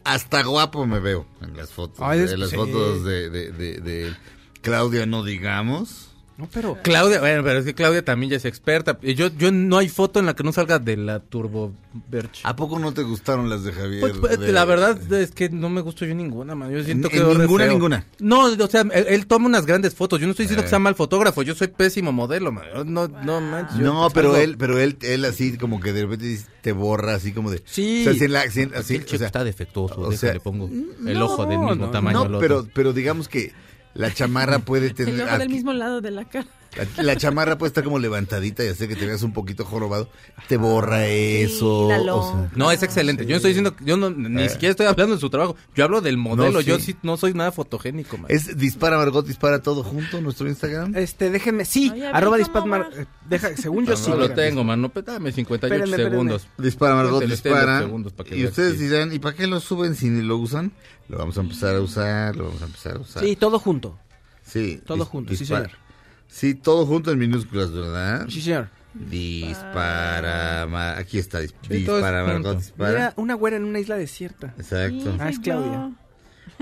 [0.03, 1.99] Hasta guapo me veo en las fotos.
[2.01, 2.55] Ay, es- en las sí.
[2.55, 4.15] fotos de, de, de- de
[4.61, 6.09] Claudia, no digamos.
[6.37, 8.99] No, pero Claudia, bueno, pero es que Claudia también ya es experta.
[9.01, 11.73] Yo, yo no hay foto en la que no salga de la Turbo
[12.11, 12.41] Verge.
[12.43, 14.01] ¿A poco no te gustaron las de Javier?
[14.01, 16.69] Pues, pues, de- la verdad es que no me gustó yo ninguna, man.
[16.71, 17.73] Yo siento En- que en ninguna, feo.
[17.73, 18.05] ninguna.
[18.19, 20.19] No, o sea, él, él toma unas grandes fotos.
[20.19, 20.65] Yo no estoy diciendo Eh.
[20.65, 21.41] que sea mal fotógrafo.
[21.41, 22.65] Yo soy pésimo modelo, man.
[22.85, 26.03] No, no, manches, yo No, pero salgo- él, pero él, él así como que de
[26.03, 27.63] repente te borra así como de.
[27.65, 28.01] Sí.
[28.01, 29.95] O sea, si en la- si en- Porque así, el o chico sea, está defectuoso.
[29.95, 32.39] o déjale, sea, le pongo el no, ojo del mismo no, tamaño al no, otro.
[32.39, 33.53] pero, pero digamos que
[33.97, 35.27] la chamarra puede El tener.
[35.27, 36.47] ojo del mismo lado de la cara.
[36.97, 40.09] La, la chamarra puede estar como levantadita y hacer que te veas un poquito jorobado.
[40.47, 41.87] Te borra eso.
[41.87, 43.23] o sea, No, es excelente.
[43.25, 44.49] Yo no estoy diciendo, yo no, ni Eh.
[44.49, 45.55] siquiera estoy hablando de su trabajo.
[45.75, 46.51] Yo hablo del modelo.
[46.51, 46.65] No, sí.
[46.67, 48.25] Yo sí no soy nada fotogénico, man.
[48.29, 50.95] es dispara Margot, dispara todo junto nuestro Instagram.
[50.95, 53.01] este, déjenme, sí, Ay, arroba ¿cómo dispatmar, va?
[53.01, 54.09] eh, deja, según yo sí.
[54.09, 54.81] no lo tengo, man.
[54.81, 56.09] No, dame 58 Espérenme, espérenme.
[56.11, 56.47] segundos.
[56.57, 57.79] Dispara Margot, dispara.
[57.79, 60.71] segundos para que Y ustedes dirán, ¿y para qué lo suben si ni lo usan?
[61.09, 63.23] Lo vamos a empezar a usar, lo vamos a empezar a usar.
[63.23, 63.97] Sí, todo junto.
[64.43, 65.65] Sí, Todo junto, sí, dispara.
[65.65, 65.79] señor.
[66.27, 68.27] Sí, todo junto en minúsculas, ¿verdad?
[68.29, 68.69] Sí, señor.
[68.93, 72.55] Dispara, ma- aquí está, dis- Sí, todo es dispara, Margot, junto.
[72.55, 72.91] dispara.
[72.91, 74.53] Mira, una güera en una isla desierta.
[74.57, 75.15] Exacto.
[75.19, 75.91] Ah, es Claudia.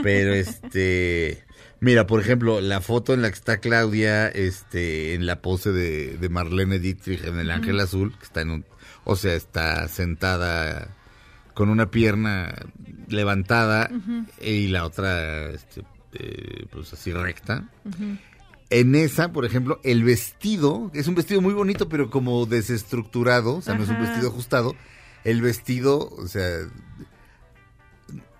[0.03, 1.43] Pero este,
[1.79, 6.17] mira, por ejemplo, la foto en la que está Claudia, este, en la pose de,
[6.17, 8.65] de Marlene Dietrich en el Ángel Azul, que está en un,
[9.05, 10.89] o sea, está sentada
[11.53, 12.53] con una pierna
[13.07, 13.89] levantada
[14.41, 17.69] y la otra, este, eh, pues así recta.
[18.69, 23.61] En esa, por ejemplo, el vestido, es un vestido muy bonito, pero como desestructurado, o
[23.61, 24.75] sea, no es un vestido ajustado.
[25.23, 26.45] El vestido, o sea,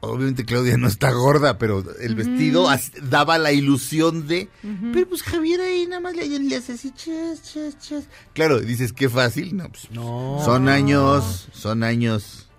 [0.02, 4.50] obviamente Claudia no está gorda, pero el vestido as- daba la ilusión de,
[4.94, 8.04] pero pues Javier ahí nada más le, le hace así, chas, chas, chas.
[8.34, 10.40] Claro, dices, qué fácil, no, pues, No.
[10.44, 12.50] son años, son años.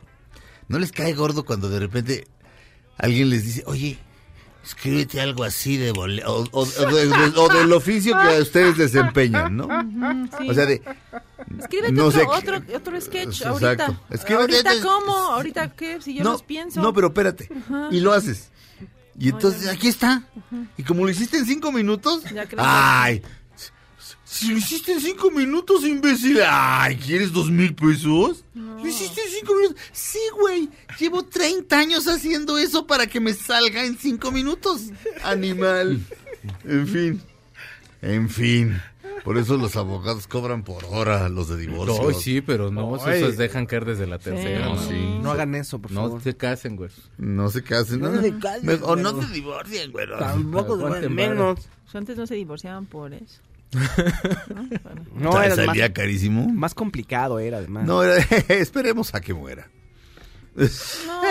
[0.68, 2.26] ¿No les cae gordo cuando de repente
[2.98, 3.98] alguien les dice, oye,
[4.66, 9.68] escríbete algo así de o, o- o de- o del oficio que ustedes desempeñan, ¿no?
[10.38, 10.50] Sí.
[10.50, 10.82] O sea, de...
[11.58, 13.64] Escríbete no otro, sé otro, otro sketch Exacto.
[13.66, 14.00] ahorita.
[14.10, 15.12] Escríbete ¿Ahorita cómo?
[15.14, 16.00] ¿Ahorita qué?
[16.02, 16.82] Si yo no, los pienso.
[16.82, 17.48] no, pero espérate.
[17.66, 17.88] Ajá.
[17.92, 18.50] Y lo haces.
[19.18, 19.70] Y entonces, Oye.
[19.70, 20.24] aquí está.
[20.76, 23.22] Y como lo hiciste en cinco minutos, Ya ¡ay!
[24.24, 26.40] Si lo hiciste en cinco minutos, imbécil.
[26.46, 26.96] ¡Ay!
[26.96, 28.44] ¿Quieres dos mil pesos?
[28.54, 29.80] Lo hiciste cinco minutos.
[29.92, 30.68] Sí, güey.
[30.98, 34.82] Llevo 30 años haciendo eso para que me salga en cinco minutos.
[35.24, 36.00] Animal.
[36.64, 37.22] En fin.
[38.02, 38.80] En fin.
[39.24, 42.08] Por eso los abogados cobran por hora los de divorcio.
[42.08, 43.18] Ay, sí, pero no, Ay.
[43.22, 44.66] esos dejan caer desde la tercera.
[44.66, 44.82] No, ¿no?
[44.82, 45.18] sí.
[45.20, 46.22] No hagan eso, por No favor.
[46.22, 46.90] se casen, güey.
[47.18, 48.00] No se casen.
[48.00, 50.18] No, No se casen, Me- o no se divorcien, güero.
[50.18, 50.76] Tampoco
[51.10, 51.58] menos.
[51.92, 53.40] Antes no se divorciaban por eso.
[55.14, 55.30] ¿No?
[55.32, 56.48] No, era más, salía carísimo.
[56.48, 57.84] más complicado era además.
[57.86, 58.16] No, era-
[58.48, 59.68] esperemos a que muera.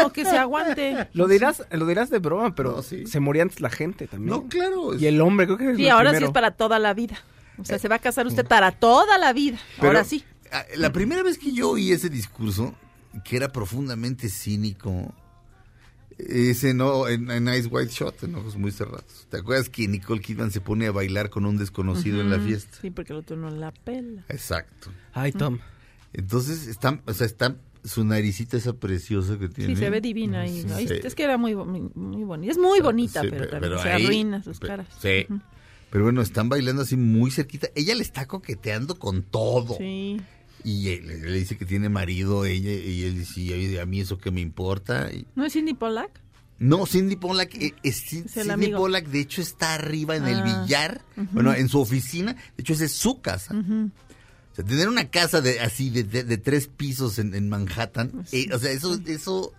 [0.02, 1.08] No, que se aguante.
[1.14, 3.08] Lo dirás, lo dirás de broma, pero No, sí.
[3.08, 4.30] se moría antes la gente también.
[4.30, 4.94] No, claro.
[4.94, 7.18] es- Y el hombre, creo que es Sí, ahora sí es para toda la vida.
[7.58, 9.58] O sea, se va a casar usted para toda la vida.
[9.78, 10.24] pero, ahora sí.
[10.76, 12.76] La primera vez que yo oí ese discurso,
[13.24, 15.14] que era profundamente cínico,
[16.18, 19.28] ese no, en, en Ice White Shot, en ojos muy cerrados.
[19.30, 22.78] ¿Te acuerdas que Nicole Kidman se pone a bailar con un desconocido en la fiesta?
[22.82, 24.24] Sí, porque el otro no la pela.
[24.30, 24.90] Exacto.
[25.14, 25.60] Ay, Tom.
[26.14, 29.76] Entonces están, o sea, están, su naricita esa preciosa que tiene.
[29.76, 30.48] Sí, se ve divina.
[30.48, 30.66] Sí.
[30.74, 32.52] ay, Es que era muy, muy, muy bonita.
[32.52, 34.88] Es muy bonita, Sí, pero, pero se ahí- arruina sus caras.
[35.02, 35.28] Sí.
[35.92, 37.68] Pero bueno, están bailando así muy cerquita.
[37.76, 39.78] Ella le está coqueteando con todo.
[39.78, 40.20] Sí.
[40.66, 44.18] Y él, le dice que tiene marido, ella, y él dice, "Y a mí eso
[44.18, 45.10] que me importa.
[45.36, 46.10] ¿No es Cindy Pollack?
[46.58, 48.70] No, Cindy Pollack, eh, es, Cindy.
[48.70, 51.02] Pollack de hecho está arriba en el Ah, billar,
[51.34, 53.54] bueno, en su oficina, de hecho esa es su casa.
[53.54, 58.26] O sea, tener una casa de así de, de- de tres pisos en, en Manhattan,
[58.32, 59.52] eh, o sea, eso, eso,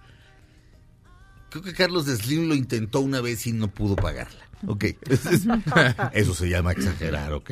[1.51, 4.41] creo que Carlos Slim lo intentó una vez y no pudo pagarla.
[4.67, 4.87] Ok,
[6.15, 7.51] eso se llama exagerar, ok.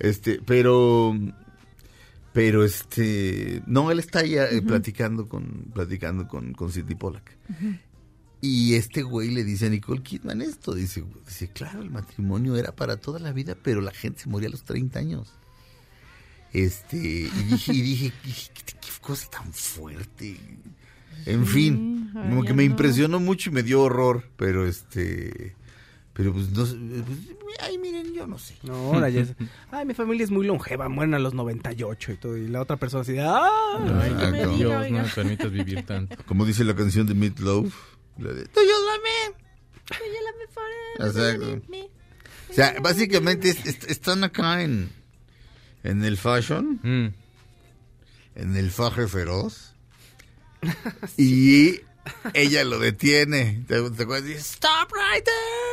[0.00, 1.16] Este, pero,
[2.32, 7.36] pero este, no, él está ahí eh, platicando con, platicando con, con Cindy Pollack.
[8.40, 12.72] Y este güey le dice a Nicole Kidman esto, dice, dice, claro, el matrimonio era
[12.72, 15.34] para toda la vida, pero la gente se moría a los 30 años.
[16.52, 20.36] Este, y dije, y dije, dije, qué, qué cosa tan fuerte.
[21.26, 25.54] En fin, como que me impresionó mucho y me dio horror, pero este,
[26.20, 28.54] pero pues no sé, pues, ay, miren, yo no sé.
[28.62, 29.32] No, ahora ya es-
[29.70, 32.36] Ay, mi familia es muy longeva, mueren a los 98 y todo.
[32.36, 33.48] Y la otra persona así de, ¡ah!
[34.02, 34.36] Ay, Exacto.
[34.36, 35.02] Dios, diga, no oiga.
[35.04, 36.14] me permitas vivir tanto.
[36.26, 37.72] Como dice la canción de Meat Loaf,
[38.18, 41.62] la de, "Do you love me?" Exacto.
[42.50, 44.90] O sea, básicamente es- es- están acá en,
[45.84, 47.14] en el fashion, Mm.
[48.34, 49.74] en el faje feroz,
[51.16, 51.80] y
[52.34, 53.64] ella lo detiene.
[53.66, 54.24] ¿Te, te acuerdas?
[54.26, 55.69] Dice, Stop right there.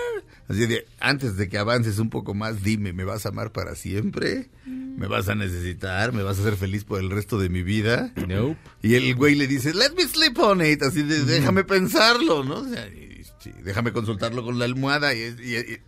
[0.49, 3.75] Así de, antes de que avances un poco más, dime, ¿me vas a amar para
[3.75, 4.49] siempre?
[4.65, 6.13] ¿Me vas a necesitar?
[6.13, 8.13] ¿Me vas a hacer feliz por el resto de mi vida?
[8.27, 8.57] Nope.
[8.81, 12.59] Y el güey le dice, let me sleep on it, así de, déjame pensarlo, ¿no?
[12.61, 15.79] O sea, y- sí, déjame consultarlo con la almohada y, y- y-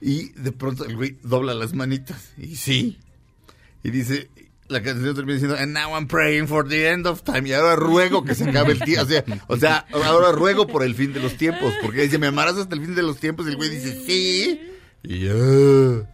[0.00, 2.98] y de pronto el güey dobla las manitas y sí.
[3.82, 4.30] Y dice,
[4.70, 7.48] la canción termina diciendo, and now I'm praying for the end of time.
[7.48, 9.02] Y ahora ruego que se acabe el tiempo.
[9.02, 11.74] O sea, o sea, ahora ruego por el fin de los tiempos.
[11.82, 13.46] Porque dice, ¿me amarás hasta el fin de los tiempos?
[13.46, 14.60] Y el güey dice, sí.
[15.02, 16.06] Y ya.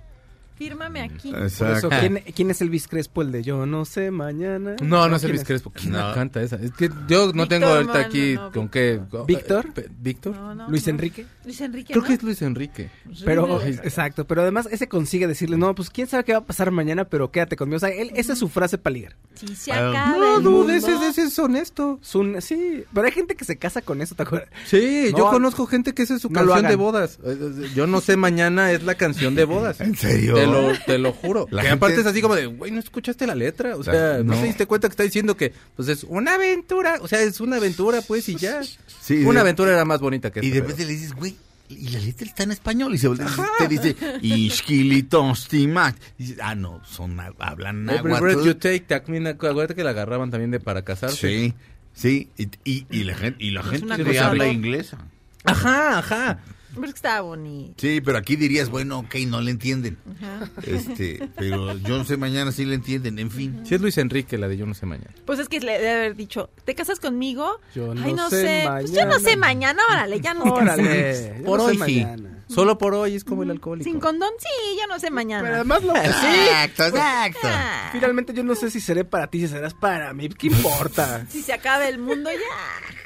[0.56, 1.30] Fírmame aquí.
[1.32, 1.90] Por eso, Exacto.
[2.00, 3.22] ¿quién, quién es Elvis Crespo?
[3.22, 4.76] El de Yo no sé mañana.
[4.82, 5.70] No, no es ¿Quién Elvis Crespo.
[5.70, 5.98] ¿Quién No.
[6.08, 6.56] la canta esa?
[6.56, 9.00] Es que yo no Víctor tengo ahorita aquí no, con qué...
[9.26, 9.66] ¿Víctor?
[10.00, 10.34] ¿Víctor?
[10.34, 10.90] No, no, Luis no.
[10.92, 11.26] Enrique.
[11.44, 12.08] Luis Enrique, Creo ¿no?
[12.08, 12.90] que es Luis Enrique.
[13.24, 16.44] Pero, Sí, exacto, pero además ese consigue decirle, no, pues quién sabe qué va a
[16.44, 17.76] pasar mañana, pero quédate conmigo.
[17.76, 19.16] O sea, él, esa es su frase para ligar.
[19.34, 20.66] Si se Ah, acaba No, el no, mundo.
[20.72, 21.98] de ese, es honesto.
[22.02, 24.48] Es un- sí, pero hay gente que se casa con eso, ¿te acuerdas?
[24.66, 27.18] Sí, No, yo conozco gente que esa es su canción de bodas.
[27.24, 29.80] Eh, eh, Yo no sé, mañana es la canción de bodas.
[29.80, 30.45] ¿En serio?
[30.46, 31.46] Te lo, te lo juro.
[31.50, 33.76] La que gente- aparte es así como de, güey, ¿no escuchaste la letra?
[33.76, 34.34] O sea, La- no.
[34.34, 34.40] no.
[34.40, 36.98] te diste cuenta que está diciendo que, pues es una aventura.
[37.00, 38.62] O sea, es una aventura, pues, y ya.
[39.00, 41.14] Sí, una de- aventura era más bonita que Y esta, de pero- repente le dices,
[41.14, 41.36] güey,
[41.68, 42.94] y la letra está en español.
[42.94, 45.96] Y se voltea y te dice, Ishkilitonstimac.
[46.18, 48.44] Y dices, ah, no, son, hablan náhuatl.
[48.44, 51.16] you take, también, acuérdate que la agarraban también de para casarse.
[51.28, 51.54] Sí,
[51.94, 52.28] sí.
[52.36, 54.98] Y, y, y la gente, y la gente una que habla inglesa.
[55.44, 56.38] Ajá, ajá.
[56.76, 57.74] Pero es que estaba bonito.
[57.78, 59.98] Sí, pero aquí dirías, bueno, ok, no le entienden.
[60.16, 60.50] Ajá.
[60.64, 63.60] Este, pero yo no sé, mañana sí le entienden, en fin.
[63.64, 65.10] Sí es Luis Enrique, la de Yo no sé mañana.
[65.24, 67.60] Pues es que le debe haber dicho, ¿te casas conmigo?
[67.74, 68.64] Yo Ay, no no sé sé.
[68.68, 72.00] Pues yo no sé mañana, órale, ya no Órale, yo Por no sé hoy sí.
[72.04, 72.32] mañana.
[72.48, 73.90] Solo por hoy es como el alcohólico.
[73.90, 75.42] Sin condón, sí, yo no sé mañana.
[75.42, 77.38] Pero además lo Exacto, exacto.
[77.42, 81.26] Ah, Finalmente yo no sé si seré para ti, si serás para mí, ¿qué importa?
[81.28, 83.05] Si se acaba el mundo ya.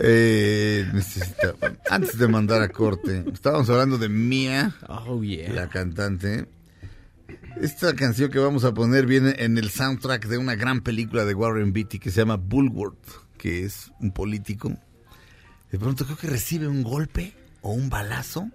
[0.00, 1.54] Eh, necesita-
[1.90, 5.52] antes de mandar a corte, estábamos hablando de Mia, Oh, yeah.
[5.52, 6.46] la cantante.
[7.60, 11.34] Esta canción que vamos a poner viene en el soundtrack de una gran película de
[11.34, 14.76] Warren Beatty que se llama Bulworth, que es un político.
[15.72, 18.48] De pronto creo que recibe un golpe o un balazo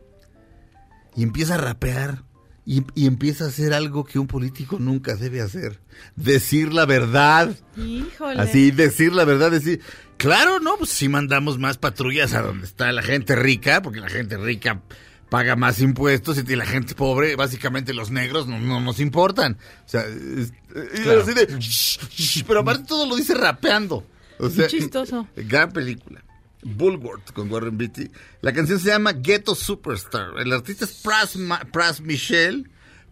[1.16, 2.24] y empieza a rapear
[2.66, 5.80] y, y empieza a hacer algo que un político nunca debe hacer.
[6.16, 7.56] Decir la verdad.
[7.78, 8.40] Híjole.
[8.40, 9.82] Así, decir la verdad, decir,
[10.18, 14.10] claro, no, pues si mandamos más patrullas a donde está la gente rica, porque la
[14.10, 14.82] gente rica
[15.30, 19.58] paga más impuestos y la gente pobre, básicamente los negros, no, no nos importan.
[19.86, 24.06] O sea, es- así de, "Shh, shh", pero aparte todo lo dice rapeando.
[24.40, 25.28] O sea, chistoso.
[25.36, 26.23] Gran película.
[26.64, 28.10] Bulworth con Warren Beatty.
[28.42, 30.40] La canción se llama Ghetto Superstar.
[30.40, 32.64] El artista es Pras, Ma- Pras Michelle,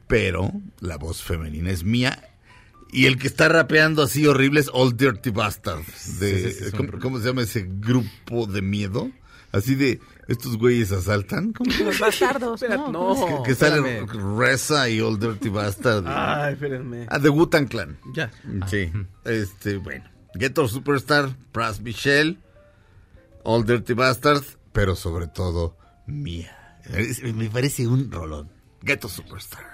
[0.07, 2.27] pero la voz femenina es mía.
[2.93, 6.19] Y el que está rapeando así horrible es All Dirty Bastards.
[6.19, 9.09] De, Sí, sí, sí, es un ¿cómo, se llama ese grupo de miedo?
[9.53, 11.53] Así de, estos güeyes asaltan.
[11.83, 12.91] Los bastardos, ¿no?
[12.91, 13.43] no.
[13.43, 14.37] que que sale espérame.
[14.39, 16.05] Reza y All Dirty Bastard.
[16.07, 17.05] Ay, espérenme.
[17.09, 17.97] Ah, de Wu-Tang Clan.
[18.13, 18.31] Ya.
[18.69, 18.91] Sí.
[19.25, 20.05] Este, bueno.
[20.33, 22.37] Ghetto Superstar, Pras Michelle,
[23.43, 25.77] All Dirty Bastards, pero sobre todo
[26.07, 26.79] Mía.
[27.33, 28.51] Me parece un rolón.
[28.81, 29.70] Ghetto Superstar.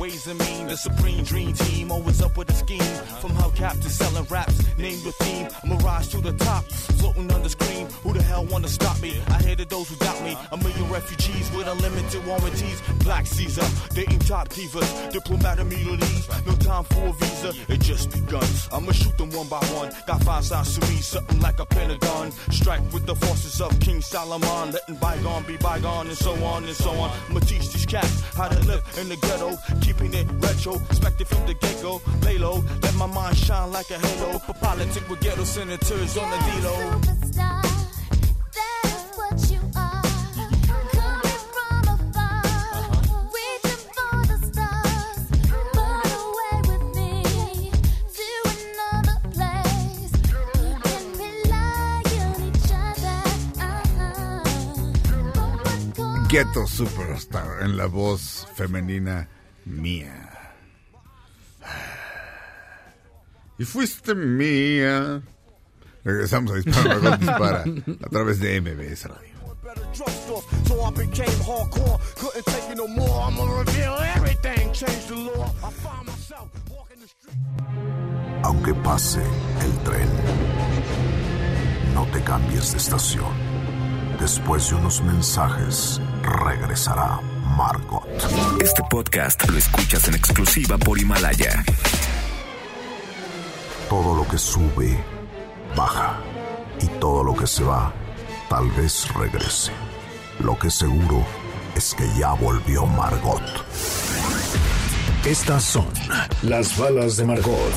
[0.00, 0.66] Ways and mean.
[0.66, 2.92] The supreme dream team, always up with a scheme.
[3.20, 5.48] From hubcap to selling raps, name your theme.
[5.84, 6.64] Rise to the top,
[7.00, 7.86] floating on the screen.
[8.02, 9.20] Who the hell wanna stop me?
[9.28, 10.36] I hated those who doubt me.
[10.52, 12.80] A million refugees with unlimited warranties.
[13.04, 16.28] Black Caesar, dating top divas, diplomatic immunities.
[16.46, 18.48] No time for a visa, it just begun.
[18.72, 19.92] I'ma shoot them one by one.
[20.06, 22.32] Got five sides to me, something like a pentagon.
[22.50, 26.76] Strike with the forces of King Solomon, letting bygone be bygone, and so on and
[26.76, 27.10] so on.
[27.28, 29.56] I'ma teach these cats how to live in the ghetto,
[29.90, 32.00] keeping it retro, expected from the get go.
[32.22, 34.38] Lay low, let my mind shine like a halo.
[34.38, 36.74] For politics with ghetto senators on the D-Lo.
[36.74, 37.62] Superstar,
[38.56, 40.02] that is what you are.
[40.94, 42.42] Coming from afar,
[43.34, 45.20] reaching for the stars.
[45.74, 47.12] Run away with me
[48.18, 50.12] to another place.
[50.62, 53.20] We can rely on each other.
[56.28, 59.28] Ghetto Superstar en la voz femenina
[59.64, 60.30] mía.
[63.58, 65.22] Y fuiste mía.
[66.04, 67.64] Regresamos a Dispara, Margot Dispara
[68.04, 69.30] a través de MBS Radio.
[69.62, 71.98] better trust off, so I became hardcore.
[72.16, 73.20] Couldn't take it no more.
[73.22, 75.52] I'ma reveal everything, change the law.
[75.62, 77.36] I find myself walking the street.
[78.42, 79.20] Aunque pase
[79.60, 80.08] el tren,
[81.94, 83.32] no te cambies de estación.
[84.18, 87.20] Después de unos mensajes, regresará
[87.56, 88.04] Margot.
[88.60, 91.64] Este podcast lo escuchas en exclusiva por Himalaya.
[93.88, 94.98] Todo lo que sube,
[95.76, 96.18] baja.
[96.80, 97.92] Y todo lo que se va,
[98.48, 99.72] tal vez regrese.
[100.38, 101.26] Lo que seguro
[101.74, 103.42] es que ya volvió Margot.
[105.24, 105.86] Estas son
[106.42, 107.74] las balas de Margot.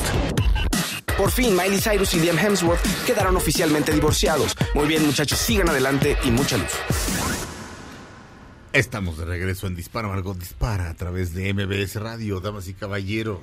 [1.18, 4.56] Por fin, Miley Cyrus y Liam Hemsworth quedaron oficialmente divorciados.
[4.74, 6.72] Muy bien, muchachos, sigan adelante y mucha luz.
[8.74, 13.38] Estamos de regreso en Dispara, Margot Dispara a través de MBS Radio, damas y caballeros.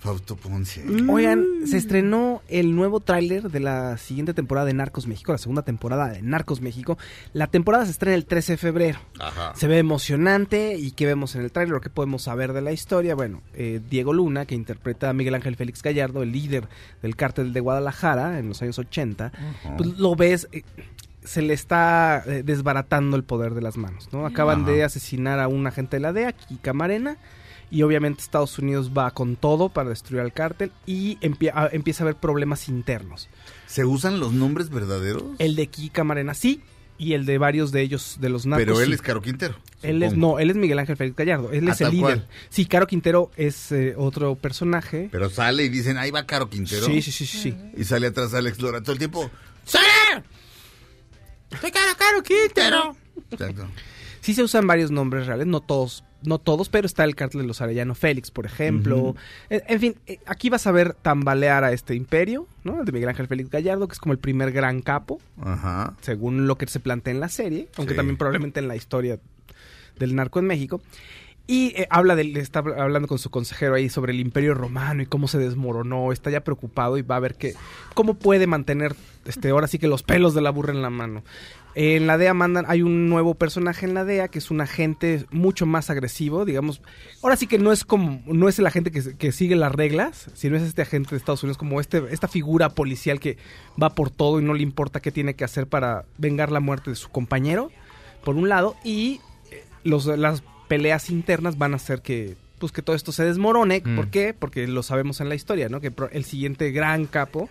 [0.00, 0.82] Fausto Ponce.
[1.08, 5.60] Oigan, se estrenó el nuevo tráiler de la siguiente temporada de Narcos México, la segunda
[5.60, 6.96] temporada de Narcos México.
[7.34, 8.98] La temporada se estrena el 13 de febrero.
[9.18, 9.52] Ajá.
[9.56, 11.80] Se ve emocionante y ¿qué vemos en el tráiler?
[11.80, 13.14] ¿Qué podemos saber de la historia?
[13.14, 16.66] Bueno, eh, Diego Luna, que interpreta a Miguel Ángel Félix Gallardo, el líder
[17.02, 19.32] del cártel de Guadalajara en los años 80,
[19.76, 20.48] pues lo ves...
[20.52, 20.62] eh,
[21.26, 24.24] se le está eh, desbaratando el poder de las manos, ¿no?
[24.24, 24.70] Acaban Ajá.
[24.70, 27.18] de asesinar a un agente de la DEA, Kika Marena,
[27.70, 32.02] y obviamente Estados Unidos va con todo para destruir al cártel y empie- a- empieza
[32.02, 33.28] a haber problemas internos.
[33.66, 35.24] ¿Se usan los nombres verdaderos?
[35.38, 36.62] El de Kika Marena sí,
[36.98, 38.94] y el de varios de ellos, de los narcos Pero él sí.
[38.94, 39.54] es Caro Quintero.
[39.82, 42.02] Él es, no, él es Miguel Ángel Félix Gallardo, él Ah, es el líder.
[42.02, 42.28] cual.
[42.48, 45.08] Sí, Caro Quintero es eh, otro personaje.
[45.12, 46.86] Pero sale y dicen, ahí va Caro Quintero.
[46.86, 47.54] Sí, sí, sí, sí.
[47.76, 49.30] Y sale atrás Alex Lora todo el tiempo.
[51.60, 52.96] Soy Caro, Caro Quintero.
[53.30, 53.66] Exacto.
[54.20, 57.46] Sí se usan varios nombres reales, no todos, no todos, pero está el cártel de
[57.46, 59.14] los Arellano Félix, por ejemplo.
[59.50, 62.80] en, en fin, eh, aquí vas a ver tambalear a este imperio, ¿no?
[62.80, 65.94] El de Miguel Ángel Félix Gallardo, que es como el primer gran capo, Ajá.
[66.00, 67.96] según lo que se plantea en la serie, aunque Sí.
[67.96, 69.20] también probablemente en la historia
[69.96, 70.82] del narco en México.
[71.48, 75.06] Y eh, habla del, está hablando con su consejero ahí sobre el imperio romano y
[75.06, 77.54] cómo se desmoronó, está ya preocupado y va a ver que,
[77.94, 81.22] cómo puede mantener, este, ahora sí que los pelos de la burra en la mano.
[81.76, 85.26] En la DEA mandan, hay un nuevo personaje en la DEA que es un agente
[85.30, 86.80] mucho más agresivo, digamos.
[87.22, 90.30] Ahora sí que no es como, no es el agente que, que sigue las reglas,
[90.34, 93.36] sino es este agente de Estados Unidos, como este, esta figura policial que
[93.80, 96.90] va por todo y no le importa qué tiene que hacer para vengar la muerte
[96.90, 97.70] de su compañero,
[98.24, 99.20] por un lado, y
[99.52, 103.82] eh, los, las peleas internas van a hacer que pues que todo esto se desmorone.
[103.84, 103.96] Mm.
[103.96, 104.32] ¿Por qué?
[104.32, 105.80] Porque lo sabemos en la historia, ¿no?
[105.80, 107.50] Que el siguiente gran capo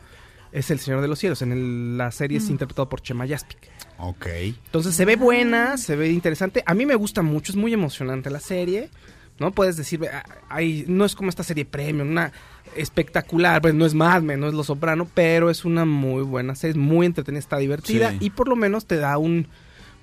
[0.51, 1.41] es el Señor de los Cielos.
[1.43, 3.57] En el- la serie es interpretado por Chema Yaspic.
[3.99, 4.25] Ok.
[4.65, 6.63] Entonces se ve buena, se ve interesante.
[6.65, 8.89] A mí me gusta mucho, es muy emocionante la serie.
[9.37, 9.51] ¿No?
[9.51, 12.31] Puedes decir, ah, ay, no es como esta serie premium, una
[12.77, 16.55] espectacular, pues no es Mad Men, no es Lo Soprano, pero es una muy buena
[16.55, 18.17] serie, es muy entretenida, está divertida Sí.
[18.21, 19.47] y por lo menos te da un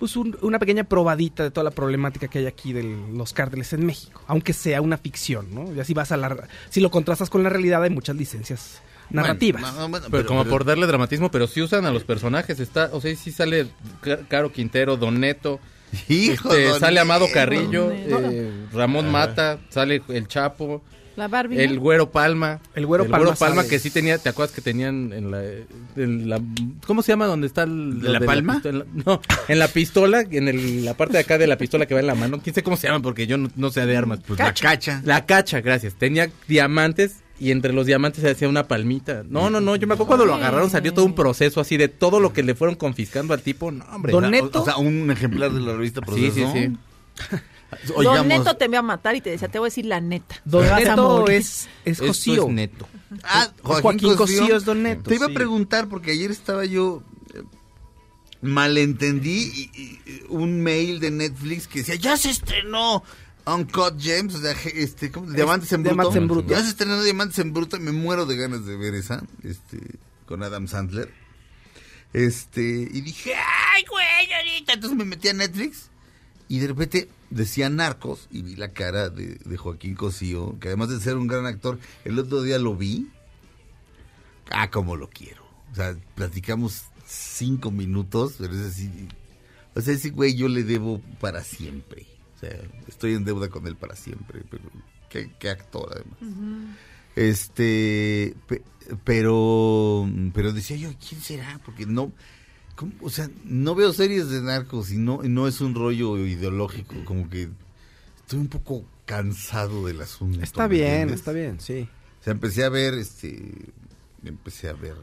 [0.03, 2.83] pues un- una pequeña probadita de toda la problemática que hay aquí de
[3.15, 5.73] los cárteles en México, aunque sea una ficción, ¿no?
[5.73, 9.63] Y así vas a la si lo contrastas con la realidad hay muchas licencias narrativas.
[9.63, 12.59] Bueno, no, bueno, Pero, como por darle dramatismo, pero sí usan a los personajes.
[12.59, 13.69] Está, o sea, sí sale
[14.01, 15.61] Ca- Caro Quintero, Don Neto.
[16.09, 17.27] Hijo, este, Don sale Amado.
[17.33, 20.83] Carrillo, eh, Ramón Mata, sale El Chapo.
[21.17, 21.61] La Barbie.
[21.63, 22.61] El güero Palma.
[22.75, 23.69] El Güero Palma sabe.
[23.69, 25.43] que sí tenía, ¿te acuerdas que tenían en la,
[25.97, 26.41] en la-
[26.87, 28.55] ¿cómo se llama donde está el, ¿De la palma?
[28.55, 28.87] pistola?
[29.05, 32.01] no, en la pistola, en el- la parte de acá de la pistola que va
[32.01, 34.21] en la mano, quién sé cómo se llama porque yo no, no sé de armas.
[34.27, 35.03] Pues la cacha.
[35.05, 35.95] La cacha, gracias.
[35.95, 39.23] Tenía diamantes y entre los diamantes se hacía una palmita.
[39.29, 41.89] No, no, no, yo me acuerdo cuando lo agarraron salió todo un proceso así de
[41.89, 43.71] todo lo que le fueron confiscando al tipo.
[43.71, 44.13] No, hombre.
[44.13, 44.63] Don Neto.
[44.63, 46.53] O sea, un ejemplar de la revista Sí, Proceso.
[46.53, 46.67] sí, sí.
[46.69, 47.41] Don
[47.95, 50.37] Oigamos- Neto te iba a matar y te decía, te voy a decir la neta.
[50.45, 52.45] Don Neto es, es Cosío.
[52.47, 52.89] es neto.
[53.25, 54.41] Ah, Joaquín, Joaquín Cosío.
[54.41, 55.33] Cosío es Don Neto, Te iba sí.
[55.33, 57.03] a preguntar porque ayer estaba yo
[57.35, 57.43] eh,
[58.41, 63.03] malentendí y- un mail de Netflix que decía ya se estrenó
[63.47, 65.31] Uncut Gems, o sea, este, ¿cómo?
[65.31, 65.95] Diamantes en bruto.
[65.95, 66.49] Diamantes en Bruto.
[66.55, 69.79] Ya se estrenó Diamantes en bruto y me muero de ganas de ver esa, este,
[70.27, 71.13] con Adam Sandler.
[72.13, 74.75] Este, y dije, ay, güey, ahorita.
[74.75, 75.89] Entonces me metí a Netflix
[76.49, 80.89] y de repente decía Narcos y vi la cara de, de Joaquín Cosío, que además
[80.91, 83.09] de ser un gran actor, el otro día lo vi.
[84.51, 85.43] Ah, como lo quiero.
[85.73, 88.91] O sea, platicamos cinco minutos, pero es así.
[89.75, 92.07] O sea, ese güey yo le debo para siempre.
[92.37, 92.59] O sea,
[92.89, 94.65] estoy en deuda con él para siempre, pero
[95.09, 96.77] qué, qué actor además.
[97.17, 98.63] Este, pe-
[99.05, 101.61] pero, pero decía yo, ¿quién será?
[101.65, 102.13] Porque no,
[102.83, 102.93] ¿cómo?
[103.01, 107.29] o sea, no veo series de narcos y no, no es un rollo ideológico, como
[107.31, 107.49] que
[108.21, 110.41] estoy un poco cansado del asunto.
[110.43, 111.19] Está ¿me bien, entiendes?
[111.21, 111.89] está bien, sí.
[112.21, 113.53] O sea, empecé a ver, este,
[114.25, 114.95] empecé a ver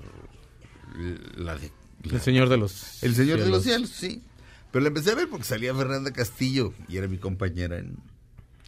[1.36, 1.72] la de...
[2.04, 4.24] la- El señor de los el Señor de los Cielos, sí.
[4.72, 7.98] Pero la empecé a ver porque salía Fernanda Castillo y era mi compañera en,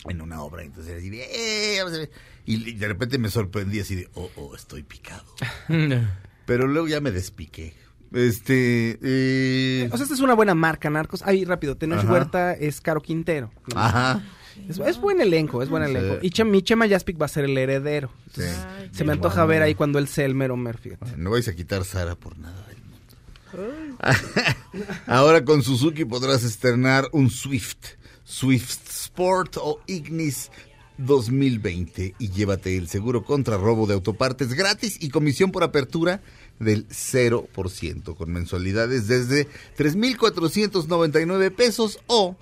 [0.05, 0.63] en una obra.
[0.63, 2.11] Entonces era así de, "Eh, vamos a ver".
[2.45, 5.23] Y de repente me sorprendí así de, oh, oh, estoy picado.
[6.45, 7.73] Pero luego ya me despiqué.
[8.13, 11.21] Este, eh, O sea, esta es una buena marca, Narcos.
[11.23, 12.11] Ahí, rápido, Tenoch Ajá.
[12.11, 13.51] Huerta es Caro Quintero.
[13.75, 14.21] ajá.
[14.67, 15.89] Es, es buen elenco, es buen Sí.
[15.91, 16.17] elenco.
[16.21, 18.11] Y Che- mi Chema Jaspic va a ser el heredero.
[18.35, 18.41] Sí.
[18.91, 21.15] Se me antoja ver ahí cuando él sea el mero mer, fíjate.
[21.17, 23.95] No vais a quitar Sara por nada del mundo.
[25.07, 30.51] Ahora con Suzuki podrás estrenar un Swift, Swift Sport o Ignis
[30.97, 36.21] 2020 y llévate el seguro contra robo de autopartes gratis y comisión por apertura
[36.61, 39.47] del 0% con mensualidades desde
[39.77, 42.37] 3.499 pesos o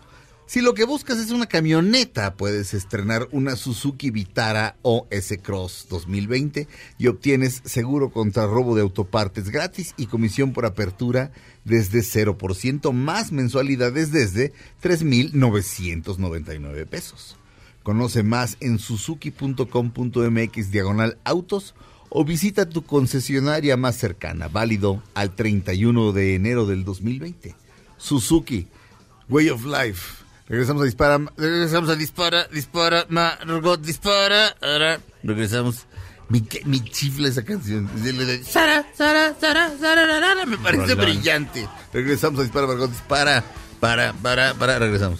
[0.50, 6.68] si lo que buscas es una camioneta, puedes estrenar una Suzuki Vitara o S-Cross 2020
[6.98, 11.32] y obtienes seguro contra robo de autopartes gratis y comisión por apertura
[11.66, 14.52] desde 0% más mensualidades desde
[14.82, 17.38] 3.999 pesos.
[17.84, 21.76] Conoce más en suzuki.com.mx diagonal autos
[22.10, 27.56] o visita tu concesionaria más cercana, válido al 31 de enero del 2020.
[27.98, 28.68] Suzuki,
[29.30, 30.20] Way of Life.
[30.48, 34.56] Regresamos a dispara, regresamos a dispara, dispara, Margot, dispara.
[34.62, 35.86] Ahora regresamos.
[36.30, 36.42] Mi,
[36.82, 37.90] chifla esa canción.
[38.44, 41.68] Sara, Sara, Sara, Sara, me parece brillante.
[41.94, 43.44] Regresamos a dispara, Margot, dispara.
[43.80, 45.20] Para, para, para, regresamos.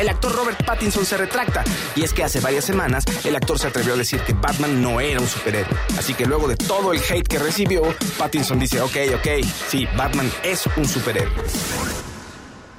[0.00, 1.62] El actor Robert Pattinson se retracta.
[1.94, 4.98] Y es que hace varias semanas el actor se atrevió a decir que Batman no
[4.98, 5.70] era un superhéroe.
[5.98, 7.82] Así que luego de todo el hate que recibió,
[8.18, 11.34] Pattinson dice, ok, ok, sí, Batman es un superhéroe.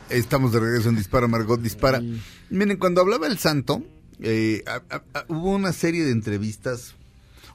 [0.10, 2.02] Estamos de regreso en Dispara, Margot Dispara.
[2.50, 3.84] Miren, cuando hablaba el santo,
[4.20, 6.96] eh, a- a- a- hubo una serie de entrevistas,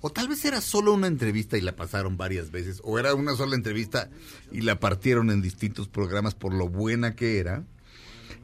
[0.00, 3.34] o tal vez era solo una entrevista y la pasaron varias veces, o era una
[3.34, 4.08] sola entrevista
[4.52, 7.64] y la partieron en distintos programas por lo buena que era.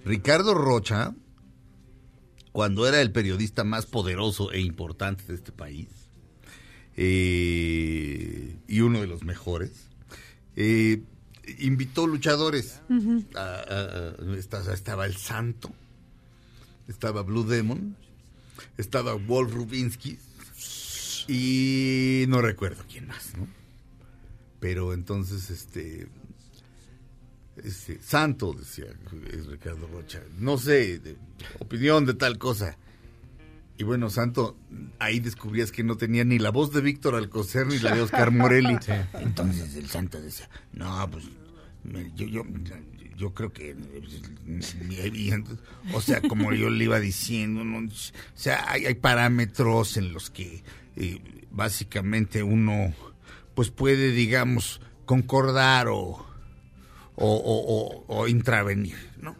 [0.04, 1.14] Ricardo Rocha,
[2.52, 5.88] cuando era el periodista más poderoso e importante de este país,
[6.96, 9.70] eh, y uno de los mejores,
[10.56, 11.02] eh,
[11.58, 12.80] invitó luchadores.
[13.34, 15.72] A- a- a- esta- estaba el Santo,
[16.88, 17.96] estaba Blue Demon,
[18.76, 20.18] estaba Wolf Rubinsky
[21.28, 23.46] y no recuerdo quién más, ¿no?
[24.60, 26.06] Pero entonces, este,
[27.56, 28.86] Este, santo, decía
[29.50, 30.22] Ricardo Rocha.
[30.38, 31.16] No sé, de-
[31.58, 32.76] opinión de tal cosa.
[33.78, 34.56] Y bueno, Santo,
[34.98, 38.30] ahí descubrías que no tenía ni la voz de Víctor Alcocer ni la de Oscar
[38.30, 38.76] Morelli.
[39.14, 41.24] Entonces el Santo decía, no, pues
[41.84, 42.42] me- yo, yo,
[43.16, 43.74] yo creo que...
[45.94, 47.78] O sea, como yo le iba diciendo, ¿no?
[47.88, 47.90] o
[48.34, 50.62] sea, hay, hay parámetros en los que
[50.96, 51.20] eh,
[51.50, 52.94] básicamente uno
[53.54, 56.24] pues puede, digamos, concordar o,
[57.16, 59.36] o, o- o- o intravenir, ¿no?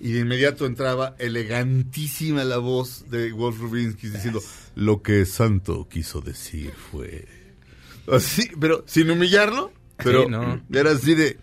[0.00, 4.42] Y de inmediato entraba elegantísima la voz de Wolf Rubinsky diciendo,
[4.74, 7.26] lo que Santo quiso decir fue...
[8.10, 10.60] Así, pero sin humillarlo, pero Sí, no.
[10.72, 11.38] era así de...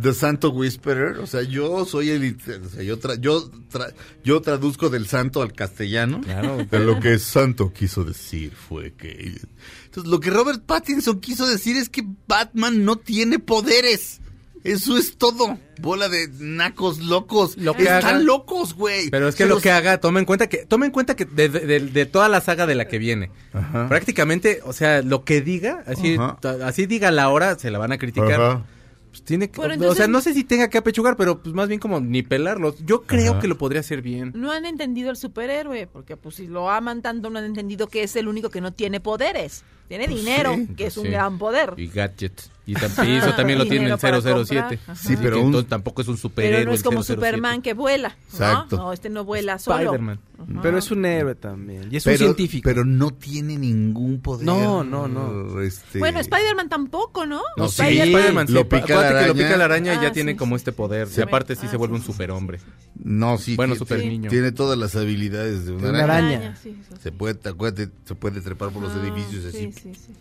[0.00, 2.38] The Santo Whisperer, o sea, yo soy el...
[2.64, 3.92] O sea, yo, tra- yo, tra-
[4.24, 6.22] yo traduzco del santo al castellano.
[6.22, 6.66] Claro.
[6.70, 9.38] Pero lo que Santo quiso decir fue que...
[9.84, 14.22] Entonces, lo que Robert Pattinson quiso decir es que Batman no tiene poderes.
[14.62, 15.58] Eso es todo.
[15.80, 17.56] Bola de nacos locos.
[17.56, 19.08] Lo que Están haga- locos, güey.
[19.10, 21.48] Pero es que lo que haga, toma en cuenta que, toma en cuenta que de,
[21.48, 23.88] de- de toda la saga de la que viene, Ajá.
[23.88, 26.16] prácticamente, o sea, lo que diga, así,
[26.62, 28.32] así diga la hora, se la van a criticar.
[28.40, 28.64] Ajá.
[29.10, 31.66] Pues tiene que, Bueno, o sea, no sé si tenga que apechugar, pero pues más
[31.66, 32.76] bien como ni pelarlos.
[32.84, 33.40] Yo creo Ajá.
[33.40, 34.30] que lo podría hacer bien.
[34.36, 38.04] No han entendido el superhéroe, porque pues si lo aman tanto no han entendido que
[38.04, 39.64] es el único que no tiene poderes.
[39.90, 41.10] Tiene dinero, sí, que pues es un sí.
[41.10, 41.74] gran poder.
[41.76, 42.48] Y gadgets.
[42.64, 44.44] Y, y eso también lo tiene Dinero el para 007.
[44.44, 44.78] comprar.
[44.86, 44.94] Ajá.
[44.94, 46.58] Sí, pero un- entonces tampoco es un superhéroe.
[46.60, 47.14] Pero no es como 007.
[47.14, 48.10] Superman que vuela.
[48.10, 48.14] ¿no?
[48.30, 48.76] Exacto.
[48.76, 49.78] No, este no vuela solo.
[49.80, 50.20] Spider-Man.
[50.38, 50.60] Ajá.
[50.62, 51.88] Pero es un héroe también.
[51.90, 52.62] Y es pero, un científico.
[52.68, 54.46] Pero no tiene ningún poder.
[54.46, 55.60] No, no, no.
[55.60, 55.98] Este...
[55.98, 57.42] Bueno, Spider-Man tampoco, ¿no?
[57.56, 58.52] No, sí, Spider-Man- sí.
[58.52, 59.34] Lo pica la Acuérdate que lo araña.
[59.48, 61.08] pica la araña y ya Ah, tiene sí, como sí, este poder.
[61.08, 61.18] Sí.
[61.18, 62.60] Y aparte sí Ah, se vuelve sí, un superhombre.
[63.02, 63.56] No, sí.
[63.56, 64.30] Bueno, tiene- super niño.
[64.30, 66.06] Tiene todas las habilidades de una, araña.
[66.38, 66.56] araña.
[67.02, 69.72] Se puede, acuérdate, se puede trepar por los Ah, edificios así.
[69.82, 70.12] Sí, sí, sí.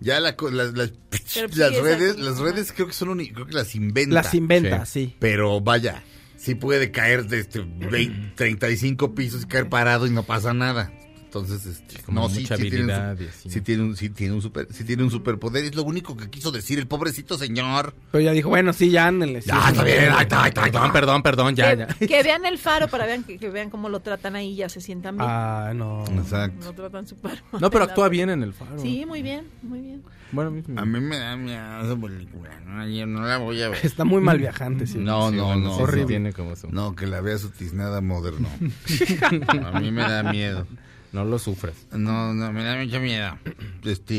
[0.00, 0.92] Ya la co- las, las,
[1.24, 1.40] sí,
[1.82, 4.14] redes, las redes creo que son uni- creo que las inventa.
[4.14, 5.16] Las inventa, sí.
[5.18, 6.02] Pero vaya,
[6.36, 10.92] sí puede caer de este 20, 35 pisos y caer parado y no pasa nada.
[11.28, 13.18] Entonces, este, como no, sí, mucha sí tiene, un,
[13.50, 15.62] sí tiene un, sí tiene un super, sí tiene un superpoder.
[15.62, 17.92] Es lo único que quiso decir el pobrecito señor.
[18.10, 19.42] Pero ya dijo, bueno, sí, ya ándenle.
[19.42, 20.50] Ya, sí, está bien, está.
[20.50, 22.06] Perdón, perdón, perdón, ya, que, ya.
[22.06, 24.80] que vean el faro para vean, que, que vean cómo lo tratan ahí ya se
[24.80, 25.28] sientan bien.
[25.30, 26.06] Ah, no.
[26.06, 26.64] Exacto.
[26.64, 27.60] Lo tratan súper mal.
[27.60, 28.78] No, pero actúa bien en el faro.
[28.78, 30.02] Sí, muy bien, muy bien.
[30.32, 32.50] Bueno, a mí- A mí me da miedo esa película.
[32.66, 33.78] No, yo no la voy a ver.
[33.84, 34.98] Está muy mal viajante, sí.
[34.98, 35.70] No, sí, no, bueno, no.
[35.70, 36.06] sí, sí horrible.
[36.06, 38.48] tiene como su- No, que la vea su tiznada moderno.
[39.72, 40.66] A mí me da miedo.
[41.12, 41.74] No lo sufras.
[41.92, 43.38] No, no, me da mucho miedo.
[43.84, 44.14] Este.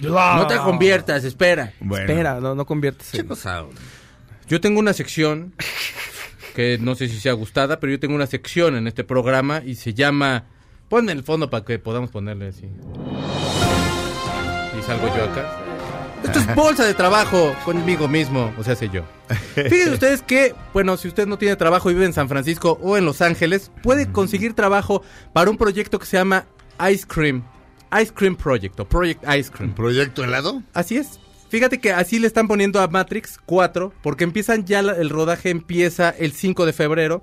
[0.00, 1.72] No te conviertas, espera.
[1.80, 2.06] Bueno.
[2.10, 3.14] Espera, no, no conviertes.
[3.14, 3.28] en-.
[4.48, 5.54] Yo tengo una sección
[6.54, 9.74] que no sé si sea gustada, pero yo tengo una sección en este programa y
[9.74, 10.44] se llama...
[10.88, 12.66] Pon el fondo para que podamos ponerle así.
[14.78, 15.56] Y salgo yo acá.
[16.24, 19.04] Esto es bolsa de trabajo conmigo mismo, o sea, sé yo.
[19.54, 22.96] Fíjense ustedes que, bueno, si usted no tiene trabajo y vive en San Francisco o
[22.96, 25.02] en Los Ángeles, puede conseguir trabajo
[25.32, 26.46] para un proyecto que se llama
[26.90, 27.44] Ice Cream.
[28.02, 29.74] Ice Cream Project o Project Ice Cream.
[29.74, 30.62] ¿Proyecto helado?
[30.74, 31.20] Así es.
[31.50, 35.50] Fíjate que así le están poniendo a Matrix 4, porque empiezan ya, la- el rodaje
[35.50, 37.22] empieza el 5 de febrero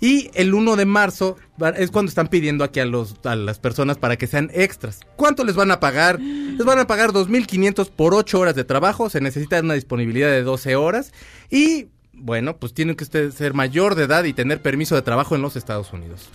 [0.00, 1.36] y el 1 de marzo
[1.76, 5.00] es cuando están pidiendo aquí a, los, a las personas para que sean extras.
[5.16, 6.18] ¿Cuánto les van a pagar?
[6.20, 10.42] Les van a pagar 2.500 por 8 horas de trabajo, se necesita una disponibilidad de
[10.42, 11.12] 12 horas
[11.50, 11.88] y...
[12.18, 15.42] Bueno, pues tienen que usted ser mayor de edad y tener permiso de trabajo en
[15.42, 16.30] los Estados Unidos.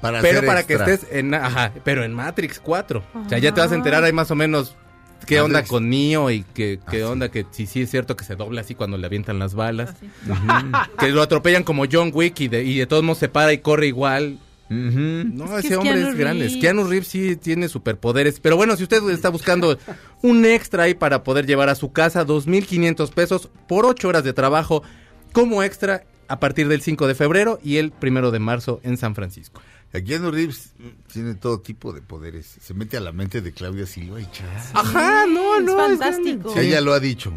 [0.00, 0.86] Para Pero para extra.
[0.86, 3.04] que estés en, ajá, pero en Matrix 4.
[3.26, 4.76] O sea, ya te vas a enterar ahí más o menos
[5.26, 7.12] qué onda con Neo y qué, qué Ah, sí.
[7.12, 9.94] onda que si sí es cierto que se dobla así cuando le avientan las balas.
[10.28, 10.72] Ujú.
[10.98, 13.58] que lo atropellan como John Wick y de, y de todos modos se para y
[13.58, 14.38] corre igual.
[14.68, 16.44] No, Es ese es hombre Keanu es grande.
[16.44, 16.60] Reeves.
[16.60, 18.38] Keanu Reeves sí tiene superpoderes.
[18.38, 19.76] Pero bueno, si usted está buscando
[20.22, 24.32] un extra ahí para poder llevar a su casa, 2.500 pesos por 8 horas de
[24.32, 24.84] trabajo
[25.32, 29.16] como extra a partir del 5 de febrero y el primero de marzo en San
[29.16, 29.60] Francisco.
[29.92, 30.72] Keanu Reeves
[31.12, 32.46] tiene todo tipo de poderes.
[32.60, 34.70] Se mete a la mente de Claudia Silva y ya.
[34.74, 35.72] Ajá, no, no.
[35.84, 36.52] es fantástico.
[36.52, 37.32] Sí, ella lo ha dicho.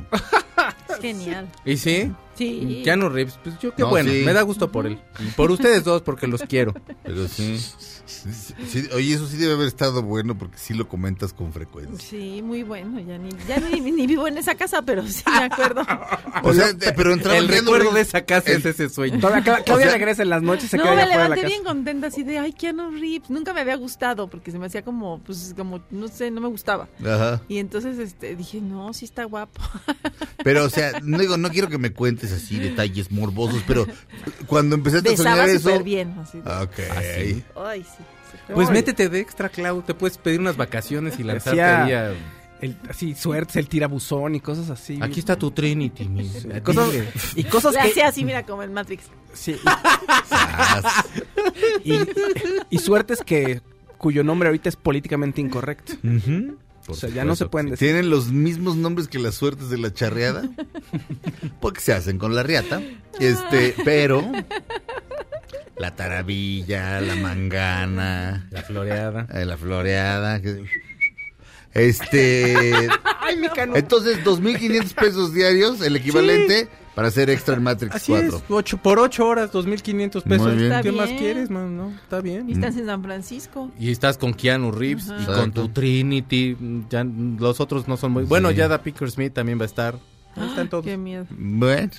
[0.90, 1.52] Es genial.
[1.66, 2.12] ¿Y sí?
[2.36, 2.82] Sí.
[2.84, 4.22] Keanu Reeves, pues yo qué No, bueno, sí.
[4.24, 5.02] me da gusto por él.
[5.20, 6.74] Y por ustedes dos, porque los quiero.
[7.04, 7.60] Pero sí.
[8.06, 8.30] Sí,
[8.68, 11.98] sí, Oye, eso sí debe haber estado bueno porque sí lo comentas con frecuencia.
[12.00, 13.00] Sí, muy bueno.
[13.00, 15.82] Ya ni, ya ni, ni vivo en esa casa, pero sí me acuerdo.
[16.44, 19.20] O sea, pero entraba el recuerdo de esa casa el- es ese sueño.
[19.20, 21.36] Todavía Cla- Claudia O sea- regresa en las noches, se no, queda me la levanté
[21.38, 21.48] casa.
[21.48, 23.30] bien contenta así de, ay, Keanu Reeves.
[23.30, 26.50] Nunca me había gustado porque se me hacía como, pues, como, no sé, no me
[26.50, 26.90] gustaba.
[27.02, 27.42] Ajá.
[27.48, 29.62] Y entonces este, dije, no, sí está guapo.
[30.44, 33.88] Pero, o sea, no digo, no quiero que me cuentes así detalles morbosos, pero
[34.46, 35.70] cuando empezaste a soñar eso.
[35.70, 36.14] súper bien.
[36.22, 36.80] Así de, Ah, Ok.
[37.66, 38.03] Ay, sí.
[38.54, 39.82] Pues métete de extra, Clau.
[39.82, 42.14] Te puedes pedir unas vacaciones y lanzarte ahí a...
[42.62, 44.98] el, así, suertes, el tirabuzón y cosas así.
[45.02, 46.48] Aquí está tu Trinity, mis.
[46.64, 46.90] Cosas,
[47.36, 47.80] y cosas que...
[47.82, 49.06] hacía así, mira, como en Matrix.
[49.34, 49.56] Sí,
[51.84, 52.08] y, y-
[52.70, 53.62] y suertes que
[53.98, 55.94] cuyo nombre ahorita es políticamente incorrecto.
[56.88, 57.88] O sea, ya no se pueden decir.
[57.88, 60.44] ¿Tienen los mismos nombres que las suertes de la charreada?
[61.62, 62.82] Porque se hacen con la riata.
[63.20, 64.30] Este, pero.
[65.84, 69.28] La taravilla, la mangana, La floreada.
[69.34, 70.42] eh, la floreada.
[70.42, 70.64] que-
[71.74, 72.56] Este.
[73.20, 73.76] Ay, mi cano.
[73.76, 78.38] Entonces, 2.500 pesos diarios, el equivalente para hacer extra en Matrix Así 4.
[78.38, 80.48] es, ocho, por 8 horas, 2.500 pesos.
[80.54, 80.82] Muy bien.
[80.82, 81.76] ¿Qué más quieres, man?
[81.76, 82.48] No, está bien.
[82.50, 83.70] Y estás en San Francisco.
[83.78, 85.22] Y estás con Keanu Reeves Ajá.
[85.22, 86.56] y con tu Trinity.
[86.90, 88.24] Ya, los otros no son muy...
[88.24, 88.56] Bueno, Sí.
[88.56, 90.00] ya Da Picker Smith también va a estar.
[90.38, 90.86] Ahí están todos.
[90.86, 91.26] Qué miedo.
[91.30, 91.92] Bueno.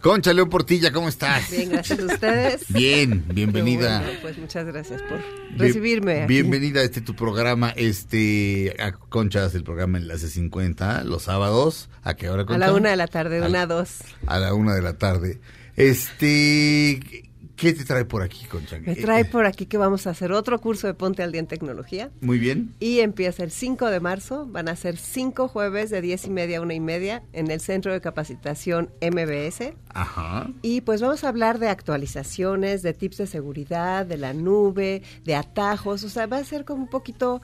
[0.00, 1.50] Concha León Portilla, ¿cómo estás?
[1.50, 2.64] Bien, gracias a ustedes.
[2.72, 4.00] Bien, bienvenida.
[4.02, 5.18] Bueno, pues muchas gracias por
[5.56, 6.26] recibirme.
[6.26, 11.88] Bienvenida a este tu programa, este, a Concha hace el programa Enlace 50, los sábados,
[12.02, 12.66] ¿a qué hora A Concha?
[12.66, 13.98] la una de la tarde, A una a dos.
[14.26, 15.40] A la una de la tarde.
[15.74, 17.25] Este,
[17.56, 18.78] ¿qué te trae por aquí, Concha?
[18.78, 21.46] Me trae por aquí que vamos a hacer otro curso de Ponte al Día en
[21.46, 22.10] Tecnología.
[22.20, 22.74] Muy bien.
[22.78, 24.46] Y empieza el 5 de marzo.
[24.46, 27.60] Van a ser cinco jueves de 10 y media a una y media en el
[27.60, 29.74] Centro de Capacitación MBS.
[29.88, 30.50] Ajá.
[30.62, 35.34] Y pues vamos a hablar de actualizaciones, de tips de seguridad, de la nube, de
[35.34, 36.04] atajos.
[36.04, 37.40] O sea, va a ser como un poquito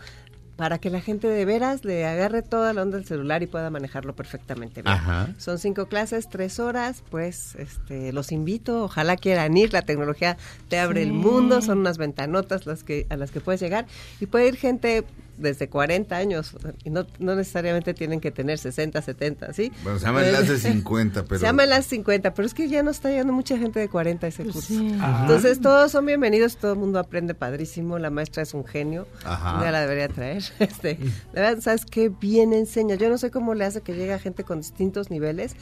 [0.63, 3.69] para que la gente de veras le agarre toda la onda del celular y pueda
[3.69, 4.95] manejarlo perfectamente bien.
[4.95, 5.27] Ajá.
[5.37, 10.37] Son cinco clases, tres horas, pues este, los invito, ojalá quieran ir, la tecnología
[10.69, 13.87] te abre el mundo, son unas ventanotas las que, a las que puedes llegar.
[14.21, 15.05] Y puede ir gente
[15.39, 19.73] desde 40 años y no, no necesariamente tienen que tener 60, 70, ¿sí?
[19.83, 21.41] Bueno, se llama Pueden- Enlace 50, pero...
[21.41, 24.27] Se llama Enlace 50, pero es que ya no está llegando mucha gente de 40
[24.27, 24.69] a ese Pues curso.
[24.75, 24.95] sí.
[25.21, 29.61] Entonces todos son bienvenidos, todo el mundo aprende padrísimo, la maestra es un genio, Ajá.
[29.63, 30.43] ya la debería traer.
[30.59, 30.99] Este,
[31.33, 32.09] la verdad, ¿sabes qué?
[32.09, 32.95] Bien enseña.
[32.95, 35.57] Yo no sé cómo le hace que llegue gente con distintos niveles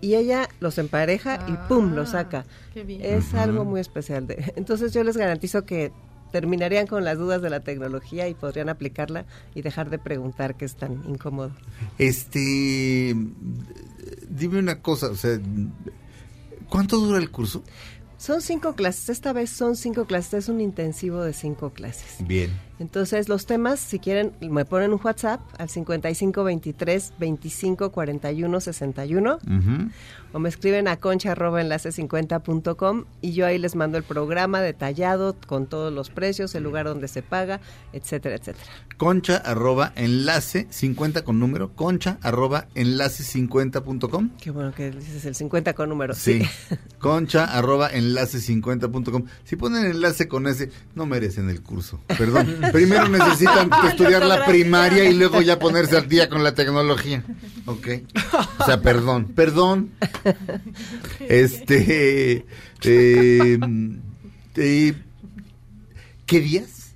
[0.00, 1.94] y ella los empareja y ¡pum!
[1.94, 2.44] los saca.
[2.48, 3.00] Ah, Qué bien.
[3.04, 4.26] Es algo muy especial.
[4.26, 5.92] De, entonces yo les garantizo que
[6.30, 10.64] terminarían con las dudas de la tecnología y podrían aplicarla y dejar de preguntar que
[10.64, 11.52] es tan incómodo.
[11.98, 13.14] Este,
[14.28, 15.38] dime una cosa, o sea,
[16.68, 17.62] ¿cuánto dura el curso?
[18.16, 22.16] Son cinco clases, esta vez son cinco clases, es un intensivo de cinco clases.
[22.26, 22.50] Bien.
[22.80, 29.34] Entonces, los temas, si quieren, me ponen un WhatsApp al 55 23 25 41 61
[29.34, 29.90] Ujú.
[30.32, 34.62] o me escriben a concha arroba enlace 50.com y yo ahí les mando el programa
[34.62, 37.60] detallado con todos los precios, el lugar donde se paga,
[37.92, 38.64] etcétera, etcétera.
[38.96, 44.30] Concha arroba enlace 50 con número, concha arroba enlace 50.com.
[44.40, 46.14] Qué bueno que dices el 50 con número.
[46.14, 46.42] Sí.
[46.98, 49.24] Concha arroba enlace 50.com.
[49.44, 52.00] Si ponen enlace con ese, no merecen el curso.
[52.06, 52.60] Perdón.
[52.72, 57.24] Primero necesitan estudiar la primaria y luego ya ponerse al día con la tecnología.
[57.66, 57.88] Ok.
[58.58, 59.26] O sea, perdón.
[59.34, 59.90] Perdón.
[61.20, 62.44] Este.
[62.84, 63.58] eh,
[64.56, 64.94] eh,
[66.26, 66.92] ¿Qué días?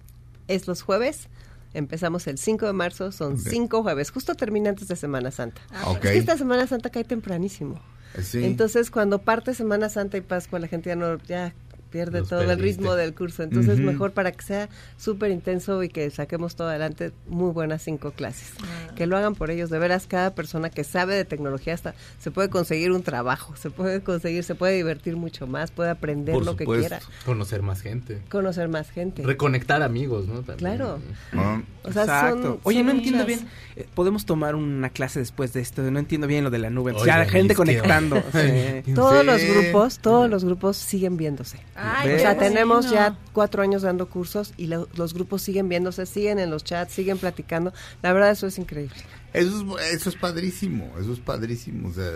[0.48, 1.28] Es los jueves.
[1.72, 3.40] Empezamos el 5 de marzo, son Ok.
[3.50, 5.60] cinco jueves, justo termina antes de Semana Santa.
[5.86, 6.04] Ok.
[6.04, 7.80] Es que esta Semana Santa cae tempranísimo.
[8.22, 8.44] Sí.
[8.44, 11.52] Entonces, cuando parte Semana Santa y Pascua, la gente ya no ya
[11.94, 13.44] pierde Los todo el ritmo del curso.
[13.44, 18.10] Entonces, mejor para que sea súper intenso y que saquemos todo adelante, muy buenas cinco
[18.10, 18.50] clases.
[18.96, 19.70] Que lo hagan por ellos.
[19.70, 23.70] De veras, cada persona que sabe de tecnología hasta se puede conseguir un trabajo, se
[23.70, 27.80] puede conseguir, se puede divertir mucho más, puede aprender Por lo que quiera, Conocer más
[27.80, 28.20] gente.
[28.28, 29.22] conocer más gente.
[29.22, 30.38] Reconectar amigos, ¿no?
[30.42, 30.58] También.
[30.58, 30.98] Claro.
[31.32, 32.42] Ah, O sea, Exacto.
[32.42, 33.46] son- Oye, son no entiendo bien.
[33.76, 35.82] eh, Podemos tomar una clase después de esto.
[35.82, 36.90] No entiendo bien lo de la nube.
[36.90, 38.16] O Oigan, sea, la gente conectando.
[38.32, 38.92] sí.
[38.94, 41.58] Todos los grupos, todos los grupos siguen viéndose.
[42.02, 42.92] O sea, tenemos bueno.
[42.94, 46.92] ya cuatro años dando cursos y lo- los grupos siguen viéndose, siguen en los chats,
[46.92, 47.72] siguen platicando.
[48.02, 48.96] La verdad, eso es increíble.
[49.32, 51.88] Eso es, eso es padrísimo, eso es padrísimo.
[51.88, 52.10] O sea,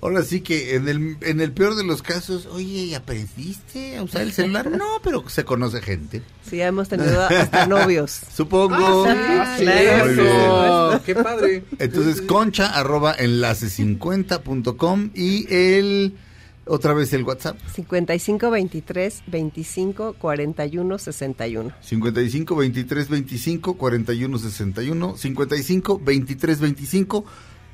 [0.00, 4.02] ahora sí que en el, en el peor de los casos, oye, ¿y ¿aprendiste a
[4.02, 4.70] usar el celular?
[4.76, 6.22] No, pero se conoce gente.
[6.48, 8.20] Sí, ya hemos tenido hasta novios.
[8.34, 9.04] Supongo.
[9.06, 11.00] Ah, sí, Muy claro.
[11.04, 11.64] qué padre.
[11.78, 16.14] Entonces, concha arroba enlace50.com y el,
[16.66, 17.58] otra vez el WhatsApp.
[17.74, 21.74] 55 23 25 41 61.
[21.80, 27.24] 55 23 25 41 61 55 23 25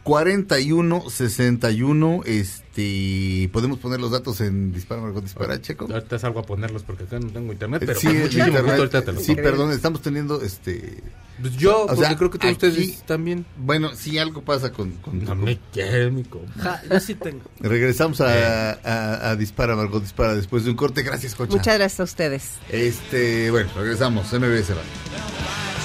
[0.08, 6.42] 41 61 este podemos poner los datos en dispara Margot dispara checo Ahorita salgo a
[6.44, 8.64] ponerlos porque acá no tengo internet, pero sí, con en muchísimo internet.
[8.70, 11.02] gusto ahorita te los sí perdón estamos teniendo este
[11.40, 13.44] Pues yo, O porque sea, creo que todos aquí- ustedes también.
[13.58, 16.52] bueno sí algo pasa con, con- No me quieren, mi compa.
[16.60, 17.42] Ja, yo sí tengo.
[17.60, 22.00] regresamos a, a, a dispara Margot dispara después de un corte gracias Concha Muchas gracias
[22.00, 22.50] a ustedes.
[22.70, 25.77] este bueno regresamos MBS va.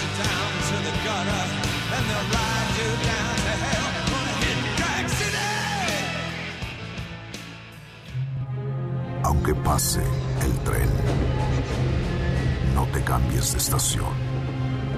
[9.34, 10.00] Aunque pase
[10.46, 10.90] el tren.
[12.76, 14.14] No te cambies de estación.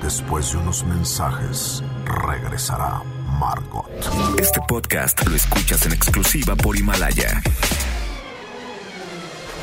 [0.01, 3.01] Después de unos mensajes, regresará
[3.39, 3.89] Margot.
[4.37, 7.41] Este podcast lo escuchas en exclusiva por Himalaya.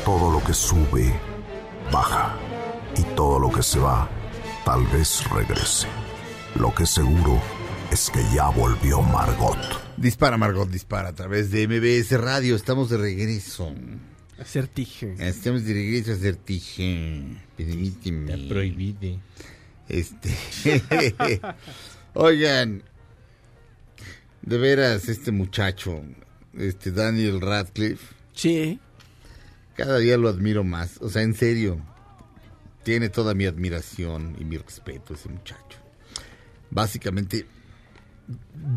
[0.03, 1.13] Todo lo que sube,
[1.91, 2.33] baja.
[2.97, 4.09] Y todo lo que se va,
[4.65, 5.87] tal vez regrese.
[6.55, 7.39] Lo que seguro
[7.91, 9.57] es que ya volvió Margot.
[9.97, 12.55] Dispara, Margot, dispara a través de MBS Radio.
[12.55, 13.71] Estamos de regreso.
[14.43, 15.15] Acertije.
[15.19, 17.23] Estamos de regreso a Acertije.
[17.57, 18.37] Permíteme.
[18.49, 19.19] Prohibide.
[19.87, 20.29] Este.
[22.13, 22.83] Oigan.
[24.41, 26.03] De veras, este muchacho,
[26.57, 28.77] este Daniel Radcliffe, Sí.
[29.77, 30.97] cada día lo admiro más.
[31.01, 31.79] O sea, en serio.
[32.83, 35.77] Tiene toda mi admiración y mi respeto ese muchacho.
[36.69, 37.45] Básicamente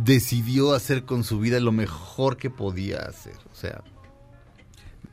[0.04, 3.34] decidió hacer con su vida lo mejor que podía hacer.
[3.50, 3.82] O sea,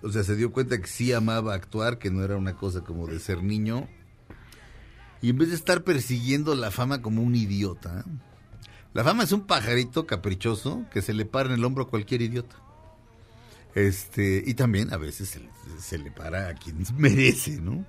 [0.03, 3.07] o sea, se dio cuenta que sí amaba actuar, que no era una cosa como
[3.07, 3.87] de ser niño.
[5.21, 8.03] Y en vez de estar persiguiendo la fama como un idiota,
[8.93, 12.21] la fama es un pajarito caprichoso que se le para en el hombro a cualquier
[12.21, 12.57] idiota.
[13.73, 15.41] Este, y también a veces se,
[15.79, 17.85] se le para a quien merece, ¿no?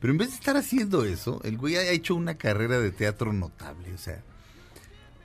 [0.00, 3.32] Pero en vez de estar haciendo eso, el güey ha hecho una carrera de teatro
[3.32, 3.94] notable.
[3.94, 4.22] O sea,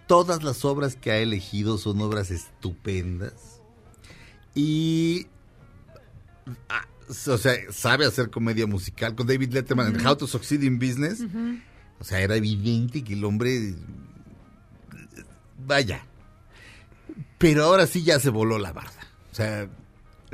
[0.08, 3.62] todas las obras que ha elegido son obras estupendas.
[4.54, 5.28] Y.
[6.70, 10.80] ah, o sea, sabe hacer comedia musical con David Letterman en How to Succeed in
[10.80, 11.24] Business.
[12.00, 13.76] O sea, era evidente que el hombre.
[15.66, 16.06] Vaya.
[17.38, 19.08] Pero ahora sí ya se voló la barda.
[19.32, 19.68] O sea,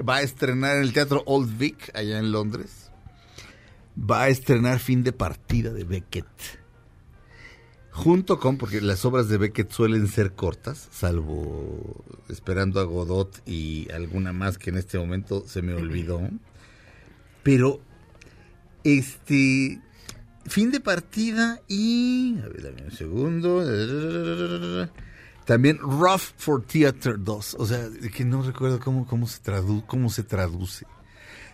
[0.07, 2.91] va a estrenar en el Teatro Old Vic, allá en Londres.
[3.99, 6.27] Va a estrenar Fin de Partida de Beckett.
[7.97, 13.89] Junto con, porque las obras de Beckett suelen ser cortas, salvo Esperando a Godot y
[13.91, 16.21] alguna más que en este momento se me olvidó.
[17.41, 17.81] Pero,
[18.83, 19.81] este,
[20.45, 22.37] fin de partida y...
[22.37, 23.63] A ver, dame un segundo.
[25.45, 27.55] También Rough for Theater 2.
[27.57, 30.85] O sea, que no recuerdo cómo, cómo, se, tradu cómo se traduce.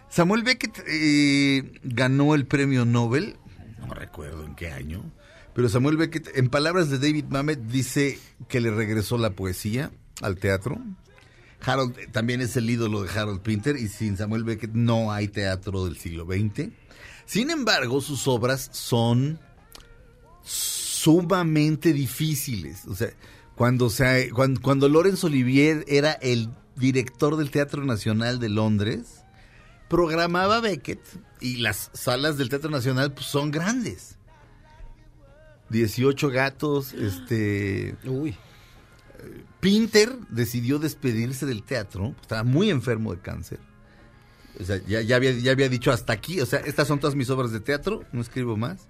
[0.09, 3.37] Samuel Beckett eh, ganó el premio Nobel,
[3.79, 5.09] no recuerdo en qué año,
[5.53, 10.37] pero Samuel Beckett, en palabras de David Mamet, dice que le regresó la poesía al
[10.37, 10.79] teatro.
[11.61, 15.27] Harold eh, también es el ídolo de Harold Pinter y sin Samuel Beckett no hay
[15.27, 16.69] teatro del siglo XX.
[17.25, 19.39] Sin embargo, sus obras son
[20.43, 22.85] sumamente difíciles.
[22.87, 23.13] O sea,
[23.55, 29.23] cuando, se, cuando, cuando Laurence Olivier era el director del Teatro Nacional de Londres,
[29.87, 30.99] programaba Beckett
[31.39, 34.17] y las salas del Teatro Nacional pues, son grandes.
[35.73, 37.95] 18 gatos, este...
[38.05, 38.37] Uy.
[39.59, 43.59] Pinter decidió despedirse del teatro, estaba muy enfermo de cáncer.
[44.59, 47.15] O sea, ya, ya, había, ya había dicho hasta aquí, o sea, estas son todas
[47.15, 48.87] mis obras de teatro, no escribo más.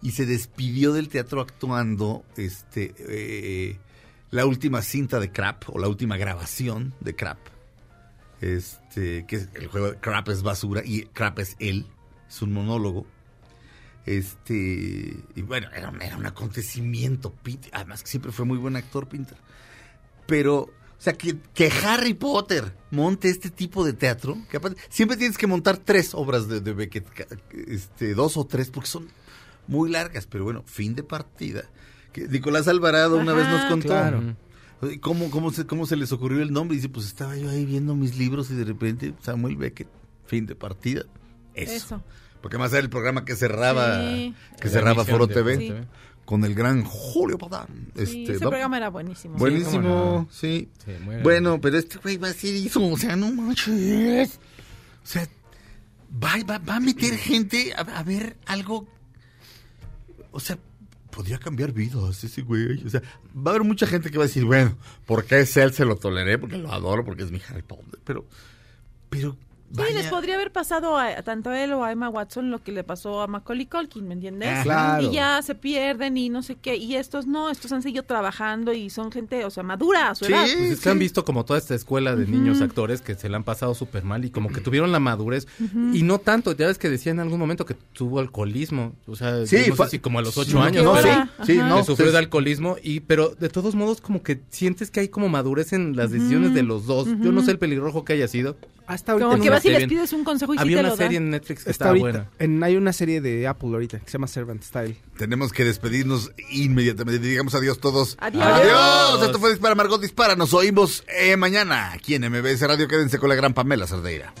[0.00, 3.78] Y se despidió del teatro actuando este, eh,
[4.30, 7.38] la última cinta de Crap, o la última grabación de Crap.
[8.40, 11.86] Este, que es el juego de Crap es basura y Crap es él,
[12.28, 13.06] es un monólogo.
[14.06, 18.76] Este, y bueno, era, un- era un acontecimiento, Pinter, además que siempre fue muy buen
[18.76, 19.36] actor Pinter.
[20.26, 25.16] Pero, o sea, que, que Harry Potter monte este tipo de teatro, que aparte, siempre
[25.16, 27.06] tienes que montar tres obras de, de Beckett,
[27.68, 29.08] este, dos o tres, porque son
[29.66, 31.64] muy largas, pero bueno, fin de partida.
[32.12, 33.88] Que Nicolás Alvarado una vez nos contó.
[33.88, 34.36] claro.
[34.80, 36.74] Oye, ¿Cómo, cómo, se, ¿Cómo se les ocurrió el nombre?
[36.74, 39.88] Y dice, pues estaba yo ahí viendo mis libros y de repente Samuel Beckett,
[40.26, 41.04] fin de partida.
[41.54, 41.72] Eso.
[41.72, 42.04] Eso.
[42.42, 44.34] Porque más era el programa que cerraba, Sí.
[44.60, 45.84] que La cerraba Foro de TV,
[46.24, 47.66] con el gran Julio Padán.
[47.94, 49.36] Sí, Este, ese programa era buenísimo.
[49.38, 50.28] Buenísimo, no.
[50.30, 50.68] sí.
[50.84, 54.38] Sí, muy bueno, pero este güey va a hacer eso, o sea, no manches.
[55.02, 55.26] O sea,
[56.22, 58.86] va, va, va a meter gente a, a ver algo.
[60.30, 60.58] O sea,
[61.10, 62.84] podría cambiar vidas ese güey.
[62.84, 63.02] O sea,
[63.36, 65.96] va a haber mucha gente que va a decir, bueno, porque es él, se lo
[65.96, 68.00] toleré, porque lo adoro, porque es mi Harry Potter.
[68.04, 68.24] Pero,
[69.10, 69.36] pero.
[69.74, 72.62] Sí, les podría haber pasado a, a tanto a él o a Emma Watson lo
[72.62, 74.62] que le pasó a Macaulay Culkin, ¿me entiendes?
[74.64, 75.02] Claro.
[75.02, 76.76] Y ya se pierden y no sé qué.
[76.76, 80.26] Y estos no, estos han seguido trabajando y son gente, o sea, madura a su
[80.26, 80.32] Sí.
[80.32, 80.42] edad.
[80.42, 83.36] Pues es que han visto como toda esta escuela de niños actores que se la
[83.38, 85.46] han pasado súper mal y como que tuvieron la madurez.
[85.92, 88.92] Y no tanto, ya ves que decía en algún momento que tuvo alcoholismo.
[89.06, 90.84] O sea, Sí, no fue- sé si como a los ocho años.
[90.84, 91.28] no, ¿no?
[91.46, 91.76] sí, no.
[91.78, 92.12] que sufrió sí.
[92.12, 95.96] de alcoholismo y pero de todos modos como que sientes que hay como madurez en
[95.96, 97.08] las decisiones de los dos.
[97.20, 98.56] Yo no sé el pelirrojo que haya sido.
[98.92, 99.30] Hasta ahorita.
[99.30, 101.18] Como que vas y les pides un consejo y sí Había te una lo serie
[101.18, 101.24] dan.
[101.24, 102.08] en Netflix que Está estaba ahorita.
[102.08, 102.30] buena.
[102.38, 104.96] En, hay una serie de Apple ahorita que se llama Servant Style.
[105.16, 107.18] Tenemos que despedirnos inmediatamente.
[107.26, 108.16] Digamos adiós todos.
[108.20, 108.44] Adiós.
[108.44, 109.22] Adiós.
[109.22, 110.36] Esto fue Dispara Margot Dispara.
[110.36, 112.86] Nos oímos eh, mañana aquí en MBS Radio.
[112.88, 114.32] Quédense con la gran Pamela Cerdeira.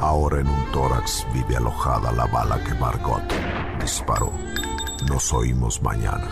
[0.00, 3.22] Ahora en un tórax vive alojada la bala que Margot
[3.80, 4.32] disparó.
[5.08, 6.28] Nos oímos mañana.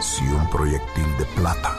[0.00, 1.78] Si un proyectil de plata